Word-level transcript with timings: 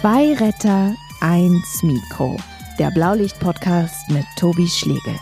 Zwei 0.00 0.32
Retter, 0.32 0.94
eins 1.20 1.82
Mikro. 1.82 2.38
Der 2.78 2.90
Blaulicht-Podcast 2.90 4.08
mit 4.08 4.24
Tobi 4.34 4.66
Schlegel. 4.66 5.14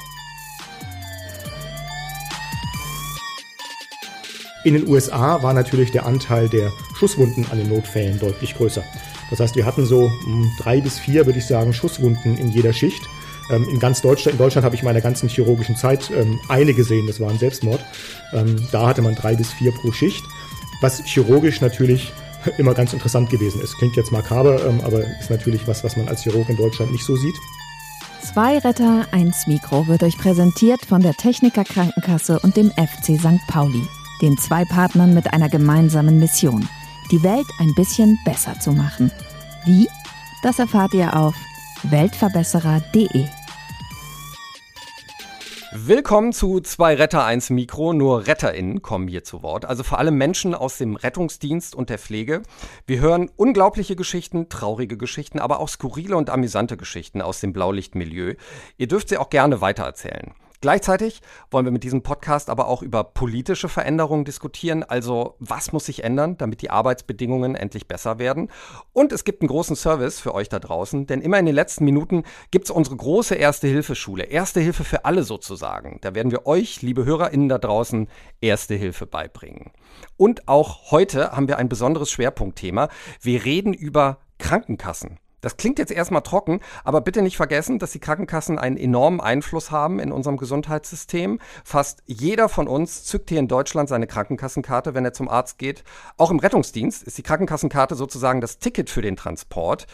In 4.63 4.75
den 4.75 4.87
USA 4.87 5.43
war 5.43 5.53
natürlich 5.53 5.91
der 5.91 6.07
Anteil 6.07 6.49
der 6.49 6.71
Schusswunden 6.95 7.45
an 7.51 7.59
den 7.59 7.71
Notfällen 7.71 8.21
deutlich 8.21 8.55
größer. 8.55 8.85
Das 9.31 9.41
heißt, 9.41 9.57
wir 9.57 9.67
hatten 9.67 9.85
so 9.85 10.13
hm, 10.23 10.49
drei 10.61 10.81
bis 10.81 10.97
vier, 11.01 11.27
würde 11.27 11.41
ich 11.41 11.47
sagen, 11.47 11.73
Schusswunden 11.73 12.39
in 12.39 12.51
jeder 12.51 12.73
Schicht. 12.73 13.03
Ähm, 13.51 13.67
in 13.69 13.81
ganz 13.81 14.01
Deutschland, 14.01 14.35
in 14.35 14.39
Deutschland 14.39 14.65
habe 14.65 14.77
ich 14.77 14.83
in 14.83 14.87
meiner 14.87 15.01
ganzen 15.01 15.29
chirurgischen 15.29 15.75
Zeit 15.75 16.09
ähm, 16.13 16.39
eine 16.49 16.73
gesehen, 16.73 17.09
das 17.09 17.19
war 17.19 17.31
ein 17.31 17.39
Selbstmord. 17.41 17.85
Ähm, 18.33 18.69
da 18.71 18.87
hatte 18.87 19.03
man 19.03 19.17
drei 19.17 19.35
bis 19.35 19.53
vier 19.53 19.73
pro 19.73 19.91
Schicht, 19.91 20.23
was 20.81 21.03
chirurgisch 21.05 21.61
natürlich 21.61 22.13
immer 22.59 22.75
ganz 22.75 22.93
interessant 22.93 23.31
gewesen 23.31 23.61
ist. 23.61 23.77
Klingt 23.79 23.97
jetzt 23.97 24.13
makaber, 24.13 24.61
aber 24.85 25.01
ist 25.21 25.31
natürlich 25.31 25.67
was, 25.67 25.85
was 25.85 25.97
man 25.97 26.09
als 26.09 26.23
Chirurg 26.23 26.49
in 26.49 26.57
Deutschland 26.57 26.93
nicht 26.93 27.05
so 27.05 27.17
sieht. 27.17 27.35
Zwei 28.23 28.59
Retter, 28.59 29.07
eins 29.11 29.47
Mikro 29.47 29.87
wird 29.87 30.03
euch 30.03 30.19
präsentiert 30.19 30.85
von 30.87 31.01
der 31.01 31.15
Techniker 31.15 31.65
Krankenkasse 31.65 32.39
und 32.41 32.57
dem 32.57 32.71
FC 32.73 33.19
St. 33.19 33.41
Pauli, 33.49 33.87
den 34.21 34.37
zwei 34.37 34.65
Partnern 34.65 35.15
mit 35.15 35.33
einer 35.33 35.49
gemeinsamen 35.49 36.19
Mission, 36.19 36.69
die 37.11 37.23
Welt 37.23 37.47
ein 37.59 37.75
bisschen 37.75 38.19
besser 38.25 38.59
zu 38.61 38.73
machen. 38.73 39.11
Wie? 39.65 39.89
Das 40.43 40.59
erfahrt 40.59 40.95
ihr 40.95 41.17
auf 41.17 41.35
weltverbesserer.de. 41.85 43.38
Willkommen 45.71 46.33
zu 46.33 46.61
zwei 46.61 46.95
Retter 46.95 47.27
1 47.27 47.51
Mikro. 47.51 47.93
Nur 47.93 48.27
RetterInnen 48.27 48.81
kommen 48.81 49.07
hier 49.07 49.23
zu 49.23 49.43
Wort. 49.43 49.67
Also 49.67 49.83
vor 49.83 49.99
allem 49.99 50.17
Menschen 50.17 50.55
aus 50.55 50.79
dem 50.79 50.97
Rettungsdienst 50.97 51.75
und 51.75 51.91
der 51.91 51.99
Pflege. 51.99 52.43
Wir 52.87 53.01
hören 53.01 53.31
unglaubliche 53.37 53.95
Geschichten, 53.95 54.49
traurige 54.49 54.97
Geschichten, 54.97 55.39
aber 55.39 55.61
auch 55.61 55.69
skurrile 55.69 56.17
und 56.17 56.31
amüsante 56.31 56.79
Geschichten 56.79 57.21
aus 57.21 57.41
dem 57.41 57.53
Blaulichtmilieu. 57.53 58.35
Ihr 58.79 58.89
dürft 58.89 59.11
sie 59.11 59.19
auch 59.19 59.29
gerne 59.29 59.61
weitererzählen. 59.61 60.33
Gleichzeitig 60.61 61.21
wollen 61.53 61.67
wir 61.67 61.71
mit 61.71 61.85
diesem 61.85 62.03
Podcast 62.03 62.51
aber 62.51 62.67
auch 62.67 62.83
über 62.83 63.05
politische 63.05 63.69
Veränderungen 63.69 64.25
diskutieren, 64.25 64.83
also 64.83 65.37
was 65.39 65.73
muss 65.73 65.87
sich 65.87 66.03
ändern, 66.03 66.37
damit 66.37 66.63
die 66.63 66.71
Arbeitsbedingungen 66.71 67.55
endlich 67.55 67.87
besser 67.87 68.19
werden. 68.19 68.51
Und 68.93 69.13
es 69.13 69.23
gibt 69.23 69.41
einen 69.41 69.49
großen 69.49 69.77
Service 69.77 70.19
für 70.19 70.35
euch 70.35 70.49
da 70.49 70.59
draußen, 70.59 71.07
denn 71.07 71.21
immer 71.21 71.39
in 71.39 71.47
den 71.47 71.55
letzten 71.55 71.85
Minuten 71.85 72.25
gibt 72.51 72.65
es 72.65 72.71
unsere 72.73 72.97
große 72.97 73.37
Erste-Hilfe-Schule, 73.37 74.25
Erste 74.25 74.59
Hilfe 74.59 74.83
für 74.83 75.05
alle 75.05 75.23
sozusagen. 75.23 75.99
Da 76.01 76.17
werden 76.17 76.33
wir 76.33 76.47
euch, 76.47 76.83
liebe 76.83 77.05
HörerInnen 77.05 77.49
da 77.49 77.59
draußen, 77.59 78.09
Erste 78.41 78.75
Hilfe 78.75 79.07
beibringen. 79.07 79.71
Und 80.17 80.49
auch 80.49 80.91
heute 80.91 81.33
haben 81.33 81.47
wir 81.47 81.59
ein 81.59 81.69
besonderes 81.69 82.11
Schwerpunktthema. 82.11 82.89
Wir 83.21 83.45
reden 83.45 83.75
über 83.75 84.19
Krankenkassen. 84.39 85.19
Das 85.41 85.57
klingt 85.57 85.79
jetzt 85.79 85.93
erstmal 85.93 86.23
trocken, 86.23 86.61
aber 86.85 87.01
bitte 87.01 87.23
nicht 87.23 87.37
vergessen, 87.37 87.79
dass 87.79 87.93
die 87.93 88.01
Krankenkassen 88.01 88.59
einen 88.59 88.77
enormen 88.77 89.21
Einfluss 89.21 89.71
haben 89.71 90.01
in 90.01 90.11
unserem 90.11 90.37
Gesundheitssystem. 90.37 91.39
Fast 91.65 92.03
jeder 92.07 92.49
von 92.49 92.67
uns 92.67 93.05
zückt 93.05 93.29
hier 93.31 93.39
in 93.39 93.49
Deutschland 93.49 93.89
seine 93.89 94.07
Krankenkassenkarte, 94.07 94.95
wenn 94.95 95.05
er 95.05 95.13
zum 95.13 95.29
Arzt 95.29 95.59
geht. 95.59 95.85
Auch 96.17 96.31
im 96.31 96.41
Rettungsdienst 96.41 97.05
ist 97.05 97.19
die 97.19 97.23
Krankenkassenkarte 97.23 97.95
sozusagen 97.95 98.41
das 98.41 98.59
Ticket 98.59 98.91
für 98.91 99.03
den 99.03 99.17
Transport. 99.17 99.87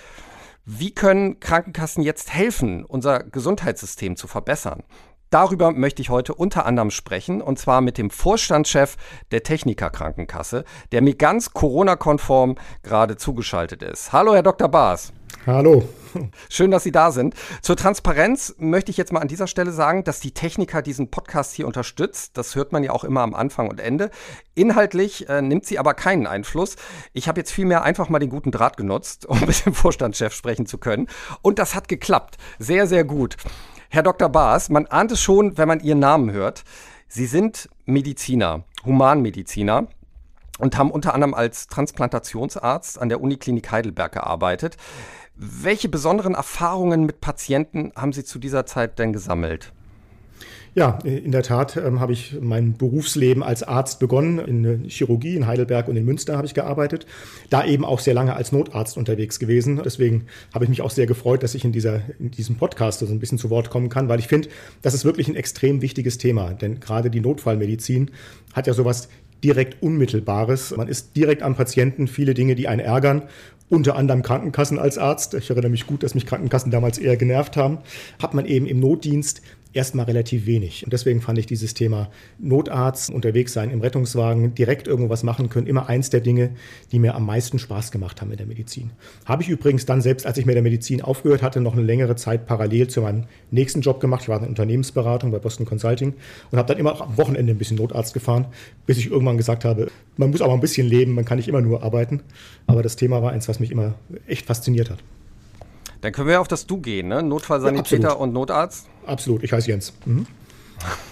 Wie 0.64 0.94
können 0.94 1.40
Krankenkassen 1.40 2.02
jetzt 2.02 2.32
helfen, 2.32 2.84
unser 2.84 3.22
Gesundheitssystem 3.22 4.16
zu 4.16 4.26
verbessern? 4.26 4.82
Darüber 5.30 5.72
möchte 5.72 6.02
ich 6.02 6.10
heute 6.10 6.34
unter 6.34 6.66
anderem 6.66 6.90
sprechen, 6.90 7.42
und 7.42 7.58
zwar 7.58 7.80
mit 7.80 7.98
dem 7.98 8.10
Vorstandschef 8.10 8.96
der 9.30 9.42
Techniker 9.42 9.90
Krankenkasse, 9.90 10.64
der 10.92 11.02
mir 11.02 11.14
ganz 11.14 11.52
Corona-konform 11.52 12.56
gerade 12.82 13.16
zugeschaltet 13.16 13.82
ist. 13.82 14.12
Hallo, 14.12 14.34
Herr 14.34 14.42
Dr. 14.42 14.68
Baas. 14.68 15.12
Hallo. 15.46 15.86
Schön, 16.48 16.70
dass 16.70 16.84
Sie 16.84 16.92
da 16.92 17.10
sind. 17.10 17.34
Zur 17.60 17.76
Transparenz 17.76 18.54
möchte 18.58 18.90
ich 18.90 18.96
jetzt 18.96 19.12
mal 19.12 19.20
an 19.20 19.28
dieser 19.28 19.46
Stelle 19.46 19.72
sagen, 19.72 20.04
dass 20.04 20.20
die 20.20 20.32
Techniker 20.32 20.80
diesen 20.80 21.10
Podcast 21.10 21.54
hier 21.54 21.66
unterstützt. 21.66 22.38
Das 22.38 22.54
hört 22.54 22.72
man 22.72 22.82
ja 22.82 22.92
auch 22.92 23.04
immer 23.04 23.20
am 23.20 23.34
Anfang 23.34 23.68
und 23.68 23.78
Ende. 23.78 24.10
Inhaltlich 24.54 25.28
äh, 25.28 25.42
nimmt 25.42 25.66
sie 25.66 25.78
aber 25.78 25.92
keinen 25.92 26.26
Einfluss. 26.26 26.76
Ich 27.12 27.28
habe 27.28 27.40
jetzt 27.40 27.50
vielmehr 27.50 27.82
einfach 27.82 28.08
mal 28.08 28.20
den 28.20 28.30
guten 28.30 28.52
Draht 28.52 28.76
genutzt, 28.76 29.26
um 29.28 29.40
mit 29.40 29.66
dem 29.66 29.74
Vorstandschef 29.74 30.32
sprechen 30.32 30.66
zu 30.66 30.78
können. 30.78 31.08
Und 31.42 31.58
das 31.58 31.74
hat 31.74 31.88
geklappt. 31.88 32.38
Sehr, 32.58 32.86
sehr 32.86 33.04
gut. 33.04 33.36
Herr 33.94 34.02
Dr. 34.02 34.28
Baas, 34.28 34.70
man 34.70 34.86
ahnt 34.86 35.12
es 35.12 35.20
schon, 35.20 35.56
wenn 35.56 35.68
man 35.68 35.78
Ihren 35.78 36.00
Namen 36.00 36.32
hört. 36.32 36.64
Sie 37.06 37.26
sind 37.26 37.68
Mediziner, 37.84 38.64
Humanmediziner 38.84 39.86
und 40.58 40.76
haben 40.76 40.90
unter 40.90 41.14
anderem 41.14 41.32
als 41.32 41.68
Transplantationsarzt 41.68 43.00
an 43.00 43.08
der 43.08 43.20
Uniklinik 43.20 43.70
Heidelberg 43.70 44.10
gearbeitet. 44.10 44.78
Welche 45.36 45.88
besonderen 45.88 46.34
Erfahrungen 46.34 47.06
mit 47.06 47.20
Patienten 47.20 47.92
haben 47.94 48.12
Sie 48.12 48.24
zu 48.24 48.40
dieser 48.40 48.66
Zeit 48.66 48.98
denn 48.98 49.12
gesammelt? 49.12 49.72
Ja, 50.76 50.98
in 51.04 51.30
der 51.30 51.44
Tat 51.44 51.76
ähm, 51.76 52.00
habe 52.00 52.12
ich 52.12 52.36
mein 52.40 52.72
Berufsleben 52.72 53.44
als 53.44 53.62
Arzt 53.62 54.00
begonnen. 54.00 54.40
In 54.40 54.88
Chirurgie 54.88 55.36
in 55.36 55.46
Heidelberg 55.46 55.86
und 55.86 55.96
in 55.96 56.04
Münster 56.04 56.36
habe 56.36 56.48
ich 56.48 56.54
gearbeitet. 56.54 57.06
Da 57.48 57.64
eben 57.64 57.84
auch 57.84 58.00
sehr 58.00 58.14
lange 58.14 58.34
als 58.34 58.50
Notarzt 58.50 58.96
unterwegs 58.96 59.38
gewesen. 59.38 59.80
Deswegen 59.84 60.24
habe 60.52 60.64
ich 60.64 60.68
mich 60.68 60.82
auch 60.82 60.90
sehr 60.90 61.06
gefreut, 61.06 61.44
dass 61.44 61.54
ich 61.54 61.64
in, 61.64 61.70
dieser, 61.70 62.00
in 62.18 62.32
diesem 62.32 62.56
Podcast 62.56 62.98
so 62.98 63.06
ein 63.06 63.20
bisschen 63.20 63.38
zu 63.38 63.50
Wort 63.50 63.70
kommen 63.70 63.88
kann, 63.88 64.08
weil 64.08 64.18
ich 64.18 64.26
finde, 64.26 64.48
das 64.82 64.94
ist 64.94 65.04
wirklich 65.04 65.28
ein 65.28 65.36
extrem 65.36 65.80
wichtiges 65.80 66.18
Thema. 66.18 66.54
Denn 66.54 66.80
gerade 66.80 67.08
die 67.08 67.20
Notfallmedizin 67.20 68.10
hat 68.52 68.66
ja 68.66 68.72
sowas 68.72 69.08
direkt 69.44 69.80
Unmittelbares. 69.80 70.74
Man 70.76 70.88
ist 70.88 71.14
direkt 71.14 71.42
am 71.42 71.54
Patienten, 71.54 72.08
viele 72.08 72.34
Dinge, 72.34 72.56
die 72.56 72.66
einen 72.66 72.80
ärgern 72.80 73.22
unter 73.70 73.96
anderem 73.96 74.22
Krankenkassen 74.22 74.78
als 74.78 74.98
Arzt. 74.98 75.34
Ich 75.34 75.50
erinnere 75.50 75.70
mich 75.70 75.86
gut, 75.86 76.02
dass 76.02 76.14
mich 76.14 76.26
Krankenkassen 76.26 76.70
damals 76.70 76.98
eher 76.98 77.16
genervt 77.16 77.56
haben. 77.56 77.78
Hat 78.20 78.34
man 78.34 78.46
eben 78.46 78.66
im 78.66 78.80
Notdienst 78.80 79.42
erstmal 79.74 80.06
relativ 80.06 80.46
wenig. 80.46 80.84
Und 80.84 80.92
deswegen 80.92 81.20
fand 81.20 81.38
ich 81.38 81.46
dieses 81.46 81.74
Thema 81.74 82.10
Notarzt, 82.38 83.10
unterwegs 83.10 83.52
sein 83.52 83.70
im 83.70 83.80
Rettungswagen, 83.80 84.54
direkt 84.54 84.86
irgendwas 84.86 85.22
machen 85.22 85.48
können, 85.48 85.66
immer 85.66 85.88
eins 85.88 86.10
der 86.10 86.20
Dinge, 86.20 86.50
die 86.92 86.98
mir 86.98 87.14
am 87.14 87.26
meisten 87.26 87.58
Spaß 87.58 87.90
gemacht 87.90 88.20
haben 88.20 88.30
in 88.30 88.36
der 88.36 88.46
Medizin. 88.46 88.90
Habe 89.24 89.42
ich 89.42 89.48
übrigens 89.48 89.84
dann 89.86 90.00
selbst, 90.00 90.26
als 90.26 90.38
ich 90.38 90.46
mit 90.46 90.54
der 90.54 90.62
Medizin 90.62 91.02
aufgehört 91.02 91.42
hatte, 91.42 91.60
noch 91.60 91.74
eine 91.74 91.82
längere 91.82 92.16
Zeit 92.16 92.46
parallel 92.46 92.88
zu 92.88 93.02
meinem 93.02 93.24
nächsten 93.50 93.80
Job 93.80 94.00
gemacht. 94.00 94.22
Ich 94.22 94.28
war 94.28 94.40
in 94.40 94.48
Unternehmensberatung 94.48 95.30
bei 95.30 95.38
Boston 95.38 95.66
Consulting 95.66 96.14
und 96.50 96.58
habe 96.58 96.68
dann 96.68 96.78
immer 96.78 96.92
auch 96.92 97.00
am 97.00 97.16
Wochenende 97.16 97.52
ein 97.52 97.58
bisschen 97.58 97.76
Notarzt 97.76 98.14
gefahren, 98.14 98.46
bis 98.86 98.98
ich 98.98 99.10
irgendwann 99.10 99.36
gesagt 99.36 99.64
habe, 99.64 99.88
man 100.16 100.30
muss 100.30 100.40
aber 100.40 100.54
ein 100.54 100.60
bisschen 100.60 100.86
leben, 100.86 101.12
man 101.12 101.24
kann 101.24 101.38
nicht 101.38 101.48
immer 101.48 101.60
nur 101.60 101.82
arbeiten. 101.82 102.22
Aber 102.66 102.82
das 102.82 102.96
Thema 102.96 103.22
war 103.22 103.32
eins, 103.32 103.48
was 103.48 103.60
mich 103.60 103.70
immer 103.70 103.94
echt 104.26 104.46
fasziniert 104.46 104.90
hat. 104.90 104.98
Dann 106.04 106.12
können 106.12 106.28
wir 106.28 106.38
auf 106.42 106.48
das 106.48 106.66
Du 106.66 106.76
gehen, 106.76 107.08
ne? 107.08 107.22
Notfallsanitäter 107.22 108.08
ja, 108.08 108.12
und 108.12 108.34
Notarzt. 108.34 108.88
Absolut, 109.06 109.42
ich 109.42 109.54
heiße 109.54 109.70
Jens. 109.70 109.94
Mhm. 110.04 110.26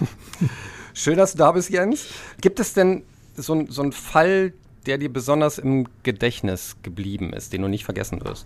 Schön, 0.93 1.17
dass 1.17 1.31
du 1.31 1.39
da 1.39 1.51
bist, 1.51 1.71
Jens. 1.71 2.05
Gibt 2.41 2.59
es 2.59 2.75
denn 2.75 3.01
so, 3.35 3.65
so 3.69 3.81
einen 3.81 3.91
Fall, 3.91 4.53
der 4.85 4.99
dir 4.99 5.11
besonders 5.11 5.57
im 5.57 5.87
Gedächtnis 6.03 6.75
geblieben 6.83 7.33
ist, 7.33 7.53
den 7.53 7.63
du 7.63 7.69
nicht 7.69 7.85
vergessen 7.85 8.23
wirst? 8.23 8.45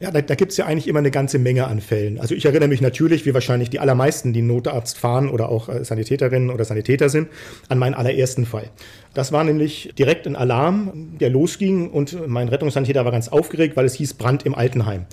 Ja, 0.00 0.10
da, 0.10 0.22
da 0.22 0.34
gibt 0.34 0.52
es 0.52 0.56
ja 0.56 0.64
eigentlich 0.64 0.88
immer 0.88 1.00
eine 1.00 1.10
ganze 1.10 1.38
Menge 1.38 1.66
an 1.66 1.82
Fällen. 1.82 2.18
Also 2.18 2.34
ich 2.34 2.46
erinnere 2.46 2.68
mich 2.68 2.80
natürlich, 2.80 3.26
wie 3.26 3.34
wahrscheinlich 3.34 3.68
die 3.68 3.80
allermeisten, 3.80 4.32
die 4.32 4.40
Notarzt 4.40 4.96
fahren 4.96 5.28
oder 5.28 5.50
auch 5.50 5.68
äh, 5.68 5.84
Sanitäterinnen 5.84 6.48
oder 6.48 6.64
Sanitäter 6.64 7.10
sind, 7.10 7.28
an 7.68 7.78
meinen 7.78 7.92
allerersten 7.92 8.46
Fall. 8.46 8.70
Das 9.12 9.30
war 9.30 9.44
nämlich 9.44 9.92
direkt 9.98 10.26
ein 10.26 10.36
Alarm, 10.36 11.18
der 11.20 11.28
losging 11.28 11.90
und 11.90 12.26
mein 12.28 12.48
Rettungssanitäter 12.48 13.04
war 13.04 13.12
ganz 13.12 13.28
aufgeregt, 13.28 13.76
weil 13.76 13.84
es 13.84 13.92
hieß 13.92 14.14
Brand 14.14 14.46
im 14.46 14.54
Altenheim. 14.54 15.04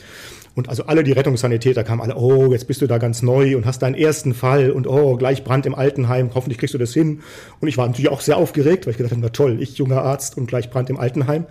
Und 0.57 0.69
also 0.69 0.87
alle 0.87 1.03
die 1.03 1.11
Rettungssanitäter 1.11 1.83
kamen 1.83 2.01
alle, 2.01 2.15
oh, 2.15 2.51
jetzt 2.51 2.67
bist 2.67 2.81
du 2.81 2.87
da 2.87 2.97
ganz 2.97 3.21
neu 3.21 3.55
und 3.55 3.67
hast 3.67 3.83
deinen 3.83 3.93
ersten 3.93 4.33
Fall 4.33 4.71
und 4.71 4.87
oh, 4.87 5.15
gleich 5.15 5.43
Brand 5.43 5.67
im 5.67 5.75
Altenheim, 5.75 6.31
hoffentlich 6.33 6.57
kriegst 6.57 6.73
du 6.73 6.79
das 6.79 6.95
hin. 6.95 7.21
Und 7.59 7.67
ich 7.67 7.77
war 7.77 7.85
natürlich 7.85 8.09
auch 8.09 8.21
sehr 8.21 8.37
aufgeregt, 8.37 8.87
weil 8.87 8.91
ich 8.91 8.97
gedacht 8.97 9.11
habe, 9.11 9.21
na 9.21 9.29
toll, 9.29 9.61
ich 9.61 9.77
junger 9.77 10.01
Arzt 10.01 10.35
und 10.35 10.47
gleich 10.47 10.71
Brand 10.71 10.89
im 10.89 10.97
Altenheim 10.97 11.45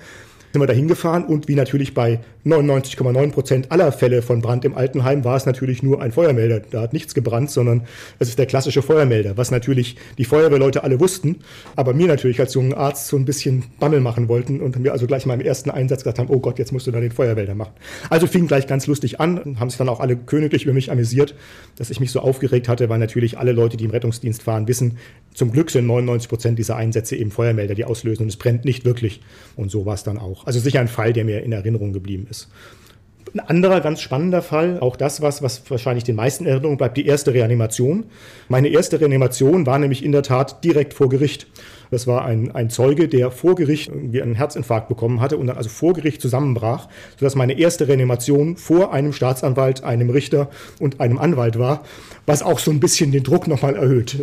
sind 0.50 0.60
wir 0.60 0.66
da 0.66 0.72
hingefahren 0.72 1.24
und 1.24 1.46
wie 1.46 1.54
natürlich 1.54 1.94
bei 1.94 2.18
99,9 2.46 3.32
Prozent 3.32 3.72
aller 3.72 3.90
Fälle 3.90 4.22
von 4.22 4.40
Brand 4.40 4.64
im 4.64 4.76
Altenheim 4.76 5.24
war 5.24 5.36
es 5.36 5.46
natürlich 5.46 5.82
nur 5.82 6.00
ein 6.00 6.12
Feuermelder. 6.12 6.60
Da 6.70 6.82
hat 6.82 6.92
nichts 6.92 7.12
gebrannt, 7.12 7.50
sondern 7.50 7.82
es 8.20 8.28
ist 8.28 8.38
der 8.38 8.46
klassische 8.46 8.82
Feuermelder, 8.82 9.36
was 9.36 9.50
natürlich 9.50 9.96
die 10.16 10.24
Feuerwehrleute 10.24 10.84
alle 10.84 11.00
wussten, 11.00 11.40
aber 11.74 11.92
mir 11.92 12.06
natürlich 12.06 12.38
als 12.38 12.54
jungen 12.54 12.72
Arzt 12.72 13.08
so 13.08 13.16
ein 13.16 13.24
bisschen 13.24 13.64
Bammel 13.80 14.00
machen 14.00 14.28
wollten 14.28 14.60
und 14.60 14.78
mir 14.78 14.92
also 14.92 15.08
gleich 15.08 15.26
mal 15.26 15.34
im 15.34 15.40
ersten 15.40 15.70
Einsatz 15.70 16.04
gesagt 16.04 16.20
haben, 16.20 16.28
oh 16.30 16.38
Gott, 16.38 16.60
jetzt 16.60 16.72
musst 16.72 16.86
du 16.86 16.92
da 16.92 17.00
den 17.00 17.10
Feuermelder 17.10 17.56
machen. 17.56 17.72
Also 18.10 18.28
fing 18.28 18.46
gleich 18.46 18.68
ganz 18.68 18.86
lustig 18.86 19.18
an, 19.18 19.58
haben 19.58 19.68
sich 19.68 19.78
dann 19.78 19.88
auch 19.88 19.98
alle 19.98 20.16
königlich 20.16 20.62
über 20.64 20.72
mich 20.72 20.92
amüsiert, 20.92 21.34
dass 21.76 21.90
ich 21.90 21.98
mich 21.98 22.12
so 22.12 22.20
aufgeregt 22.20 22.68
hatte, 22.68 22.88
weil 22.88 23.00
natürlich 23.00 23.38
alle 23.38 23.50
Leute, 23.50 23.76
die 23.76 23.84
im 23.84 23.90
Rettungsdienst 23.90 24.42
fahren, 24.42 24.68
wissen, 24.68 24.98
zum 25.34 25.52
Glück 25.52 25.70
sind 25.70 25.86
99 25.86 26.28
Prozent 26.28 26.58
dieser 26.58 26.76
Einsätze 26.76 27.16
eben 27.16 27.30
Feuermelder, 27.30 27.74
die 27.74 27.84
auslösen 27.84 28.22
und 28.22 28.28
es 28.28 28.36
brennt 28.36 28.64
nicht 28.64 28.84
wirklich. 28.84 29.20
Und 29.54 29.70
so 29.70 29.84
war 29.84 29.94
es 29.94 30.02
dann 30.02 30.16
auch. 30.16 30.46
Also 30.46 30.60
sicher 30.60 30.80
ein 30.80 30.88
Fall, 30.88 31.12
der 31.12 31.24
mir 31.24 31.42
in 31.42 31.52
Erinnerung 31.52 31.92
geblieben 31.92 32.26
ist. 32.30 32.35
Ein 33.34 33.40
anderer 33.40 33.80
ganz 33.80 34.00
spannender 34.00 34.40
Fall, 34.40 34.78
auch 34.80 34.96
das, 34.96 35.20
was, 35.20 35.42
was 35.42 35.62
wahrscheinlich 35.68 36.04
den 36.04 36.16
meisten 36.16 36.46
Erinnerungen 36.46 36.78
bleibt, 36.78 36.96
die 36.96 37.06
erste 37.06 37.34
Reanimation. 37.34 38.06
Meine 38.48 38.68
erste 38.68 39.00
Reanimation 39.00 39.66
war 39.66 39.78
nämlich 39.78 40.04
in 40.04 40.12
der 40.12 40.22
Tat 40.22 40.64
direkt 40.64 40.94
vor 40.94 41.08
Gericht. 41.08 41.46
Das 41.90 42.06
war 42.06 42.24
ein, 42.24 42.54
ein 42.54 42.70
Zeuge, 42.70 43.08
der 43.08 43.30
vor 43.30 43.54
Gericht 43.54 43.88
irgendwie 43.88 44.22
einen 44.22 44.34
Herzinfarkt 44.34 44.88
bekommen 44.88 45.20
hatte 45.20 45.36
und 45.36 45.48
dann 45.48 45.56
also 45.56 45.68
vor 45.68 45.92
Gericht 45.92 46.20
zusammenbrach, 46.22 46.88
sodass 47.18 47.34
meine 47.34 47.58
erste 47.58 47.88
Reanimation 47.88 48.56
vor 48.56 48.92
einem 48.92 49.12
Staatsanwalt, 49.12 49.84
einem 49.84 50.10
Richter 50.10 50.48
und 50.80 51.00
einem 51.00 51.18
Anwalt 51.18 51.58
war, 51.58 51.82
was 52.26 52.42
auch 52.42 52.58
so 52.58 52.70
ein 52.70 52.80
bisschen 52.80 53.12
den 53.12 53.22
Druck 53.22 53.48
nochmal 53.48 53.76
erhöht. 53.76 54.16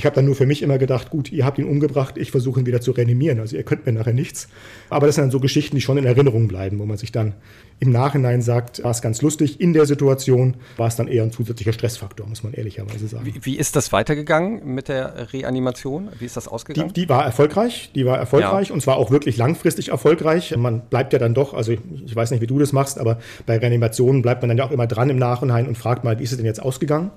Ich 0.00 0.06
habe 0.06 0.16
dann 0.16 0.24
nur 0.24 0.34
für 0.34 0.46
mich 0.46 0.62
immer 0.62 0.78
gedacht, 0.78 1.10
gut, 1.10 1.30
ihr 1.30 1.44
habt 1.44 1.58
ihn 1.58 1.66
umgebracht, 1.66 2.16
ich 2.16 2.30
versuche 2.30 2.58
ihn 2.58 2.64
wieder 2.64 2.80
zu 2.80 2.92
reanimieren. 2.92 3.38
Also 3.38 3.54
ihr 3.54 3.64
könnt 3.64 3.84
mir 3.84 3.92
nachher 3.92 4.14
nichts. 4.14 4.48
Aber 4.88 5.04
das 5.04 5.16
sind 5.16 5.24
dann 5.24 5.30
so 5.30 5.40
Geschichten, 5.40 5.76
die 5.76 5.82
schon 5.82 5.98
in 5.98 6.06
Erinnerung 6.06 6.48
bleiben, 6.48 6.78
wo 6.78 6.86
man 6.86 6.96
sich 6.96 7.12
dann 7.12 7.34
im 7.80 7.90
Nachhinein 7.90 8.40
sagt, 8.40 8.82
war 8.82 8.92
es 8.92 9.02
ganz 9.02 9.20
lustig. 9.20 9.60
In 9.60 9.74
der 9.74 9.84
Situation 9.84 10.56
war 10.78 10.88
es 10.88 10.96
dann 10.96 11.06
eher 11.06 11.22
ein 11.22 11.32
zusätzlicher 11.32 11.74
Stressfaktor, 11.74 12.26
muss 12.26 12.42
man 12.42 12.54
ehrlicherweise 12.54 13.08
sagen. 13.08 13.26
Wie, 13.26 13.44
wie 13.44 13.58
ist 13.58 13.76
das 13.76 13.92
weitergegangen 13.92 14.74
mit 14.74 14.88
der 14.88 15.34
Reanimation? 15.34 16.08
Wie 16.18 16.24
ist 16.24 16.38
das 16.38 16.48
ausgegangen? 16.48 16.94
Die, 16.94 17.02
die 17.02 17.08
war 17.10 17.22
erfolgreich, 17.22 17.90
die 17.94 18.06
war 18.06 18.16
erfolgreich 18.16 18.68
ja. 18.68 18.74
und 18.74 18.80
zwar 18.80 18.96
auch 18.96 19.10
wirklich 19.10 19.36
langfristig 19.36 19.90
erfolgreich. 19.90 20.56
Man 20.56 20.80
bleibt 20.80 21.12
ja 21.12 21.18
dann 21.18 21.34
doch, 21.34 21.52
also 21.52 21.72
ich, 21.72 21.80
ich 22.06 22.16
weiß 22.16 22.30
nicht, 22.30 22.40
wie 22.40 22.46
du 22.46 22.58
das 22.58 22.72
machst, 22.72 22.98
aber 22.98 23.18
bei 23.44 23.58
Reanimationen 23.58 24.22
bleibt 24.22 24.40
man 24.40 24.48
dann 24.48 24.56
ja 24.56 24.64
auch 24.64 24.70
immer 24.70 24.86
dran 24.86 25.10
im 25.10 25.18
Nachhinein 25.18 25.68
und 25.68 25.76
fragt 25.76 26.04
mal, 26.04 26.18
wie 26.18 26.22
ist 26.22 26.30
es 26.30 26.38
denn 26.38 26.46
jetzt 26.46 26.62
ausgegangen? 26.62 27.10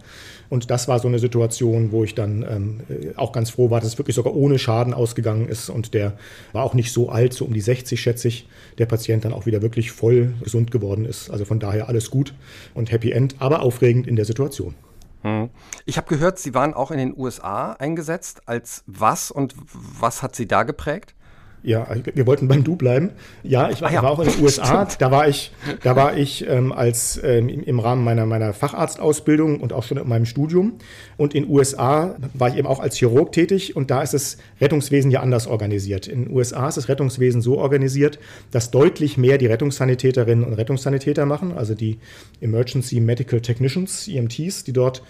Und 0.49 0.69
das 0.69 0.87
war 0.87 0.99
so 0.99 1.07
eine 1.07 1.19
Situation, 1.19 1.91
wo 1.91 2.03
ich 2.03 2.15
dann 2.15 2.45
ähm, 2.49 2.72
auch 3.15 3.31
ganz 3.31 3.49
froh 3.49 3.69
war, 3.69 3.79
dass 3.79 3.89
es 3.89 3.97
wirklich 3.97 4.15
sogar 4.15 4.35
ohne 4.35 4.59
Schaden 4.59 4.93
ausgegangen 4.93 5.47
ist. 5.47 5.69
Und 5.69 5.93
der 5.93 6.17
war 6.51 6.63
auch 6.63 6.73
nicht 6.73 6.91
so 6.91 7.09
alt, 7.09 7.33
so 7.33 7.45
um 7.45 7.53
die 7.53 7.61
60 7.61 7.99
schätze 7.99 8.27
ich, 8.27 8.47
der 8.77 8.85
Patient 8.85 9.25
dann 9.25 9.33
auch 9.33 9.45
wieder 9.45 9.61
wirklich 9.61 9.91
voll 9.91 10.33
gesund 10.43 10.71
geworden 10.71 11.05
ist. 11.05 11.29
Also 11.29 11.45
von 11.45 11.59
daher 11.59 11.87
alles 11.89 12.09
gut 12.09 12.33
und 12.73 12.91
Happy 12.91 13.11
End, 13.11 13.35
aber 13.39 13.61
aufregend 13.61 14.07
in 14.07 14.15
der 14.15 14.25
Situation. 14.25 14.75
Hm. 15.21 15.49
Ich 15.85 15.97
habe 15.97 16.07
gehört, 16.07 16.37
Sie 16.37 16.53
waren 16.53 16.73
auch 16.73 16.91
in 16.91 16.97
den 16.97 17.17
USA 17.17 17.73
eingesetzt. 17.73 18.47
Als 18.47 18.83
was 18.87 19.31
und 19.31 19.55
was 19.73 20.21
hat 20.21 20.35
Sie 20.35 20.47
da 20.47 20.63
geprägt? 20.63 21.15
Ja, 21.65 21.87
wir 22.13 22.27
wollten 22.27 22.49
beim 22.49 22.65
Du 22.65 22.75
bleiben. 22.75 23.11
Ja, 23.41 23.69
ich 23.69 23.81
war, 23.81 23.89
ah, 23.89 23.93
ja. 23.93 24.03
war 24.03 24.11
auch 24.11 24.19
in 24.19 24.29
den 24.29 24.43
USA. 24.43 24.85
Da 24.99 25.11
war 25.11 25.29
ich, 25.29 25.53
da 25.81 25.95
war 25.95 26.17
ich 26.17 26.45
ähm, 26.45 26.73
als 26.73 27.19
ähm, 27.23 27.47
im 27.47 27.79
Rahmen 27.79 28.03
meiner 28.03 28.25
meiner 28.25 28.51
Facharztausbildung 28.51 29.61
und 29.61 29.71
auch 29.71 29.83
schon 29.83 29.97
in 29.97 30.07
meinem 30.07 30.25
Studium. 30.25 30.73
Und 31.15 31.33
in 31.33 31.43
den 31.43 31.51
USA 31.51 32.15
war 32.33 32.49
ich 32.49 32.57
eben 32.57 32.67
auch 32.67 32.81
als 32.81 32.97
Chirurg 32.97 33.31
tätig. 33.31 33.77
Und 33.77 33.91
da 33.91 34.01
ist 34.01 34.13
das 34.13 34.37
Rettungswesen 34.59 35.09
ja 35.09 35.21
anders 35.21 35.47
organisiert. 35.47 36.07
In 36.07 36.25
den 36.25 36.35
USA 36.35 36.67
ist 36.67 36.75
das 36.75 36.89
Rettungswesen 36.89 37.41
so 37.41 37.57
organisiert, 37.57 38.19
dass 38.51 38.69
deutlich 38.69 39.17
mehr 39.17 39.37
die 39.37 39.47
Rettungssanitäterinnen 39.47 40.43
und 40.43 40.53
Rettungssanitäter 40.53 41.25
machen, 41.25 41.53
also 41.57 41.75
die 41.75 41.97
Emergency 42.41 42.99
Medical 42.99 43.39
Technicians, 43.39 44.09
EMTs, 44.09 44.65
die 44.65 44.73
dort 44.73 45.01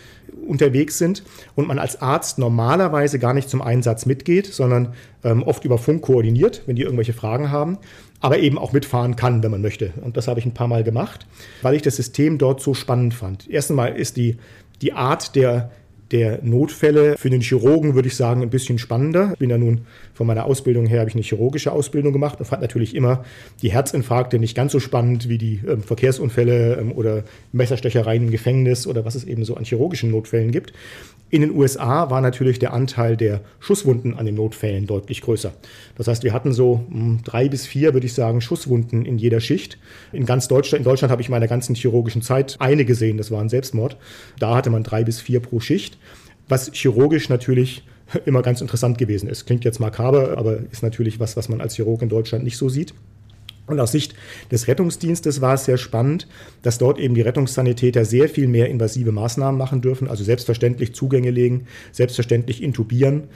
unterwegs 0.47 0.99
sind. 0.99 1.23
Und 1.55 1.67
man 1.67 1.79
als 1.79 1.99
Arzt 1.99 2.37
normalerweise 2.37 3.17
gar 3.17 3.33
nicht 3.33 3.49
zum 3.49 3.63
Einsatz 3.63 4.05
mitgeht, 4.05 4.45
sondern 4.45 4.93
ähm, 5.23 5.43
oft 5.43 5.65
über 5.65 5.77
Funk 5.77 6.01
koordiniert, 6.01 6.63
wenn 6.65 6.75
die 6.75 6.83
irgendwelche 6.83 7.13
Fragen 7.13 7.51
haben, 7.51 7.77
aber 8.19 8.39
eben 8.39 8.57
auch 8.57 8.73
mitfahren 8.73 9.15
kann, 9.15 9.43
wenn 9.43 9.51
man 9.51 9.61
möchte. 9.61 9.91
Und 10.01 10.17
das 10.17 10.27
habe 10.27 10.39
ich 10.39 10.45
ein 10.45 10.53
paar 10.53 10.67
Mal 10.67 10.83
gemacht, 10.83 11.25
weil 11.61 11.75
ich 11.75 11.81
das 11.81 11.95
System 11.95 12.37
dort 12.37 12.61
so 12.61 12.73
spannend 12.73 13.13
fand. 13.13 13.49
Erstens 13.49 13.75
mal 13.75 13.95
ist 13.95 14.17
die, 14.17 14.37
die 14.81 14.93
Art 14.93 15.35
der, 15.35 15.71
der 16.13 16.39
Notfälle 16.43 17.17
für 17.17 17.29
den 17.29 17.41
Chirurgen, 17.41 17.95
würde 17.95 18.07
ich 18.07 18.15
sagen, 18.15 18.43
ein 18.43 18.51
bisschen 18.51 18.77
spannender. 18.77 19.31
Ich 19.33 19.39
bin 19.39 19.49
ja 19.49 19.57
nun 19.57 19.81
von 20.13 20.27
meiner 20.27 20.45
Ausbildung 20.45 20.85
her, 20.85 20.99
habe 20.99 21.09
ich 21.09 21.15
eine 21.15 21.23
chirurgische 21.23 21.71
Ausbildung 21.71 22.13
gemacht 22.13 22.39
und 22.39 22.45
fand 22.45 22.61
natürlich 22.61 22.95
immer 22.95 23.25
die 23.63 23.71
Herzinfarkte 23.71 24.37
nicht 24.37 24.55
ganz 24.55 24.71
so 24.71 24.79
spannend 24.79 25.27
wie 25.27 25.39
die 25.39 25.59
ähm, 25.67 25.81
Verkehrsunfälle 25.81 26.77
ähm, 26.79 26.91
oder 26.91 27.23
Messerstechereien 27.51 28.25
im 28.25 28.31
Gefängnis 28.31 28.85
oder 28.85 29.05
was 29.05 29.15
es 29.15 29.23
eben 29.23 29.43
so 29.43 29.55
an 29.55 29.65
chirurgischen 29.65 30.11
Notfällen 30.11 30.51
gibt. 30.51 30.71
In 31.33 31.41
den 31.41 31.49
USA 31.49 32.11
war 32.11 32.21
natürlich 32.21 32.59
der 32.59 32.73
Anteil 32.73 33.17
der 33.17 33.41
Schusswunden 33.59 34.13
an 34.13 34.27
den 34.27 34.35
Notfällen 34.35 34.85
deutlich 34.85 35.21
größer. 35.21 35.51
Das 35.97 36.07
heißt, 36.07 36.23
wir 36.23 36.31
hatten 36.31 36.53
so 36.53 36.85
hm, 36.91 37.21
drei 37.23 37.49
bis 37.49 37.65
vier, 37.65 37.95
würde 37.95 38.05
ich 38.05 38.13
sagen, 38.13 38.39
Schusswunden 38.39 39.03
in 39.03 39.17
jeder 39.17 39.39
Schicht. 39.39 39.79
In 40.11 40.27
ganz 40.27 40.47
Deutschland, 40.47 40.81
in 40.81 40.83
Deutschland 40.83 41.11
habe 41.11 41.23
ich 41.23 41.29
meiner 41.29 41.47
ganzen 41.47 41.73
chirurgischen 41.73 42.21
Zeit 42.21 42.57
eine 42.59 42.85
gesehen, 42.85 43.17
das 43.17 43.31
war 43.31 43.41
ein 43.41 43.49
Selbstmord. 43.49 43.97
Da 44.37 44.55
hatte 44.55 44.69
man 44.69 44.83
drei 44.83 45.03
bis 45.03 45.21
vier 45.21 45.39
pro 45.39 45.59
Schicht, 45.59 45.97
was 46.47 46.71
chirurgisch 46.73 47.29
natürlich 47.29 47.83
immer 48.25 48.41
ganz 48.41 48.61
interessant 48.61 48.97
gewesen 48.97 49.29
ist. 49.29 49.45
Klingt 49.45 49.63
jetzt 49.65 49.79
makaber, 49.79 50.37
aber 50.37 50.59
ist 50.71 50.83
natürlich 50.83 51.19
was, 51.19 51.37
was 51.37 51.49
man 51.49 51.61
als 51.61 51.75
Chirurg 51.75 52.01
in 52.01 52.09
Deutschland 52.09 52.43
nicht 52.43 52.57
so 52.57 52.69
sieht. 52.69 52.93
Und 53.65 53.79
aus 53.79 53.93
Sicht 53.93 54.13
des 54.51 54.67
Rettungsdienstes 54.67 55.39
war 55.39 55.53
es 55.53 55.63
sehr 55.63 55.77
spannend, 55.77 56.27
dass 56.63 56.79
dort 56.79 56.99
eben 56.99 57.15
die 57.15 57.21
Rettungssanitäter 57.21 58.03
sehr 58.03 58.27
viel 58.27 58.47
mehr 58.47 58.69
invasive 58.69 59.13
Maßnahmen 59.13 59.57
machen 59.57 59.81
dürfen, 59.81 60.09
also 60.09 60.23
selbstverständlich 60.23 60.93
Zugänge 60.93 61.31
legen, 61.31 61.67
selbstverständlich 61.93 62.61
intubieren. 62.61 63.29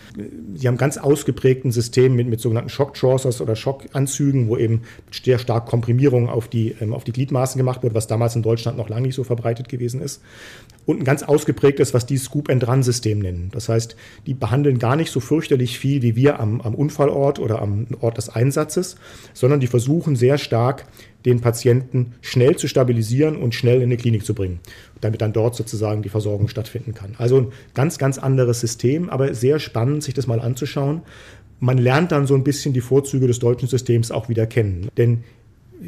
Sie 0.53 0.67
haben 0.67 0.75
ganz 0.75 0.97
ausgeprägten 0.97 1.71
System 1.71 2.13
mit, 2.13 2.27
mit 2.27 2.41
sogenannten 2.41 2.69
Shock 2.69 2.97
oder 3.03 3.55
Schockanzügen, 3.55 4.49
wo 4.49 4.57
eben 4.57 4.81
sehr 5.11 5.39
stark 5.39 5.65
Komprimierung 5.65 6.27
auf 6.27 6.49
die, 6.49 6.75
ähm, 6.81 6.93
auf 6.93 7.05
die 7.05 7.13
Gliedmaßen 7.13 7.57
gemacht 7.57 7.83
wird, 7.83 7.93
was 7.93 8.07
damals 8.07 8.35
in 8.35 8.43
Deutschland 8.43 8.77
noch 8.77 8.89
lange 8.89 9.03
nicht 9.03 9.15
so 9.15 9.23
verbreitet 9.23 9.69
gewesen 9.69 10.01
ist. 10.01 10.21
Und 10.85 10.99
ein 10.99 11.03
ganz 11.05 11.23
ausgeprägtes, 11.23 11.93
was 11.93 12.05
die 12.05 12.17
Scoop-and-Run-System 12.17 13.19
nennen. 13.19 13.49
Das 13.51 13.69
heißt, 13.69 13.95
die 14.25 14.33
behandeln 14.33 14.79
gar 14.79 14.95
nicht 14.95 15.11
so 15.11 15.19
fürchterlich 15.19 15.77
viel 15.79 16.01
wie 16.01 16.15
wir 16.15 16.39
am, 16.39 16.61
am 16.61 16.75
Unfallort 16.75 17.39
oder 17.39 17.61
am 17.61 17.87
Ort 18.01 18.17
des 18.17 18.29
Einsatzes, 18.29 18.97
sondern 19.33 19.59
die 19.59 19.67
versuchen 19.67 20.16
sehr 20.17 20.37
stark, 20.37 20.85
den 21.25 21.41
Patienten 21.41 22.13
schnell 22.21 22.55
zu 22.55 22.67
stabilisieren 22.67 23.35
und 23.35 23.53
schnell 23.55 23.77
in 23.77 23.83
eine 23.83 23.97
Klinik 23.97 24.25
zu 24.25 24.33
bringen, 24.33 24.59
damit 25.01 25.21
dann 25.21 25.33
dort 25.33 25.55
sozusagen 25.55 26.01
die 26.01 26.09
Versorgung 26.09 26.47
stattfinden 26.47 26.93
kann. 26.93 27.15
Also 27.17 27.37
ein 27.37 27.47
ganz, 27.73 27.97
ganz 27.97 28.17
anderes 28.17 28.59
System, 28.59 29.09
aber 29.09 29.33
sehr 29.33 29.59
spannend, 29.59 30.03
sich 30.03 30.13
das 30.13 30.27
mal 30.27 30.39
anzuschauen. 30.39 31.01
Man 31.59 31.77
lernt 31.77 32.11
dann 32.11 32.27
so 32.27 32.35
ein 32.35 32.43
bisschen 32.43 32.73
die 32.73 32.81
Vorzüge 32.81 33.27
des 33.27 33.39
deutschen 33.39 33.67
Systems 33.67 34.11
auch 34.11 34.29
wieder 34.29 34.45
kennen. 34.45 34.87
Denn 34.97 35.23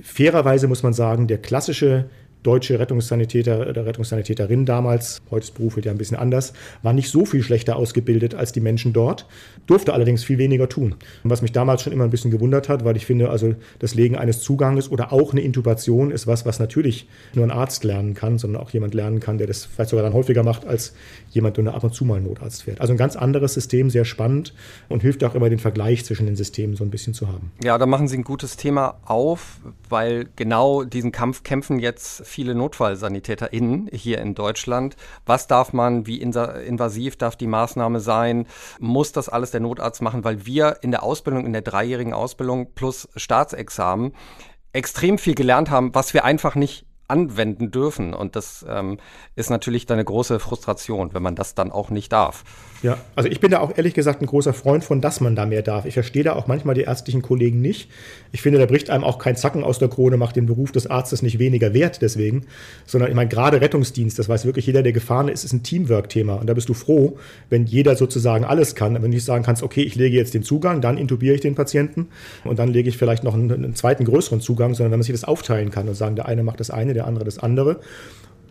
fairerweise 0.03 0.67
muss 0.67 0.83
man 0.83 0.93
sagen, 0.93 1.27
der 1.27 1.37
klassische 1.37 2.09
deutsche 2.43 2.79
Rettungssanitäter 2.79 3.67
oder 3.67 3.85
Rettungssanitäterin 3.85 4.65
damals, 4.65 5.21
heute 5.29 5.45
ist 5.45 5.55
Beruf 5.55 5.77
ja 5.83 5.91
ein 5.91 5.97
bisschen 5.97 6.17
anders, 6.17 6.53
war 6.83 6.93
nicht 6.93 7.09
so 7.09 7.25
viel 7.25 7.43
schlechter 7.43 7.75
ausgebildet 7.75 8.35
als 8.35 8.51
die 8.51 8.61
Menschen 8.61 8.93
dort, 8.93 9.25
durfte 9.67 9.93
allerdings 9.93 10.23
viel 10.23 10.37
weniger 10.37 10.69
tun. 10.69 10.95
Und 11.23 11.29
was 11.29 11.41
mich 11.41 11.51
damals 11.51 11.81
schon 11.81 11.93
immer 11.93 12.05
ein 12.05 12.09
bisschen 12.09 12.31
gewundert 12.31 12.69
hat, 12.69 12.85
weil 12.85 12.95
ich 12.95 13.05
finde, 13.05 13.29
also 13.29 13.55
das 13.79 13.95
Legen 13.95 14.15
eines 14.15 14.41
Zuganges 14.41 14.89
oder 14.89 15.11
auch 15.11 15.31
eine 15.31 15.41
Intubation 15.41 16.11
ist 16.11 16.27
was, 16.27 16.45
was 16.45 16.59
natürlich 16.59 17.07
nur 17.33 17.45
ein 17.45 17.51
Arzt 17.51 17.83
lernen 17.83 18.13
kann, 18.13 18.37
sondern 18.37 18.61
auch 18.61 18.71
jemand 18.71 18.93
lernen 18.93 19.19
kann, 19.19 19.37
der 19.37 19.47
das 19.47 19.65
vielleicht 19.65 19.89
sogar 19.89 20.03
dann 20.03 20.13
häufiger 20.13 20.43
macht 20.43 20.65
als 20.65 20.93
jemand, 21.31 21.57
der 21.57 21.73
ab 21.73 21.83
und 21.83 21.93
zu 21.93 22.05
mal 22.05 22.17
ein 22.17 22.23
Notarzt 22.23 22.63
fährt. 22.63 22.79
Also 22.81 22.93
ein 22.93 22.97
ganz 22.97 23.15
anderes 23.15 23.53
System, 23.53 23.89
sehr 23.89 24.05
spannend 24.05 24.53
und 24.87 25.01
hilft 25.01 25.23
auch 25.23 25.35
immer 25.35 25.49
den 25.49 25.59
Vergleich 25.59 26.05
zwischen 26.05 26.25
den 26.25 26.35
Systemen 26.35 26.75
so 26.75 26.83
ein 26.83 26.89
bisschen 26.89 27.13
zu 27.13 27.27
haben. 27.27 27.51
Ja, 27.63 27.77
da 27.77 27.85
machen 27.85 28.07
Sie 28.07 28.17
ein 28.17 28.23
gutes 28.23 28.55
Thema 28.57 28.97
auf, 29.05 29.59
weil 29.89 30.27
genau 30.35 30.83
diesen 30.83 31.11
Kampf 31.11 31.43
kämpfen 31.43 31.79
jetzt 31.79 32.25
viele 32.29 32.55
NotfallsanitäterInnen 32.55 33.89
hier 33.91 34.19
in 34.19 34.35
Deutschland. 34.35 34.95
Was 35.25 35.47
darf 35.47 35.73
man, 35.73 36.07
wie 36.07 36.21
invasiv 36.21 37.17
darf 37.17 37.35
die 37.35 37.47
Maßnahme 37.47 37.99
sein? 37.99 38.47
Muss 38.79 39.11
das 39.11 39.27
alles 39.27 39.51
der 39.51 39.59
Notarzt 39.59 40.01
machen? 40.01 40.23
Weil 40.23 40.45
wir 40.45 40.77
in 40.81 40.91
der 40.91 41.03
Ausbildung, 41.03 41.45
in 41.45 41.53
der 41.53 41.61
dreijährigen 41.61 42.13
Ausbildung 42.13 42.73
plus 42.73 43.09
Staatsexamen 43.15 44.13
extrem 44.71 45.17
viel 45.17 45.35
gelernt 45.35 45.69
haben, 45.69 45.93
was 45.95 46.13
wir 46.13 46.23
einfach 46.23 46.55
nicht 46.55 46.85
anwenden 47.09 47.71
dürfen. 47.71 48.13
Und 48.13 48.35
das 48.35 48.65
ähm, 48.67 48.97
ist 49.35 49.49
natürlich 49.49 49.85
dann 49.85 49.95
eine 49.95 50.05
große 50.05 50.39
Frustration, 50.39 51.13
wenn 51.13 51.23
man 51.23 51.35
das 51.35 51.55
dann 51.55 51.71
auch 51.71 51.89
nicht 51.89 52.11
darf. 52.11 52.43
Ja, 52.81 52.97
also 53.15 53.29
ich 53.29 53.41
bin 53.41 53.51
da 53.51 53.59
auch 53.59 53.75
ehrlich 53.75 53.93
gesagt 53.93 54.21
ein 54.21 54.25
großer 54.25 54.53
Freund 54.53 54.85
von, 54.85 55.01
dass 55.01 55.19
man 55.19 55.35
da 55.35 55.45
mehr 55.45 55.61
darf. 55.61 55.85
Ich 55.85 55.95
verstehe 55.95 56.23
da 56.23 56.33
auch 56.33 56.47
manchmal 56.47 56.75
die 56.75 56.81
ärztlichen 56.81 57.21
Kollegen 57.21 57.61
nicht. 57.61 57.89
Ich 58.31 58.41
finde, 58.41 58.57
da 58.57 58.65
bricht 58.65 58.89
einem 58.89 59.03
auch 59.03 59.19
kein 59.19 59.35
Zacken 59.35 59.63
aus 59.63 59.79
der 59.79 59.89
Krone, 59.89 60.15
macht 60.15 60.37
den 60.37 60.45
Beruf 60.45 60.71
des 60.71 60.87
Arztes 60.87 61.21
nicht 61.21 61.39
weniger 61.39 61.73
wert 61.73 62.01
deswegen, 62.01 62.45
sondern 62.85 63.09
ich 63.09 63.15
meine, 63.15 63.29
gerade 63.29 63.59
Rettungsdienst, 63.59 64.17
das 64.17 64.29
weiß 64.29 64.45
wirklich 64.45 64.65
jeder, 64.65 64.81
der 64.81 64.93
gefahren 64.93 65.27
ist, 65.27 65.43
ist 65.43 65.51
ein 65.51 65.63
Teamwork-Thema. 65.63 66.35
Und 66.35 66.47
da 66.47 66.53
bist 66.53 66.69
du 66.69 66.73
froh, 66.73 67.17
wenn 67.49 67.65
jeder 67.65 67.97
sozusagen 67.97 68.45
alles 68.45 68.75
kann. 68.75 68.93
Wenn 68.93 69.01
du 69.01 69.09
nicht 69.09 69.25
sagen 69.25 69.43
kannst, 69.43 69.61
okay, 69.61 69.81
ich 69.81 69.95
lege 69.95 70.15
jetzt 70.15 70.33
den 70.33 70.43
Zugang, 70.43 70.79
dann 70.79 70.97
intubiere 70.97 71.35
ich 71.35 71.41
den 71.41 71.55
Patienten 71.55 72.07
und 72.45 72.59
dann 72.59 72.69
lege 72.69 72.87
ich 72.87 72.97
vielleicht 72.97 73.25
noch 73.25 73.33
einen, 73.33 73.51
einen 73.51 73.75
zweiten 73.75 74.05
größeren 74.05 74.39
Zugang, 74.39 74.73
sondern 74.73 74.91
wenn 74.91 74.99
man 74.99 75.03
sich 75.03 75.13
das 75.13 75.25
aufteilen 75.25 75.69
kann 75.69 75.89
und 75.89 75.95
sagen, 75.95 76.15
der 76.15 76.27
eine 76.27 76.43
macht 76.43 76.61
das 76.61 76.69
eine, 76.69 76.93
der 76.99 77.07
andere 77.07 77.25
das 77.25 77.39
andere. 77.39 77.79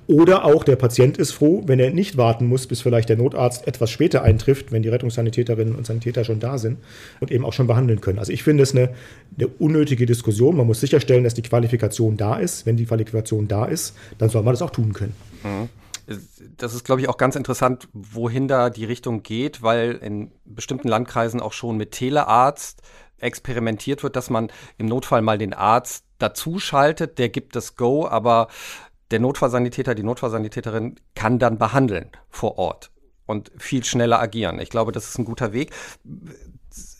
Oder 0.08 0.46
auch 0.46 0.64
der 0.64 0.76
Patient 0.76 1.18
ist 1.18 1.32
froh, 1.32 1.62
wenn 1.66 1.78
er 1.78 1.90
nicht 1.90 2.16
warten 2.16 2.46
muss, 2.46 2.66
bis 2.66 2.80
vielleicht 2.80 3.10
der 3.10 3.18
Notarzt 3.18 3.66
etwas 3.66 3.90
später 3.90 4.22
eintrifft, 4.22 4.72
wenn 4.72 4.82
die 4.82 4.88
Rettungssanitäterinnen 4.88 5.74
und 5.74 5.86
Sanitäter 5.86 6.24
schon 6.24 6.40
da 6.40 6.56
sind 6.56 6.78
und 7.20 7.30
eben 7.30 7.44
auch 7.44 7.52
schon 7.52 7.66
behandeln 7.66 8.00
können. 8.00 8.18
Also 8.18 8.32
ich 8.32 8.42
finde 8.42 8.62
es 8.62 8.74
eine, 8.74 8.94
eine 9.36 9.48
unnötige 9.48 10.06
Diskussion. 10.06 10.56
Man 10.56 10.66
muss 10.66 10.80
sicherstellen, 10.80 11.24
dass 11.24 11.34
die 11.34 11.42
Qualifikation 11.42 12.16
da 12.16 12.38
ist. 12.38 12.64
Wenn 12.64 12.78
die 12.78 12.86
Qualifikation 12.86 13.48
da 13.48 13.66
ist, 13.66 13.94
dann 14.16 14.30
soll 14.30 14.42
man 14.42 14.54
das 14.54 14.62
auch 14.62 14.70
tun 14.70 14.94
können. 14.94 15.14
Mhm 15.44 15.68
das 16.56 16.74
ist, 16.74 16.84
glaube 16.84 17.00
ich, 17.02 17.08
auch 17.08 17.18
ganz 17.18 17.36
interessant, 17.36 17.88
wohin 17.92 18.48
da 18.48 18.70
die 18.70 18.86
Richtung 18.86 19.22
geht, 19.22 19.62
weil 19.62 19.92
in 19.92 20.32
bestimmten 20.46 20.88
Landkreisen 20.88 21.40
auch 21.40 21.52
schon 21.52 21.76
mit 21.76 21.92
Telearzt 21.92 22.80
experimentiert 23.18 24.02
wird, 24.02 24.16
dass 24.16 24.30
man 24.30 24.50
im 24.78 24.86
Notfall 24.86 25.22
mal 25.22 25.38
den 25.38 25.52
Arzt 25.52 26.04
dazu 26.18 26.58
schaltet, 26.58 27.18
der 27.18 27.28
gibt 27.28 27.56
das 27.56 27.76
Go, 27.76 28.06
aber 28.06 28.48
der 29.10 29.20
Notfallsanitäter, 29.20 29.94
die 29.94 30.02
Notfallsanitäterin 30.02 30.96
kann 31.14 31.38
dann 31.38 31.58
behandeln 31.58 32.10
vor 32.28 32.58
Ort 32.58 32.90
und 33.26 33.50
viel 33.56 33.84
schneller 33.84 34.20
agieren. 34.20 34.60
Ich 34.60 34.70
glaube, 34.70 34.92
das 34.92 35.08
ist 35.08 35.18
ein 35.18 35.24
guter 35.24 35.52
Weg 35.52 35.72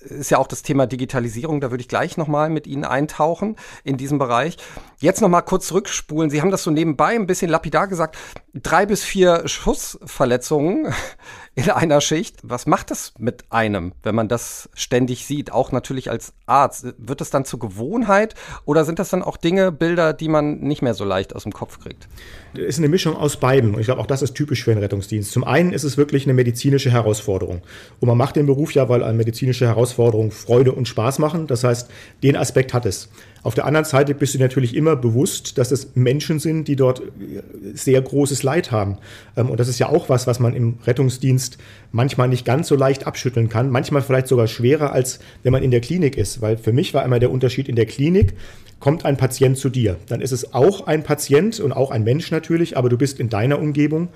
ist 0.01 0.31
ja 0.31 0.39
auch 0.39 0.47
das 0.47 0.63
Thema 0.63 0.87
Digitalisierung, 0.87 1.61
da 1.61 1.71
würde 1.71 1.83
ich 1.83 1.89
gleich 1.89 2.17
nochmal 2.17 2.51
mit 2.51 2.67
Ihnen 2.67 2.85
eintauchen 2.85 3.57
in 3.85 3.97
diesem 3.97 4.19
Bereich. 4.19 4.57
Jetzt 4.99 5.21
nochmal 5.21 5.45
kurz 5.45 5.69
zurückspulen. 5.69 6.31
Sie 6.31 6.41
haben 6.41 6.51
das 6.51 6.63
so 6.63 6.71
nebenbei 6.71 7.15
ein 7.15 7.27
bisschen 7.27 7.51
lapidar 7.51 7.89
gesagt. 7.89 8.17
Drei 8.55 8.87
bis 8.87 9.05
vier 9.05 9.47
Schussverletzungen 9.47 10.93
in 11.59 11.71
einer 11.71 12.00
Schicht. 12.00 12.37
Was 12.45 12.67
macht 12.67 12.93
das 12.93 13.12
mit 13.19 13.45
einem, 13.50 13.93
wenn 14.05 14.15
man 14.15 14.29
das 14.29 14.69
ständig 14.75 15.27
sieht? 15.27 15.50
Auch 15.50 15.73
natürlich 15.73 16.09
als 16.09 16.33
Arzt. 16.47 16.87
Wird 16.99 17.21
es 17.21 17.31
dann 17.31 17.45
zur 17.45 17.59
Gewohnheit 17.59 18.37
oder 18.65 18.85
sind 18.85 19.00
das 19.00 19.11
dann 19.11 19.25
auch 19.25 19.37
Dinge, 19.37 19.73
Bilder, 19.73 20.12
die 20.12 20.29
man 20.29 20.61
nicht 20.61 20.83
mehr 20.83 20.95
so 20.95 21.05
leicht 21.05 21.35
aus 21.35 21.43
dem 21.43 21.53
Kopf 21.53 21.81
kriegt? 21.81 22.09
Es 22.55 22.61
ist 22.61 22.79
eine 22.79 22.88
Mischung 22.88 23.17
aus 23.17 23.38
beiden. 23.38 23.75
Und 23.75 23.81
ich 23.81 23.87
glaube, 23.87 24.00
auch 24.00 24.07
das 24.07 24.23
ist 24.23 24.35
typisch 24.35 24.62
für 24.62 24.71
einen 24.71 24.81
Rettungsdienst. 24.81 25.33
Zum 25.33 25.43
einen 25.43 25.73
ist 25.73 25.83
es 25.83 25.97
wirklich 25.97 26.25
eine 26.25 26.35
medizinische 26.35 26.93
Herausforderung. 26.93 27.62
Und 27.99 28.07
man 28.07 28.17
macht 28.17 28.37
den 28.37 28.47
Beruf 28.47 28.73
ja, 28.73 28.88
weil 28.88 29.03
eine 29.03 29.19
medizinische 29.19 29.67
Herausforderung 29.67 30.31
Freude 30.31 30.73
und 30.73 30.87
Spaß 30.87 31.19
machen. 31.19 31.49
Das 31.49 31.65
heißt, 31.65 31.91
den 32.23 32.37
Aspekt 32.37 32.73
hat 32.73 32.87
es. 32.87 33.09
Auf 33.42 33.54
der 33.54 33.66
anderen 33.66 33.85
Seite 33.85 34.14
bist 34.14 34.35
du 34.35 34.38
natürlich 34.38 34.75
immer 34.75 34.97
bewusst, 34.97 35.59
dass 35.59 35.71
es 35.71 35.95
Menschen 35.95 36.38
sind, 36.38 36.68
die 36.68 36.76
dort 36.76 37.02
sehr 37.75 38.00
großes 38.00 38.42
Leid 38.42 38.71
haben. 38.71 38.99
Ähm, 39.37 39.50
und 39.50 39.61
das 39.61 39.68
ist 39.68 39.78
ja 39.78 39.88
auch 39.88 40.09
was, 40.09 40.26
was 40.26 40.40
man 40.40 40.54
im 40.54 40.78
Rettungsdienst 40.87 41.59
manchmal 41.92 42.28
nicht 42.28 42.45
ganz 42.45 42.68
so 42.68 42.75
leicht 42.75 43.07
abschütteln 43.07 43.49
kann. 43.49 43.71
Manchmal 43.71 44.02
vielleicht 44.02 44.28
sogar 44.28 44.47
schwerer, 44.47 44.92
als 44.92 45.21
wenn 45.42 45.52
man 45.52 45.62
in 45.62 45.71
der 45.71 45.80
Klinik 45.80 46.16
ist. 46.16 46.40
Weil 46.42 46.57
für 46.57 46.73
mich 46.73 46.95
war 46.95 47.04
immer 47.04 47.18
der 47.18 47.30
Unterschied 47.30 47.68
in 47.68 47.76
der 47.76 47.87
Klinik, 47.87 48.35
kommt 48.80 49.04
ein 49.04 49.16
Patient 49.16 49.57
zu 49.57 49.68
dir. 49.68 49.97
Dann 50.09 50.21
ist 50.21 50.33
es 50.33 50.54
auch 50.54 50.87
ein 50.87 51.02
Patient 51.02 51.59
und 51.61 51.73
auch 51.73 51.90
ein 51.90 52.04
Mensch 52.04 52.30
natürlich, 52.30 52.76
aber 52.76 52.88
du 52.88 52.99
bist 52.99 53.21
in 53.21 53.28
deiner 53.28 53.59
Umgebung 53.59 54.09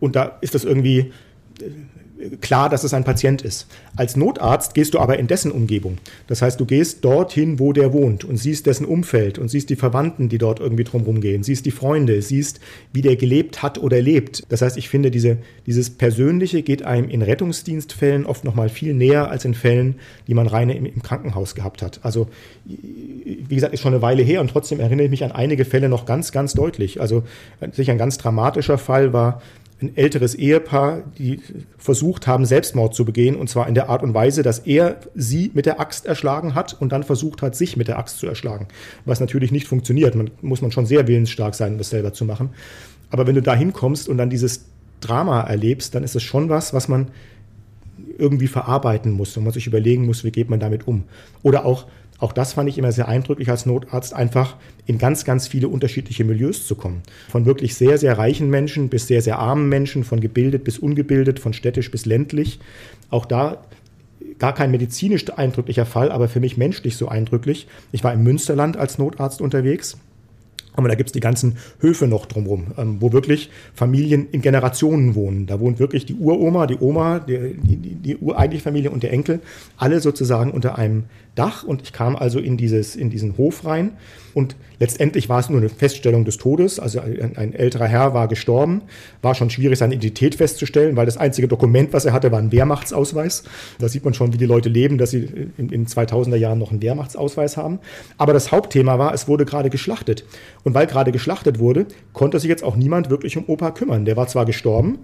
und 0.00 0.16
da 0.16 0.38
ist 0.40 0.54
das 0.54 0.64
irgendwie 0.64 1.12
klar, 2.40 2.68
dass 2.68 2.84
es 2.84 2.94
ein 2.94 3.04
Patient 3.04 3.42
ist. 3.42 3.66
Als 3.96 4.16
Notarzt 4.16 4.74
gehst 4.74 4.94
du 4.94 4.98
aber 4.98 5.18
in 5.18 5.26
dessen 5.26 5.50
Umgebung. 5.50 5.98
Das 6.26 6.42
heißt, 6.42 6.60
du 6.60 6.66
gehst 6.66 7.04
dorthin, 7.04 7.58
wo 7.58 7.72
der 7.72 7.92
wohnt 7.92 8.24
und 8.24 8.36
siehst 8.36 8.66
dessen 8.66 8.86
Umfeld 8.86 9.38
und 9.38 9.48
siehst 9.48 9.70
die 9.70 9.76
Verwandten, 9.76 10.28
die 10.28 10.38
dort 10.38 10.60
irgendwie 10.60 10.84
drumherum 10.84 11.20
gehen, 11.20 11.42
siehst 11.42 11.66
die 11.66 11.70
Freunde, 11.70 12.22
siehst, 12.22 12.60
wie 12.92 13.02
der 13.02 13.16
gelebt 13.16 13.62
hat 13.62 13.78
oder 13.78 14.00
lebt. 14.00 14.44
Das 14.48 14.62
heißt, 14.62 14.76
ich 14.76 14.88
finde, 14.88 15.10
diese, 15.10 15.38
dieses 15.66 15.90
Persönliche 15.90 16.62
geht 16.62 16.82
einem 16.82 17.08
in 17.08 17.22
Rettungsdienstfällen 17.22 18.26
oft 18.26 18.44
noch 18.44 18.54
mal 18.54 18.68
viel 18.68 18.94
näher 18.94 19.30
als 19.30 19.44
in 19.44 19.54
Fällen, 19.54 19.96
die 20.26 20.34
man 20.34 20.46
rein 20.46 20.70
im, 20.70 20.86
im 20.86 21.02
Krankenhaus 21.02 21.54
gehabt 21.54 21.82
hat. 21.82 22.00
Also, 22.02 22.28
wie 22.64 23.54
gesagt, 23.54 23.74
ist 23.74 23.80
schon 23.80 23.92
eine 23.92 24.02
Weile 24.02 24.22
her 24.22 24.40
und 24.40 24.48
trotzdem 24.48 24.80
erinnere 24.80 25.04
ich 25.04 25.10
mich 25.10 25.24
an 25.24 25.32
einige 25.32 25.64
Fälle 25.64 25.88
noch 25.88 26.06
ganz, 26.06 26.32
ganz 26.32 26.54
deutlich. 26.54 27.00
Also, 27.00 27.24
sicher 27.72 27.92
ein 27.92 27.98
ganz 27.98 28.18
dramatischer 28.18 28.78
Fall 28.78 29.12
war, 29.12 29.42
ein 29.82 29.96
älteres 29.96 30.34
Ehepaar, 30.34 31.02
die 31.18 31.40
versucht 31.78 32.26
haben, 32.26 32.44
Selbstmord 32.44 32.94
zu 32.94 33.04
begehen, 33.04 33.36
und 33.36 33.48
zwar 33.48 33.68
in 33.68 33.74
der 33.74 33.88
Art 33.88 34.02
und 34.02 34.14
Weise, 34.14 34.42
dass 34.42 34.60
er 34.60 34.96
sie 35.14 35.50
mit 35.54 35.66
der 35.66 35.80
Axt 35.80 36.06
erschlagen 36.06 36.54
hat 36.54 36.80
und 36.80 36.92
dann 36.92 37.02
versucht 37.02 37.42
hat, 37.42 37.54
sich 37.56 37.76
mit 37.76 37.88
der 37.88 37.98
Axt 37.98 38.18
zu 38.18 38.26
erschlagen. 38.26 38.68
Was 39.04 39.20
natürlich 39.20 39.52
nicht 39.52 39.66
funktioniert. 39.66 40.14
Man 40.14 40.30
muss 40.40 40.62
man 40.62 40.72
schon 40.72 40.86
sehr 40.86 41.06
willensstark 41.08 41.54
sein, 41.54 41.72
um 41.72 41.78
das 41.78 41.90
selber 41.90 42.12
zu 42.12 42.24
machen. 42.24 42.50
Aber 43.10 43.26
wenn 43.26 43.34
du 43.34 43.42
da 43.42 43.54
hinkommst 43.54 44.08
und 44.08 44.18
dann 44.18 44.30
dieses 44.30 44.66
Drama 45.00 45.42
erlebst, 45.42 45.94
dann 45.94 46.04
ist 46.04 46.16
es 46.16 46.22
schon 46.22 46.48
was, 46.48 46.72
was 46.72 46.88
man 46.88 47.08
irgendwie 48.18 48.46
verarbeiten 48.46 49.12
muss 49.12 49.36
und 49.36 49.44
man 49.44 49.52
sich 49.52 49.66
überlegen 49.66 50.06
muss, 50.06 50.24
wie 50.24 50.30
geht 50.30 50.48
man 50.48 50.60
damit 50.60 50.86
um. 50.86 51.04
Oder 51.42 51.64
auch 51.64 51.86
auch 52.22 52.32
das 52.32 52.52
fand 52.52 52.68
ich 52.68 52.78
immer 52.78 52.92
sehr 52.92 53.08
eindrücklich 53.08 53.50
als 53.50 53.66
Notarzt, 53.66 54.14
einfach 54.14 54.56
in 54.86 54.98
ganz, 54.98 55.24
ganz 55.24 55.48
viele 55.48 55.66
unterschiedliche 55.66 56.22
Milieus 56.22 56.68
zu 56.68 56.76
kommen. 56.76 57.02
Von 57.28 57.46
wirklich 57.46 57.74
sehr, 57.74 57.98
sehr 57.98 58.16
reichen 58.16 58.48
Menschen 58.48 58.88
bis 58.88 59.08
sehr, 59.08 59.22
sehr 59.22 59.40
armen 59.40 59.68
Menschen, 59.68 60.04
von 60.04 60.20
gebildet 60.20 60.62
bis 60.62 60.78
ungebildet, 60.78 61.40
von 61.40 61.52
städtisch 61.52 61.90
bis 61.90 62.06
ländlich. 62.06 62.60
Auch 63.10 63.26
da 63.26 63.64
gar 64.38 64.54
kein 64.54 64.70
medizinisch 64.70 65.24
eindrücklicher 65.36 65.84
Fall, 65.84 66.12
aber 66.12 66.28
für 66.28 66.38
mich 66.38 66.56
menschlich 66.56 66.96
so 66.96 67.08
eindrücklich. 67.08 67.66
Ich 67.90 68.04
war 68.04 68.12
im 68.12 68.22
Münsterland 68.22 68.76
als 68.76 68.98
Notarzt 68.98 69.40
unterwegs 69.40 69.98
aber 70.74 70.88
da 70.88 70.94
gibt's 70.94 71.12
die 71.12 71.20
ganzen 71.20 71.56
Höfe 71.80 72.06
noch 72.06 72.26
drumherum, 72.26 72.68
ähm, 72.78 72.96
wo 73.00 73.12
wirklich 73.12 73.50
Familien 73.74 74.28
in 74.30 74.40
Generationen 74.40 75.14
wohnen. 75.14 75.46
Da 75.46 75.60
wohnt 75.60 75.78
wirklich 75.78 76.06
die 76.06 76.14
Uroma, 76.14 76.66
die 76.66 76.78
Oma, 76.80 77.18
die, 77.18 77.54
die, 77.62 77.76
die 77.76 78.16
ureigentliche 78.16 78.64
Familie 78.64 78.90
und 78.90 79.02
der 79.02 79.12
Enkel, 79.12 79.40
alle 79.76 80.00
sozusagen 80.00 80.50
unter 80.50 80.78
einem 80.78 81.04
Dach. 81.34 81.64
Und 81.64 81.82
ich 81.82 81.92
kam 81.92 82.16
also 82.16 82.38
in, 82.38 82.56
dieses, 82.56 82.96
in 82.96 83.10
diesen 83.10 83.36
Hof 83.36 83.64
rein 83.64 83.92
und 84.34 84.56
letztendlich 84.82 85.28
war 85.28 85.38
es 85.38 85.48
nur 85.48 85.60
eine 85.60 85.68
Feststellung 85.68 86.24
des 86.24 86.38
Todes. 86.38 86.80
Also 86.80 86.98
ein, 86.98 87.36
ein, 87.36 87.54
älterer 87.54 87.86
Herr 87.86 88.14
war 88.14 88.26
gestorben. 88.26 88.82
War 89.22 89.36
schon 89.36 89.48
schwierig, 89.48 89.78
seine 89.78 89.94
Identität 89.94 90.34
festzustellen, 90.34 90.96
weil 90.96 91.06
das 91.06 91.16
einzige 91.16 91.46
Dokument, 91.46 91.92
was 91.92 92.04
er 92.04 92.12
hatte, 92.12 92.32
war 92.32 92.40
ein 92.40 92.50
Wehrmachtsausweis. 92.50 93.44
Da 93.78 93.88
sieht 93.88 94.04
man 94.04 94.12
schon, 94.12 94.32
wie 94.32 94.38
die 94.38 94.44
Leute 94.46 94.68
leben, 94.68 94.98
dass 94.98 95.10
sie 95.10 95.50
in, 95.56 95.68
in 95.68 95.86
2000er 95.86 96.34
Jahren 96.34 96.58
noch 96.58 96.72
einen 96.72 96.82
Wehrmachtsausweis 96.82 97.56
haben. 97.56 97.78
Aber 98.18 98.32
das 98.32 98.50
Hauptthema 98.50 98.98
war, 98.98 99.14
es 99.14 99.28
wurde 99.28 99.44
gerade 99.44 99.70
geschlachtet. 99.70 100.24
Und 100.64 100.74
weil 100.74 100.88
gerade 100.88 101.12
geschlachtet 101.12 101.60
wurde, 101.60 101.86
konnte 102.12 102.40
sich 102.40 102.48
jetzt 102.48 102.64
auch 102.64 102.74
niemand 102.74 103.08
wirklich 103.08 103.36
um 103.36 103.44
Opa 103.46 103.70
kümmern. 103.70 104.04
Der 104.04 104.16
war 104.16 104.26
zwar 104.26 104.46
gestorben, 104.46 104.98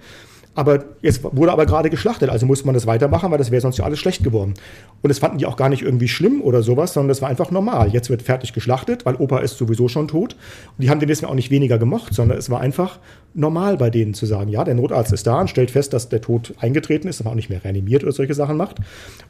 aber 0.54 0.84
jetzt 1.02 1.22
wurde 1.22 1.52
aber 1.52 1.66
gerade 1.66 1.88
geschlachtet, 1.88 2.30
also 2.30 2.44
musste 2.44 2.66
man 2.66 2.74
das 2.74 2.86
weitermachen, 2.86 3.30
weil 3.30 3.38
das 3.38 3.50
wäre 3.50 3.60
sonst 3.60 3.78
ja 3.78 3.84
alles 3.84 3.98
schlecht 3.98 4.24
geworden. 4.24 4.54
Und 5.02 5.08
das 5.08 5.20
fanden 5.20 5.38
die 5.38 5.46
auch 5.46 5.56
gar 5.56 5.68
nicht 5.68 5.82
irgendwie 5.82 6.08
schlimm 6.08 6.40
oder 6.42 6.62
sowas, 6.62 6.92
sondern 6.92 7.08
das 7.08 7.22
war 7.22 7.28
einfach 7.28 7.50
normal. 7.50 7.90
Jetzt 7.90 8.10
wird 8.10 8.22
fertig 8.22 8.52
geschlachtet, 8.52 9.06
weil 9.06 9.14
Opa 9.16 9.38
ist 9.38 9.56
sowieso 9.56 9.86
schon 9.88 10.08
tot. 10.08 10.34
Und 10.76 10.82
die 10.82 10.90
haben 10.90 10.98
den 10.98 11.08
deswegen 11.08 11.30
auch 11.30 11.36
nicht 11.36 11.50
weniger 11.50 11.78
gemocht, 11.78 12.12
sondern 12.12 12.38
es 12.38 12.50
war 12.50 12.60
einfach 12.60 12.98
normal 13.34 13.76
bei 13.76 13.90
denen 13.90 14.14
zu 14.14 14.26
sagen, 14.26 14.50
ja, 14.50 14.64
der 14.64 14.74
Notarzt 14.74 15.12
ist 15.12 15.26
da 15.26 15.40
und 15.40 15.48
stellt 15.48 15.70
fest, 15.70 15.92
dass 15.92 16.08
der 16.08 16.20
Tod 16.20 16.54
eingetreten 16.58 17.06
ist, 17.06 17.22
man 17.22 17.32
auch 17.32 17.36
nicht 17.36 17.50
mehr 17.50 17.62
reanimiert 17.62 18.02
oder 18.02 18.12
solche 18.12 18.34
Sachen 18.34 18.56
macht. 18.56 18.76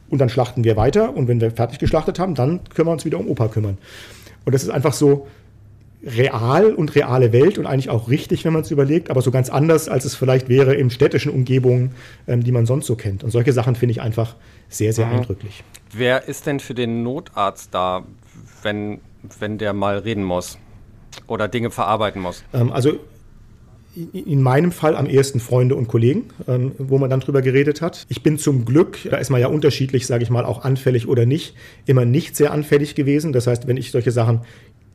Und 0.09 0.19
dann 0.19 0.29
schlachten 0.29 0.63
wir 0.63 0.77
weiter 0.77 1.15
und 1.15 1.27
wenn 1.27 1.41
wir 1.41 1.51
fertig 1.51 1.79
geschlachtet 1.79 2.17
haben, 2.17 2.33
dann 2.33 2.61
können 2.73 2.87
wir 2.87 2.93
uns 2.93 3.05
wieder 3.05 3.19
um 3.19 3.27
Opa 3.27 3.49
kümmern. 3.49 3.77
Und 4.45 4.55
das 4.55 4.63
ist 4.63 4.69
einfach 4.69 4.93
so, 4.93 5.27
real 6.03 6.73
und 6.73 6.95
reale 6.95 7.33
Welt 7.33 7.57
und 7.57 7.65
eigentlich 7.65 7.89
auch 7.89 8.09
richtig, 8.09 8.45
wenn 8.45 8.53
man 8.53 8.61
es 8.61 8.71
überlegt, 8.71 9.09
aber 9.09 9.21
so 9.21 9.31
ganz 9.31 9.49
anders, 9.49 9.89
als 9.89 10.05
es 10.05 10.15
vielleicht 10.15 10.47
wäre 10.47 10.73
in 10.75 10.89
städtischen 10.89 11.31
Umgebungen, 11.31 11.91
ähm, 12.27 12.43
die 12.43 12.51
man 12.51 12.65
sonst 12.65 12.85
so 12.85 12.95
kennt. 12.95 13.23
Und 13.23 13.31
solche 13.31 13.51
Sachen 13.51 13.75
finde 13.75 13.91
ich 13.91 14.01
einfach 14.01 14.35
sehr, 14.69 14.93
sehr 14.93 15.07
mhm. 15.07 15.17
eindrücklich. 15.17 15.63
Wer 15.91 16.27
ist 16.27 16.45
denn 16.45 16.59
für 16.59 16.73
den 16.73 17.03
Notarzt 17.03 17.73
da, 17.73 18.05
wenn, 18.63 19.01
wenn 19.39 19.57
der 19.57 19.73
mal 19.73 19.97
reden 19.99 20.23
muss 20.23 20.57
oder 21.27 21.47
Dinge 21.47 21.69
verarbeiten 21.69 22.21
muss? 22.21 22.43
Ähm, 22.53 22.71
also 22.71 22.99
in 24.13 24.41
meinem 24.41 24.71
Fall 24.71 24.95
am 24.95 25.07
ehesten 25.07 25.39
Freunde 25.39 25.75
und 25.75 25.87
Kollegen, 25.87 26.25
ähm, 26.47 26.73
wo 26.77 26.97
man 26.97 27.09
dann 27.09 27.19
drüber 27.19 27.41
geredet 27.41 27.81
hat. 27.81 28.05
Ich 28.07 28.21
bin 28.23 28.37
zum 28.37 28.63
Glück, 28.63 28.99
da 29.09 29.17
ist 29.17 29.29
man 29.29 29.41
ja 29.41 29.47
unterschiedlich, 29.47 30.05
sage 30.05 30.23
ich 30.23 30.29
mal, 30.29 30.45
auch 30.45 30.63
anfällig 30.63 31.07
oder 31.07 31.25
nicht, 31.25 31.55
immer 31.85 32.05
nicht 32.05 32.35
sehr 32.35 32.51
anfällig 32.51 32.95
gewesen. 32.95 33.33
Das 33.33 33.47
heißt, 33.47 33.67
wenn 33.67 33.77
ich 33.77 33.91
solche 33.91 34.11
Sachen 34.11 34.41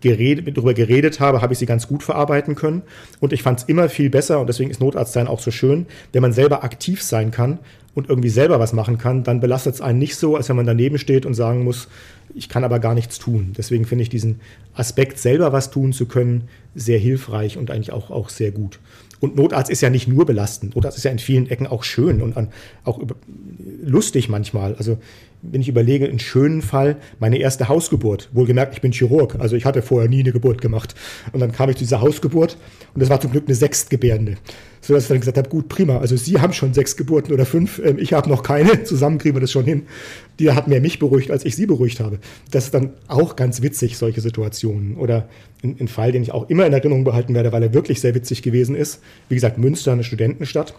geredet, 0.05 0.57
darüber 0.57 0.75
geredet 0.75 1.19
habe, 1.19 1.41
habe 1.43 1.55
ich 1.55 1.59
sie 1.59 1.67
ganz 1.67 1.89
gut 1.89 2.03
verarbeiten 2.03 2.55
können. 2.55 2.83
Und 3.21 3.33
ich 3.33 3.43
fand 3.43 3.61
es 3.61 3.65
immer 3.65 3.89
viel 3.89 4.11
besser, 4.11 4.39
und 4.39 4.47
deswegen 4.47 4.71
ist 4.71 4.81
Notarzt 4.81 5.15
sein 5.15 5.27
auch 5.27 5.41
so 5.41 5.51
schön, 5.51 5.87
wenn 6.13 6.23
man 6.23 6.33
selber 6.33 6.63
aktiv 6.63 7.03
sein 7.03 7.31
kann 7.31 7.59
und 7.95 8.09
irgendwie 8.09 8.29
selber 8.29 8.59
was 8.59 8.73
machen 8.73 8.99
kann, 8.99 9.23
dann 9.23 9.41
belastet 9.41 9.75
es 9.75 9.81
einen 9.81 9.99
nicht 9.99 10.17
so, 10.17 10.37
als 10.37 10.49
wenn 10.49 10.57
man 10.57 10.67
daneben 10.67 10.99
steht 10.99 11.27
und 11.27 11.35
sagen 11.35 11.65
muss, 11.65 11.89
ich 12.35 12.49
kann 12.49 12.65
aber 12.65 12.79
gar 12.81 12.95
nichts 12.95 13.19
tun. 13.19 13.53
Deswegen 13.57 13.85
finde 13.85 14.03
ich 14.03 14.09
diesen 14.09 14.41
Aspekt, 14.75 15.19
selber 15.19 15.53
was 15.53 15.71
tun 15.71 15.93
zu 15.93 16.07
können, 16.07 16.49
sehr 16.75 16.99
hilfreich 16.99 17.57
und 17.57 17.71
eigentlich 17.71 17.93
auch, 17.93 18.11
auch 18.11 18.29
sehr 18.29 18.51
gut. 18.51 18.81
Und 19.21 19.37
Notarzt 19.37 19.71
ist 19.71 19.81
ja 19.81 19.91
nicht 19.91 20.09
nur 20.09 20.27
belastend. 20.27 20.75
Notarzt 20.75 20.99
ist 20.99 21.05
ja 21.05 21.11
in 21.11 21.19
vielen 21.19 21.49
Ecken 21.49 21.67
auch 21.67 21.85
schön 21.85 22.21
und 22.21 22.37
auch 22.85 23.01
lustig 23.83 24.29
manchmal. 24.29 24.75
Also 24.75 24.99
wenn 25.41 25.61
ich 25.61 25.69
überlege, 25.69 26.07
einen 26.07 26.19
schönen 26.19 26.63
Fall, 26.63 26.97
meine 27.21 27.39
erste 27.39 27.69
Hausgeburt. 27.69 28.29
Wohlgemerkt, 28.33 28.75
ich 28.75 28.81
bin 28.81 28.93
Chirurg, 28.93 29.37
also 29.39 29.57
ich 29.57 29.65
hatte 29.65 29.83
vorher 29.83 30.09
nie 30.09 30.21
eine 30.21 30.33
Geburt 30.33 30.61
gemacht. 30.61 30.95
Und 31.33 31.41
dann 31.41 31.53
kam 31.53 31.71
ich 31.71 31.77
zu 31.77 31.85
dieser 31.85 32.01
Hausgeburt 32.01 32.57
und 32.95 33.01
das 33.01 33.09
war 33.09 33.21
zum 33.21 33.31
Glück 33.31 33.45
eine 33.47 33.55
Sechstgebärende. 33.55 34.37
So 34.87 34.93
dass 34.93 35.05
ich 35.05 35.09
dann 35.09 35.21
gesagt 35.21 35.39
habe, 35.39 35.49
gut, 35.49 35.69
prima, 35.69 35.99
also 35.99 36.15
Sie 36.17 36.41
haben 36.41 36.53
schon 36.53 36.75
sechs 36.75 36.97
Geburten 36.97 37.33
oder 37.33 37.47
fünf, 37.47 37.81
ähm, 37.83 37.99
ich 37.99 38.13
habe 38.13 38.29
noch 38.29 38.43
keine, 38.43 38.83
zusammen 38.85 39.17
kriegen 39.19 39.35
wir 39.35 39.41
das 39.41 39.51
schon 39.51 39.65
hin. 39.65 39.85
Die 40.39 40.51
hat 40.51 40.69
mehr 40.69 40.81
mich 40.81 40.99
beruhigt, 40.99 41.31
als 41.31 41.45
ich 41.45 41.57
sie 41.57 41.65
beruhigt 41.65 42.01
habe. 42.01 42.19
Das 42.51 42.67
ist 42.67 42.75
dann 42.75 42.91
auch 43.09 43.35
ganz 43.35 43.63
witzig, 43.63 43.97
solche 43.97 44.21
Situationen. 44.21 44.97
Oder 44.97 45.29
ein, 45.63 45.77
ein 45.81 45.89
Fall, 45.89 46.13
den 46.13 46.23
ich 46.23 46.33
auch 46.33 46.51
immer 46.51 46.67
in 46.67 46.73
Erinnerung 46.75 47.05
behalten 47.05 47.35
werde, 47.35 47.51
weil 47.51 47.63
er 47.63 47.73
wirklich 47.73 48.01
sehr 48.01 48.15
witzig 48.15 48.43
gewesen 48.43 48.77
ist. 48.77 49.01
Wie 49.31 49.35
gesagt, 49.35 49.57
Münster, 49.57 49.93
eine 49.93 50.05
Studentenstadt 50.05 50.75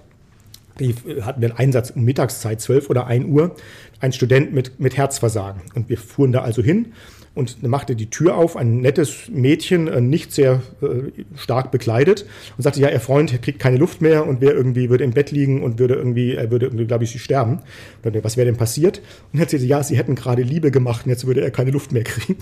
die 0.79 0.93
hatten 1.21 1.41
wir 1.41 1.49
einen 1.49 1.57
Einsatz 1.57 1.91
um 1.91 2.03
Mittagszeit, 2.03 2.59
12 2.59 2.89
oder 2.89 3.07
1 3.07 3.27
Uhr, 3.27 3.55
ein 4.01 4.11
Student 4.11 4.53
mit, 4.53 4.79
mit 4.79 4.97
Herzversagen. 4.97 5.61
Und 5.73 5.89
wir 5.89 5.97
fuhren 5.97 6.31
da 6.31 6.41
also 6.41 6.61
hin 6.61 6.87
und 7.35 7.61
machte 7.63 7.95
die 7.95 8.09
Tür 8.09 8.35
auf, 8.35 8.55
ein 8.55 8.79
nettes 8.79 9.29
Mädchen, 9.29 9.87
äh, 9.87 10.01
nicht 10.01 10.31
sehr 10.31 10.63
äh, 10.81 11.11
stark 11.35 11.69
bekleidet 11.69 12.25
und 12.57 12.63
sagte, 12.63 12.79
ja, 12.79 12.89
ihr 12.89 13.01
Freund 13.01 13.41
kriegt 13.41 13.59
keine 13.59 13.77
Luft 13.77 14.01
mehr 14.01 14.25
und 14.25 14.41
wäre 14.41 14.53
irgendwie, 14.53 14.89
würde 14.89 15.03
im 15.03 15.11
Bett 15.11 15.31
liegen 15.31 15.61
und 15.61 15.77
würde 15.77 15.95
irgendwie, 15.95 16.33
er 16.33 16.49
würde 16.49 16.67
irgendwie, 16.67 16.85
glaube 16.85 17.03
ich, 17.03 17.21
sterben. 17.21 17.59
Und 18.03 18.23
was 18.23 18.37
wäre 18.37 18.45
denn 18.45 18.57
passiert? 18.57 19.01
Und 19.31 19.39
er 19.39 19.49
sagte, 19.49 19.57
ja, 19.57 19.83
sie 19.83 19.97
hätten 19.97 20.15
gerade 20.15 20.41
Liebe 20.41 20.71
gemacht 20.71 21.05
und 21.05 21.11
jetzt 21.11 21.27
würde 21.27 21.41
er 21.41 21.51
keine 21.51 21.71
Luft 21.71 21.91
mehr 21.91 22.03
kriegen. 22.05 22.39